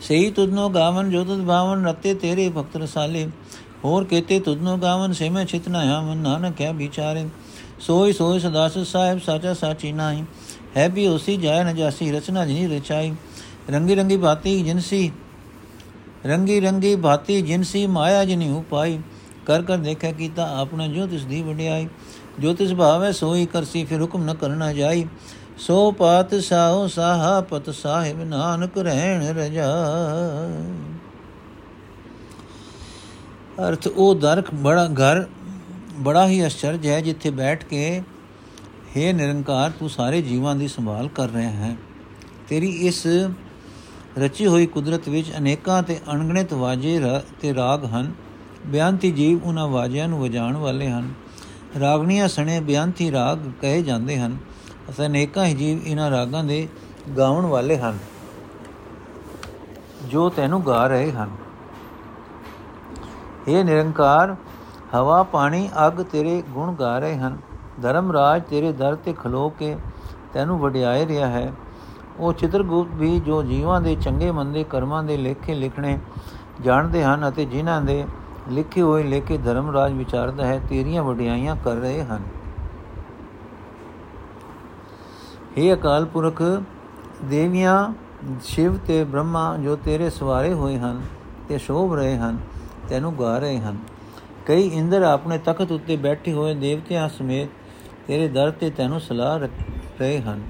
ਸਹੀ 0.00 0.30
ਤੁਦਨੋ 0.30 0.68
ਗਾਵਨ 0.68 1.10
ਜੋਤਿ 1.10 1.44
ਭਾਵਨ 1.44 1.86
ਰਤੇ 1.86 2.14
ਤੇਰੇ 2.14 2.48
ਭਗਤ 2.48 2.76
ਰਸਾਲੇ। 2.76 3.28
ਹੋਰ 3.84 4.04
ਕਹਤੇ 4.04 4.40
ਤੁਦਨੋ 4.40 4.76
ਗਾਵਨ 4.76 5.12
ਸੇ 5.12 5.28
ਮੈਂ 5.28 5.44
ਚਿਤਨਾ 5.44 6.00
ਹਮ 6.00 6.14
ਨਾਨਕ 6.14 6.54
ਕਿਆ 6.54 6.72
ਵਿਚਾਰੇ। 6.72 7.28
ਸੋਈ 7.80 8.12
ਸੋਈ 8.12 8.40
ਸਦਾਸ 8.40 8.78
ਸਾਹਿਬ 8.78 9.18
ਸਾਚਾ 9.18 9.54
ਸਾਚੀ 9.54 9.92
ਨਾਹੀ। 9.92 10.24
ਹੈ 10.76 10.88
ਵੀ 10.88 11.06
ਉਸੀ 11.06 11.36
ਜਾਇ 11.36 11.64
ਨ 11.64 11.74
ਜਾਸੀ, 11.74 12.12
ਰਚਨਾ 12.12 12.46
ਜਿਨੀ 12.46 12.76
ਰਚਾਈ। 12.76 13.14
ਰੰਗੀ 13.70 13.94
ਰੰਗੀ 13.94 14.16
ਬਾਤੀ 14.16 14.62
ਜਿਨਸੀ, 14.62 15.12
ਰੰਗੀ 16.26 16.60
ਰੰਗੀ 16.60 16.94
ਬਾਤੀ 16.96 17.42
ਜਿਨਸੀ, 17.42 17.86
ਮਾਇਆ 17.86 18.24
ਜਿਨੀ 18.24 18.50
ਉਪਾਈ। 18.50 18.98
ਕਰ 19.46 19.62
ਕਰ 19.62 19.76
ਦੇਖਿਆ 19.78 20.12
ਕੀਤਾ, 20.12 20.48
ਆਪਣਾ 20.60 20.86
ਜੋ 20.86 21.06
ਤਿਸ 21.06 21.24
ਦੀ 21.24 21.42
ਵਡਿਆਈ। 21.42 21.88
ਜੋ 22.40 22.54
ਤਿਸ 22.54 22.74
ਭਾਵੈ 22.74 23.10
ਸੋਈ 23.12 23.46
ਕਰਸੀ 23.46 23.84
ਫਿਰ 23.84 24.00
ਹੁਕਮ 24.02 24.24
ਨ 24.24 24.34
ਕਰਨਾ 24.34 24.72
ਜਾਈ। 24.72 25.06
ਸੋ 25.58 25.90
ਪਾਤ 25.90 26.34
ਸਾਹੋ 26.34 26.86
ਸਾਹਾ 26.88 27.40
ਪਤ 27.40 27.70
ਸਾਹਿਬ 27.70 28.22
ਨਾਨਕ 28.24 28.78
ਰਹਿਣ 28.78 29.22
ਰਜਾ 29.36 29.68
ਅਰਥ, 33.68 33.86
ਉਹ 33.86 34.14
ਦਰਖ 34.14 34.52
ਬੜਾ 34.54 34.86
ਘਰ, 34.86 35.24
ਬੜਾ 35.98 36.26
ਹੀ 36.28 36.46
ਅਚਰਜ 36.46 36.86
ਹੈ, 36.86 37.00
ਜਿੱਥੇ 37.00 37.30
ਬੈਠ 37.30 37.64
ਕੇ 37.64 38.02
हे 38.96 39.12
ਨਿਰੰਕਾਰ, 39.14 39.70
ਤੂੰ 39.70 39.88
ਸਾਰੇ 39.90 40.20
ਜੀਵਾਂ 40.22 40.54
ਦੀ 40.56 40.68
ਸੰਭਾਲ 40.68 41.08
ਕਰ 41.08 41.30
ਰਿਹਾ 41.30 41.50
ਹੈ। 41.50 41.74
ਤੇਰੀ 42.48 42.70
ਇਸ 42.86 43.06
ਰਚੀ 44.18 44.46
ਹੋਈ 44.46 44.66
ਕੁਦਰਤ 44.66 45.08
ਵਿੱਚ 45.08 45.32
ਅਨੇਕਾਂ 45.38 45.82
ਤੇ 45.82 45.98
ਅਣਗਿਣਤ 46.12 46.52
ਵਾਜੇ 46.54 47.00
ਤੇ 47.40 47.54
ਰਾਗ 47.54 47.84
ਹਨ। 47.84 48.12
ਬਿਆੰਤੀ 48.68 49.10
ਜੀਵ 49.10 49.44
ਉਹਨਾਂ 49.44 49.68
ਵਾਜਿਆਂ 49.68 50.08
ਨੂੰ 50.08 50.20
ਵਜਾਉਣ 50.20 50.56
ਵਾਲੇ 50.56 50.90
ਹਨ। 50.90 51.14
ਰਾਗਣੀਆਂ 51.80 52.28
ਸਣੇ 52.28 52.60
ਬਿਆੰਤੀ 52.60 53.12
ਰਾਗ 53.12 53.38
ਕਹੇ 53.60 53.82
ਜਾਂਦੇ 53.82 54.18
ਹਨ। 54.18 54.36
ਅਤੇ 54.90 55.06
ਅਨੇਕਾਂ 55.06 55.44
ਹੀ 55.44 55.54
ਜੀਵ 55.54 55.86
ਇਹਨਾਂ 55.86 56.10
ਰਾਗਾਂ 56.10 56.44
ਦੇ 56.44 56.68
ਗਾਉਣ 57.18 57.46
ਵਾਲੇ 57.46 57.78
ਹਨ। 57.78 57.98
ਜੋ 60.04 60.28
ਤੈਨੂੰ 60.28 60.66
ਗਾ 60.66 60.86
ਰਹੇ 60.86 61.12
ਹਨ। 61.12 61.30
ਇਹ 63.48 63.64
ਨਿਰੰਕਾਰ, 63.64 64.36
ਹਵਾ, 64.94 65.22
ਪਾਣੀ, 65.22 65.68
ਅਗ 65.86 66.02
ਤੇਰੇ 66.02 66.42
ਗੁਣ 66.50 66.74
ਗਾ 66.74 66.98
ਰਹੇ 66.98 67.16
ਹਨ। 67.16 67.38
ਧਰਮ 67.82 68.12
ਰਾਜ 68.12 68.42
ਤੇਰੇ 68.42 68.72
ਦਰ 68.72 68.94
ਤੇ 68.94 69.12
ਖਲੋ 69.12 69.48
ਕੇ 69.48 69.76
ਤੈਨੂੰ 70.32 70.58
ਵਡਿਆਏ 70.58 71.06
ਰਿਹਾ 71.06 71.28
ਹੈ। 71.28 71.52
ਉਹ 72.18 72.32
ਚਿਤਰਗੁਪਤ 72.32 72.90
ਵੀ 72.94 73.20
ਜੋ 73.20 73.42
ਜੀਵਾਂ 73.42 73.80
ਦੇ 73.80 73.94
ਚੰਗੇ 73.94 74.30
ਮੰਦੇ 74.30 74.64
ਕਰਮਾਂ 74.64 75.02
ਦੇ 75.02 75.16
ਲੇਖੇ 75.16 75.54
ਲਿਖਣੇ 75.54 75.98
ਜਾਣਦੇ 76.60 77.04
ਹਨ 77.04 77.28
ਅਤੇ 77.28 77.44
ਜਿਨ੍ਹਾਂ 77.44 77.82
ਦੇ 77.82 78.04
ਲਿਖੇ 78.50 78.82
ਹੋਏ 78.82 79.02
ਲੇਖੇ 79.02 79.36
ਧਰਮ 79.38 79.70
ਰਾਜ 79.70 79.92
ਵਿਚਾਰਦਾ 79.92 80.46
ਹੈ, 80.46 80.60
ਤੇਰੀਆਂ 80.68 81.02
ਵਡਿਆਈਆਂ 81.02 81.56
ਕਰ 81.56 81.74
ਰਹੇ 81.74 82.02
ਹਨ। 82.02 82.22
हे 85.58 85.72
ਅਕਾਲ 85.74 86.04
ਪੁਰਖ, 86.04 86.42
ਦੇਵੀਆਂ, 87.24 87.92
ਸ਼ਿਵ 88.42 88.76
ਤੇ 88.76 89.02
ਬ੍ਰਹਮਾ 89.04 89.56
ਜੋ 89.56 89.76
ਤੇਰੇ 89.76 90.10
ਸਵਾਰੇ 90.10 90.52
ਹੋਏ 90.52 90.78
ਹਨ 90.78 91.00
ਤੇ 91.48 91.58
ਸ਼ੋਭ 91.58 91.94
ਰਹੇ 91.94 92.16
ਹਨ, 92.16 92.38
ਤੈਨੂੰ 92.88 93.14
ਗਾ 93.20 93.38
ਰਹੇ 93.38 93.58
ਹਨ। 93.58 93.78
ਕਈ 94.46 94.66
ਇੰਦਰ 94.68 95.02
ਆਪਣੇ 95.02 95.38
ਤਖਤ 95.38 95.72
ਉੱਤੇ 95.72 95.96
ਬੈਠੇ 95.96 96.32
ਹੋਏ 96.32 96.54
ਦੇਵਤਿਆਂ 96.54 97.08
ਸਮੇਤ 97.08 97.48
ਤੇਰੇ 98.06 98.28
ਦਰ 98.28 98.50
ਤੇ 98.50 98.70
ਤੈਨੂੰ 98.70 99.00
ਸਲਾਹ 99.00 99.38
ਰਹੇ 99.38 100.20
ਹਨ। 100.20 100.42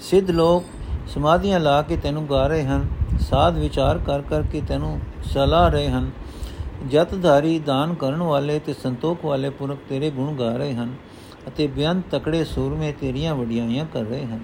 ਸਿੱਧ 0.00 0.30
ਲੋਕ 0.30 0.64
ਸਮਾਧੀਆਂ 1.08 1.60
ਲਾ 1.60 1.80
ਕੇ 1.82 1.96
ਤੈਨੂੰ 1.96 2.26
ਗਾ 2.30 2.46
ਰਹੇ 2.46 2.64
ਹਨ, 2.64 2.86
ਸਾਧ 3.20 3.58
ਵਿਚਾਰ 3.58 3.98
ਕਰ 3.98 4.22
ਕਰਕੇ 4.22 4.60
ਤੈਨੂੰ 4.60 4.98
ਸਲਾਹ 5.24 5.68
ਰਹੇ 5.68 5.88
ਹਨ 5.88 6.10
ਜਤਧਾਰੀ 6.88 7.58
ਦਾਨ 7.58 7.94
ਕਰਨ 7.94 8.22
ਵਾਲੇ 8.22 8.58
ਤੇ 8.58 8.72
ਸੰਤੋਖ 8.72 9.24
ਵਾਲੇ 9.24 9.50
ਪੁਰਖ 9.50 9.78
ਤੇਰੇ 9.88 10.10
ਗੁਣ 10.10 10.34
ਗਾ 10.34 10.56
ਰਹੇ 10.56 10.74
ਹਨ 10.74 10.94
ਅਤੇ 11.48 11.66
ਬਿਆਨ 11.66 12.02
ਤਕੜੇ 12.10 12.44
ਸੂਰਮੇ 12.44 12.92
ਤੇਰੀਆਂ 12.92 13.34
ਵਡਿਆਈਆਂ 13.34 13.84
ਕਰ 13.92 14.02
ਰਹੇ 14.02 14.24
ਹਨ। 14.24 14.40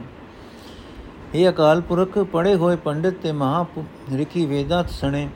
ਇਹ 1.35 1.49
ਅਕਾਲ 1.49 1.81
ਪੁਰਖ 1.81 2.19
ਪੜੇ 2.19 2.55
ਹੋਏ 2.55 2.77
ਪੰਡਿਤ 2.77 3.15
ਤੇ 3.23 3.33
ਮਹਾ 3.33 3.65
ਰਿਖੀ 4.13 4.47
ਵੇਦਾਂ 4.47 4.85
ਸਣੇ 4.85 5.29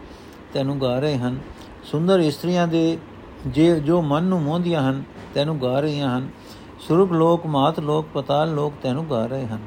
ਤੈਨੂੰ 0.52 0.80
ਗਾ 0.80 0.98
ਰਹੇ 0.98 1.18
ਹਨ। 1.18 1.38
ਸੁੰਦਰ 1.84 2.20
ਇਸਤਰੀਆਂ 2.20 2.68
ਦੇ 2.68 2.98
ਜੇ 3.46 3.80
ਜੋ 3.80 4.02
ਮਨ 4.02 4.24
ਨੂੰ 4.24 4.42
ਮੋਹਦੀਆਂ 4.42 4.90
ਹਨ, 4.90 5.02
ਤੈਨੂੰ 5.34 5.62
ਗਾ 5.62 5.80
ਰਹੀਆਂ 5.80 6.18
ਹਨ। 6.18 6.28
ਸੁਰਗ 6.78 7.12
ਲੋਕ, 7.12 7.46
ਮਾਤ 7.46 7.80
ਲੋਕ, 7.80 8.06
ਪਤਾਲ 8.14 8.54
ਲੋਕ 8.54 8.72
ਤੈਨੂੰ 8.82 9.10
ਗਾ 9.10 9.26
ਰਹੇ 9.26 9.46
ਹਨ। 9.46 9.58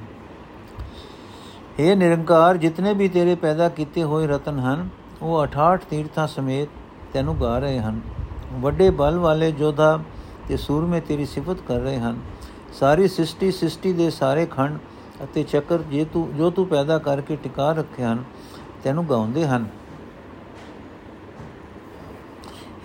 ਇਹ 1.79 1.95
ਨਿਰੰਕਾਰ, 1.95 2.57
ਜਿਤਨੇ 2.57 2.93
ਵੀ 2.93 3.07
ਤੇਰੇ 3.07 3.35
ਪੈਦਾ 3.35 3.69
ਕੀਤੇ 3.69 4.03
ਹੋਏ 4.03 4.27
ਰਤਨ 4.27 4.59
ਹਨ, 4.59 4.89
ਉਹ 5.21 5.41
68 5.41 5.85
ਤੀਰਥਾਂ 5.89 6.27
ਸਮੇਤ 6.27 6.69
ਤੈਨੂੰ 7.13 7.39
ਗਾ 7.41 7.57
ਰਹੇ 7.59 7.79
ਹਨ। 7.79 7.99
ਵੱਡੇ 8.53 8.89
ਬਲ 8.89 9.17
ਵਾਲੇ 9.17 9.51
ਜੋਧਾ 9.51 9.99
ਤੇ 10.47 10.57
ਸੂਰਮੇ 10.57 10.99
ਤੇਰੀ 10.99 11.25
ਸਿਫਤ 11.25 11.61
ਕਰ 11.67 11.79
ਰਹੇ 11.79 11.97
ਹਨ। 11.97 12.19
ਸਾਰੀ 12.73 13.07
ਸ੍ਰਿਸ਼ਟੀ 13.07 13.51
ਸ੍ਰਿਸ਼ਟੀ 13.51 13.93
ਦੇ 13.93 14.09
ਸਾਰੇ 14.09 14.45
ਖੰਡ 14.45 14.77
ਅਤੇ 15.23 15.43
ਚੱਕਰ 15.43 15.81
ਜੇ 15.81 16.05
ਤੂੰ 16.05 16.27
ਜੋ 16.35 16.49
ਤੂੰ 16.49 16.65
ਪੈਦਾ 16.67 16.97
ਕਰਕੇ 16.97 17.35
ਟਿਕਾ 17.35 17.71
ਰੱਖੇ 17.71 18.03
ਹਨ, 18.03 18.23
ਤੈਨੂੰ 18.83 19.05
ਗਾਉਂਦੇ 19.09 19.45
ਹਨ। 19.45 19.65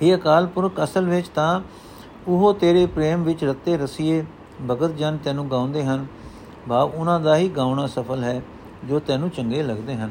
ਇਹ 0.02 0.14
ਅਕਾਲ 0.16 0.46
ਪੁਰਖ, 0.46 0.82
ਅਸਲ 0.84 1.08
ਵਿੱਚ 1.08 1.28
ਤਾਂ 1.28 1.60
ਉਹ 2.28 2.54
ਤੇਰੇ 2.54 2.86
ਪ੍ਰੇਮ 2.86 3.22
ਵਿੱਚ 3.22 3.44
ਰੱਤੇ 3.44 3.76
ਰਸੀਏ, 3.76 4.24
ਭਗਤ 4.70 4.96
ਜਨ 4.96 5.16
ਤੈਨੂੰ 5.16 5.50
ਗਾਉਂਦੇ 5.50 5.84
ਹਨ। 5.84 6.06
ਭਾਵ 6.68 6.94
ਉਹਨਾਂ 6.94 7.20
ਦਾ 7.20 7.36
ਹੀ 7.36 7.48
ਗਾਉਣਾ 7.48 7.86
ਸਫਲ 7.86 8.24
ਹੈ, 8.24 8.42
ਜੋ 8.84 8.98
ਤੈਨੂੰ 8.98 9.30
ਚੰਗੇ 9.30 9.62
ਲੱਗਦੇ 9.62 9.94
ਹਨ। 9.96 10.10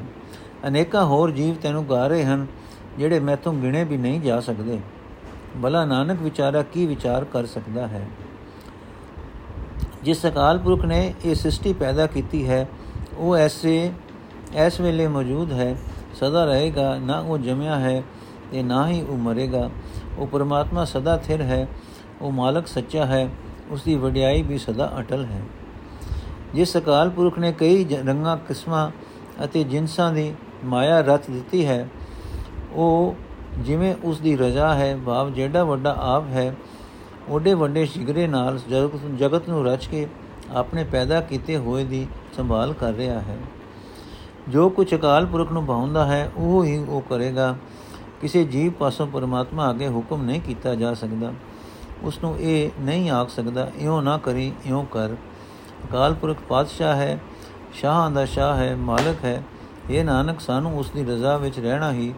ਅਨੇਕਾਂ 0.68 1.06
ਹੋਰ 1.06 1.32
ਜੀਵ 1.32 1.56
ਤੈਨੂੰ 1.56 1.90
ਗਾ 1.90 2.08
ਰਹੇ 2.08 2.26
ਹਨ। 2.26 2.46
ਜਿਹੜੇ 2.98 3.20
ਮੈਥੋਂ 3.20 3.54
ਗਿਣੇ 3.54 3.84
ਵੀ 3.84 3.98
ਨਹੀਂ 3.98 4.22
ਜਾ 4.22 4.40
ਸਕਦੇ। 4.40 4.80
ਭਲਾ 5.64 5.86
ਨਾਨਕ 5.86 6.22
ਵਿਚਾਰਾ 6.22 6.62
ਕੀ 6.62 6.86
ਵਿਚਾਰ 6.86 7.26
ਕਰ 7.26 7.46
ਸਕਦਾ 7.46 7.88
ਹੈ? 7.88 8.08
ਜਿਸ 10.04 10.26
ਅਕਾਲ 10.26 10.58
ਪੁਰਖ 10.58 10.86
ਨੇ 10.86 11.14
ਇਹ 11.26 11.36
ਸ੍ਰਿਸ਼ਟੀ 11.36 11.74
ਪੈਦਾ 11.74 12.08
ਕੀਤੀ 12.08 12.48
ਹੈ, 12.48 12.68
ਉਹ 13.18 13.36
ਐਸੇ, 13.36 13.92
ਐਸ 14.56 14.80
ਵੇਲੇ 14.80 15.08
ਮੌਜੂਦ 15.08 15.52
ਹੈ, 15.52 15.76
ਸਦਾ 16.14 16.46
ਰਹੇਗਾ, 16.46 16.96
ਨਾ 16.96 17.20
ਉਹ 17.20 17.38
ਜਮਿਆ 17.38 17.80
ਹੈ, 17.80 18.04
ਤੇ 18.52 18.64
ਨਾ 18.64 18.88
ਹੀ 18.90 19.02
ਉਹ 19.02 19.18
ਮਰੇਗਾ। 19.18 19.70
ਉਹ 20.18 20.28
ਪਰਮਾਤਮਾ 20.28 20.86
ਸਦਾ 20.86 21.18
ਥਿਰ 21.18 21.42
ਹੈ, 21.42 21.68
ਉਹ 22.22 22.32
ਮਾਲਕ 22.32 22.68
ਸੱਚਾ 22.68 23.06
ਹੈ 23.06 23.30
ਉਸ 23.70 23.84
ਦੀ 23.84 23.96
ਵਡਿਆਈ 23.96 24.42
ਵੀ 24.42 24.58
ਸਦਾ 24.58 24.94
ਅਟਲ 25.00 25.26
ਹੈ। 25.26 25.42
ਜਿਸ 26.56 26.78
ਅਕਾਲ 26.78 27.10
ਪੁਰਖ 27.10 27.40
ਨੇ 27.40 27.52
ਕਈ 27.52 27.86
ਰੰਗਾਂ, 27.86 28.38
ਕਿਸਮਾਂ 28.38 28.92
ਅਤੇ 29.44 29.64
ਜਿੰਸਾਂ 29.64 30.14
ਦੀ 30.14 30.34
ਮਾਇਆ 30.66 31.02
ਰਚ 31.02 31.30
ਦਿੱਤੀ 31.30 31.66
ਹੈ 31.66 31.88
ਉਹ 32.74 33.16
ਜਿਵੇਂ 33.58 33.96
ਉਸ 34.04 34.20
ਦੀ 34.20 34.36
ਰਜ਼ਾ 34.38 34.74
ਹੈ, 34.76 34.98
ਭਾਵ 35.06 35.34
ਜਿਹੜਾ 35.34 35.64
ਵੱਡਾ 35.64 35.96
ਆਪ 36.00 36.24
ਹੈ, 36.28 36.56
ਉਹਦੇ 37.30 37.54
ਵੱਡੇ 37.54 37.86
ਸ਼ਿਗਰੇ 37.86 38.28
ਨਾਲ 38.28 38.60
ਜਗਤ 39.18 39.50
ਨੂੰ 39.50 39.66
ਰਚ 39.66 39.86
ਕੇ 39.86 40.08
ਆਪਣੇ 40.52 40.84
ਪੈਦਾ 40.84 41.22
ਕੀਤੇ 41.22 41.58
ਹੋਏ 41.58 41.84
ਦੀ 41.84 42.08
ਸੰਭਾਲ 42.38 42.74
ਕਰ 42.74 42.94
ਰਿਹਾ 42.94 43.20
ਹੈ। 43.20 43.38
ਜੋ 44.50 44.70
ਕੁਝ 44.70 44.94
ਅਕਾਲ 44.96 45.26
ਪੁਰਖ 45.26 45.52
ਨੂੰ 45.52 45.66
ਭਾਉਂਦਾ 45.66 46.06
ਹੈ, 46.06 46.32
ਉਹ 46.38 46.64
ਹੀ 46.66 46.78
ਉਹ 46.78 47.02
ਕਰੇਗਾ। 47.02 47.56
ਕਿਸੇ 48.22 48.44
ਜੀਵ 48.44 48.72
ਪਾਸੋਂ 48.72 49.08
ਪਰਮਾਤਮਾ 49.08 49.70
ਅੱਗੇ 49.70 49.88
ਹੁਕਮ 49.88 50.24
ਨਹੀਂ 50.24 50.42
ਕੀਤਾ 50.42 50.76
ਜਾ 50.76 50.94
ਸਕਦਾ। 50.94 51.34
ਉਸ 52.04 52.20
ਨੂੰ 52.24 52.36
ਇਹ 52.40 52.70
ਨਹੀਂ 52.80 53.10
ਆਖ 53.10 53.30
ਸਕਦਾ, 53.30 53.72
ਇਉਂ 53.78 54.02
ਨਾ 54.02 54.18
ਕਰੀ, 54.18 54.52
ਇਉਂ 54.66 54.86
ਕਰ। 54.86 55.14
ਅਕਾਲ 55.86 56.14
ਪੁਰਖ 56.14 56.38
ਪਾਤਸ਼ਾਹ 56.50 56.96
ਹੈ, 56.96 57.20
ਸ਼ਾਹਾਂ 57.74 58.12
ਦਾ 58.12 58.26
ਸ਼ਾਹ 58.26 58.56
ਹੈ, 58.58 58.76
ਮਾਲਕ 58.76 59.24
ਹੈ। 59.24 59.44
ਇਹ 59.90 60.04
ਨਾਨਕ, 60.06 60.40
ਸਾਨੂੰ 60.40 60.78
ਉਸ 60.78 60.90
ਦੀ 60.90 61.04
ਰਜ਼ਾ 61.04 61.38
ਵਿੱਚ 61.38 61.60
ਰਹਿਣਾ 61.60 61.92
ਹੀ 61.92 62.14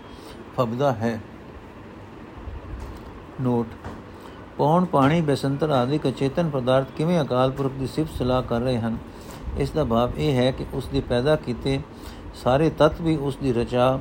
ਫਬਦਾ 0.57 0.91
ਹੈ। 0.91 1.19
ਨੋਟ। 3.41 3.67
ਪੌਣ, 4.57 4.85
ਪਾਣੀ, 4.85 5.21
ਬਸੰਤਰ 5.21 5.69
ਆਦਿ 5.69 6.11
ਚੇਤਨ 6.11 6.49
ਪਦਾਰਥ 6.49 6.91
ਕਿਵੇਂ 6.91 7.21
ਅਕਾਲ 7.21 7.51
ਪੁਰਖ 7.51 7.71
ਦੀ 7.71 7.87
ਸਿਫਤ 7.87 8.17
ਸਲਾਹ 8.17 8.43
ਕਰ 8.43 8.59
ਰਹੇ 8.59 8.77
ਹਨ? 8.77 8.97
ਇਸ 9.57 9.71
ਦਾ 9.71 9.83
ਭਾਵ 9.83 10.11
ਇਹ 10.17 10.35
ਹੈ 10.35 10.51
ਕਿ 10.51 10.65
ਉਸ 10.73 10.87
ਦੀ 10.87 11.01
ਪੈਦਾ 11.01 11.35
ਕੀਤੇ 11.35 11.81
ਸਾਰੇ 12.35 12.69
ਤੱਤ 12.69 13.01
ਵੀ 13.01 13.17
ਉਸ 13.17 13.35
ਦੀ 13.35 13.53
ਰਚਾ 13.53 13.99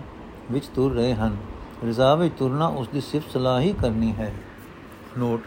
ਵਿੱਚ 0.52 0.66
ਤੁਰ 0.66 0.92
ਰਹੇ 0.92 1.14
ਹਨ। 1.14 1.36
ਰਜ਼ਾ 1.88 2.14
ਵਿੱਚ 2.14 2.34
ਤੁਰਨਾ 2.38 2.66
ਉਸ 2.66 2.88
ਦੀ 2.88 3.00
ਸਿਫਤ 3.00 3.30
ਸਲਾਹ 3.30 3.60
ਹੀ 3.60 3.72
ਕਰਨੀ 3.72 4.12
ਹੈ। 4.12 4.34
ਨੋਟ। 5.18 5.40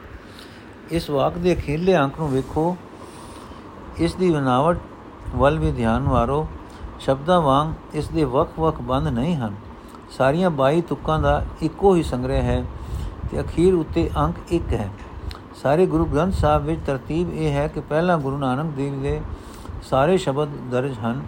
ਇਸ 0.92 1.10
ਵਾਕ 1.10 1.34
ਦੇ 1.34 1.54
ਅਖੀਰਲੇ 1.54 1.98
ਅੰਕ 1.98 2.20
ਨੂੰ 2.20 2.32
ਵੇਖੋ। 2.32 2.78
ਇਸ 3.98 4.16
ਦੀ 4.16 4.32
ਬਨਾਵਟ 4.32 4.78
ਵੱਲ 5.36 5.60
ਵੀ 5.60 5.72
ਧਿਆਨ 5.72 6.04
ਵਾਰੋ 6.04 6.48
ਸ਼ਬਦਾਂ 7.00 7.42
ਵਾਂਗ 7.42 7.68
ਇਸ 7.94 8.08
ਦੇ 8.08 8.24
ਵੱਖ-ਵੱਖ 8.24 8.82
ਬੰਦ 8.82 9.08
ਨਹੀਂ 9.08 9.36
ਹਨ। 9.36 9.56
ਸਾਰੀਆਂ 10.18 10.52
22 10.52 10.82
ਤੁਕਾਂ 10.82 11.20
ਦਾ 11.20 11.44
ਇੱਕੋ 11.62 11.96
ਹੀ 11.96 12.04
ਸੰਗ੍ਰਹਿ 12.04 12.42
ਹੈ 12.42 12.64
ਤੇ 13.32 13.42
ਅਖੀਰ 13.42 13.74
ਉੱਤੇ 13.74 14.10
ਅੰਕ 14.18 14.36
1 14.52 14.74
ਹੈ। 14.74 14.90
ਸਾਰੇ 15.64 15.86
ਗੁਰੂ 15.86 16.06
ਗ੍ਰੰਥ 16.06 16.34
ਸਾਹਿਬ 16.34 16.64
ਵਿੱਚ 16.64 16.82
ਤਰਤੀਬ 16.86 17.34
ਇਹ 17.34 17.52
ਹੈ 17.52 17.68
ਕਿ 17.68 17.80
ਪਹਿਲਾਂ 17.80 18.18
ਗੁਰੂ 18.18 18.38
ਨਾਨਕ 18.38 18.66
ਦੇਵ 18.66 19.02
ਦੇ 19.02 19.22
ਸਾਰੇ 19.84 20.18
ਸ਼ਬਦ 20.18 20.50
ਦਰਜ 20.72 20.98
ਹਨ, 21.06 21.22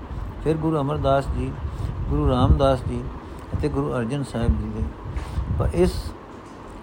ਫਿਰ 0.44 0.58
ਗੁਰੂ 0.58 0.80
ਅਮਰਦਾਸ 0.82 1.28
ਜੀ, 1.28 1.52
ਗੁਰੂ 2.10 2.30
ਰਾਮਦਾਸ 2.30 2.80
ਜੀ 2.88 3.04
ਅਤੇ 3.54 3.70
ਗੁਰੂ 3.70 3.94
ਅਰਜਨ 3.94 4.24
ਸਾਹਿਬ 4.24 4.58
ਜੀ 4.58 4.70
ਦੇ। 4.70 4.84
ਪਰ 5.60 5.70
ਇਸ 5.74 6.12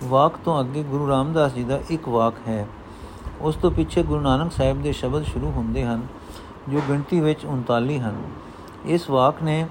ਵਾਕ 0.04 0.36
ਤੋਂ 0.44 0.60
ਅੱਗੇ 0.60 0.82
ਗੁਰੂ 0.82 1.08
ਰਾਮਦਾਸ 1.08 1.54
ਜੀ 1.54 1.64
ਦਾ 1.64 1.78
ਇੱਕ 1.90 2.08
ਵਾਕ 2.08 2.34
ਹੈ। 2.48 2.66
ਉਸ 3.40 3.56
ਤੋਂ 3.56 3.70
ਪਿੱਛੇ 3.70 4.02
ਗੁਰੂ 4.02 4.20
ਨਾਨਕ 4.20 4.52
ਸਾਹਿਬ 4.52 4.82
ਦੇ 4.82 4.92
ਸ਼ਬਦ 4.92 5.22
ਸ਼ੁਰੂ 5.22 5.50
ਹੁੰਦੇ 5.50 5.84
ਹਨ, 5.84 6.02
ਜੋ 6.68 6.80
ਗਿਣਤੀ 6.88 7.20
ਵਿੱਚ 7.20 7.44
39 7.46 7.98
ਹਨ। 7.98 8.22
ਇਸ 8.84 9.10
ਵਾਕ 9.10 9.42
ਨੇ 9.42 9.66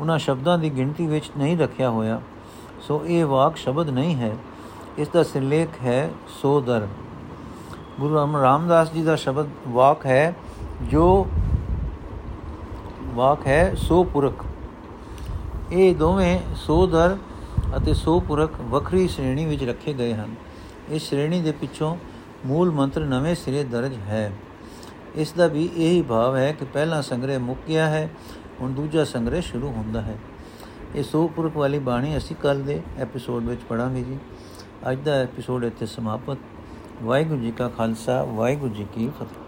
ਉਹਨਾਂ 0.00 0.18
ਸ਼ਬਦਾਂ 0.18 0.58
ਦੀ 0.58 0.70
ਗਿਣਤੀ 0.70 1.06
ਵਿੱਚ 1.06 1.30
ਨਹੀਂ 1.38 1.56
ਰੱਖਿਆ 1.58 1.90
ਹੋਇਆ, 1.90 2.20
ਸੋ 2.80 3.02
ਇਹ 3.06 3.24
ਵਾਕ 3.24 3.56
ਸ਼ਬਦ 3.56 3.90
ਨਹੀਂ 3.90 4.14
ਹੈ। 4.16 4.36
ਇਸ 4.98 5.08
ਦਾ 5.08 5.22
ਸਿਰਲੇਖ 5.22 5.68
ਹੈ 5.82 6.10
ਸੋ 6.42 6.60
ਦਰ 6.60 6.86
ਗੁਰੂ 8.00 8.18
ਅਮਰ 8.24 8.40
ਰਾਮਦਾਸ 8.40 8.92
ਜੀ 8.92 9.02
ਦਾ 9.02 9.16
ਸ਼ਬਦ 9.16 9.48
ਵਾਕ 9.68 10.06
ਹੈ, 10.06 10.34
ਜੋ 10.82 11.26
ਵਾਕ 13.14 13.46
ਹੈ 13.46 13.74
ਸੋ 13.78 14.02
ਪੁਰਖ 14.04 14.44
ਇਹ 15.72 15.94
ਦੋਵੇਂ 15.94 16.38
ਸੋ 16.56 16.86
ਦਰ 16.86 17.16
ਅਤੇ 17.76 17.94
ਸੋ 17.94 18.18
ਪੁਰਖ 18.20 18.60
ਵੱਖਰੀ 18.62 19.06
ਸ਼੍ਰੇਣੀ 19.08 19.44
ਵਿੱਚ 19.46 19.64
ਰੱਖੇ 19.64 19.92
ਗਏ 19.92 20.14
ਹਨ। 20.14 20.34
ਇਸ 20.88 21.08
ਸ਼੍ਰੇਣੀ 21.08 21.40
ਦੇ 21.42 21.52
ਪਿੱਛੋਂ 21.52 21.96
ਮੂਲ 22.46 22.70
ਮੰਤਰ 22.70 23.04
ਨਵੇਂ 23.04 23.34
ਸਿਰੇ 23.34 23.64
ਦਰਜ 23.64 23.94
ਹੈ। 23.98 24.32
ਇਸ 25.14 25.32
ਦਾ 25.32 25.46
ਵੀ 25.46 25.64
ਇਹੀ 25.66 26.02
ਭਾਵ 26.02 26.36
ਹੈ 26.36 26.50
ਕਿ 26.52 26.64
ਪਹਿਲਾ 26.64 27.00
ਸੰਗ੍ਰਹਿ 27.00 27.38
ਮੁੱਕ 27.38 27.60
ਗਿਆ 27.68 27.88
ਹੈ 27.88 28.08
ਹੁਣ 28.60 28.72
ਦੂਜਾ 28.72 29.04
ਸੰਗ੍ਰਹਿ 29.04 29.42
ਸ਼ੁਰੂ 29.42 29.68
ਹੁੰਦਾ 29.68 30.02
ਹੈ। 30.02 30.18
ਇਹ 30.94 31.02
ਸੋ 31.02 31.28
ਪੁਰਖ 31.28 31.56
ਵਾਲੀ 31.56 31.78
ਬਾਣੀ 31.78 32.16
ਅਸੀਂ 32.16 32.36
ਕੱਲ 32.36 32.62
ਦੇ 32.62 32.82
ਐਪੀਸੋਡ 32.98 33.44
ਵਿੱਚ 33.44 33.60
ਪੜਾਂਗੇ 33.68 34.02
ਜੀ। 34.02 34.18
ਅੱਜ 34.90 34.98
ਦਾ 34.98 35.12
ਐਪੀਸੋਡ 35.12 35.64
ਇੱਥੇ 35.64 35.86
ਸਮਾਪਤ। 35.86 36.38
ਵਾਹਿਗੁਰੂ 37.02 37.40
ਜੀ 37.40 37.50
ਕਾ 37.50 37.68
ਖਾਲਸਾ, 37.68 38.24
ਵਾਹਿਗੁਰੂ 38.24 38.74
ਜੀ 38.74 38.86
ਕੀ 38.94 39.08
ਫਤਿਹ। 39.08 39.45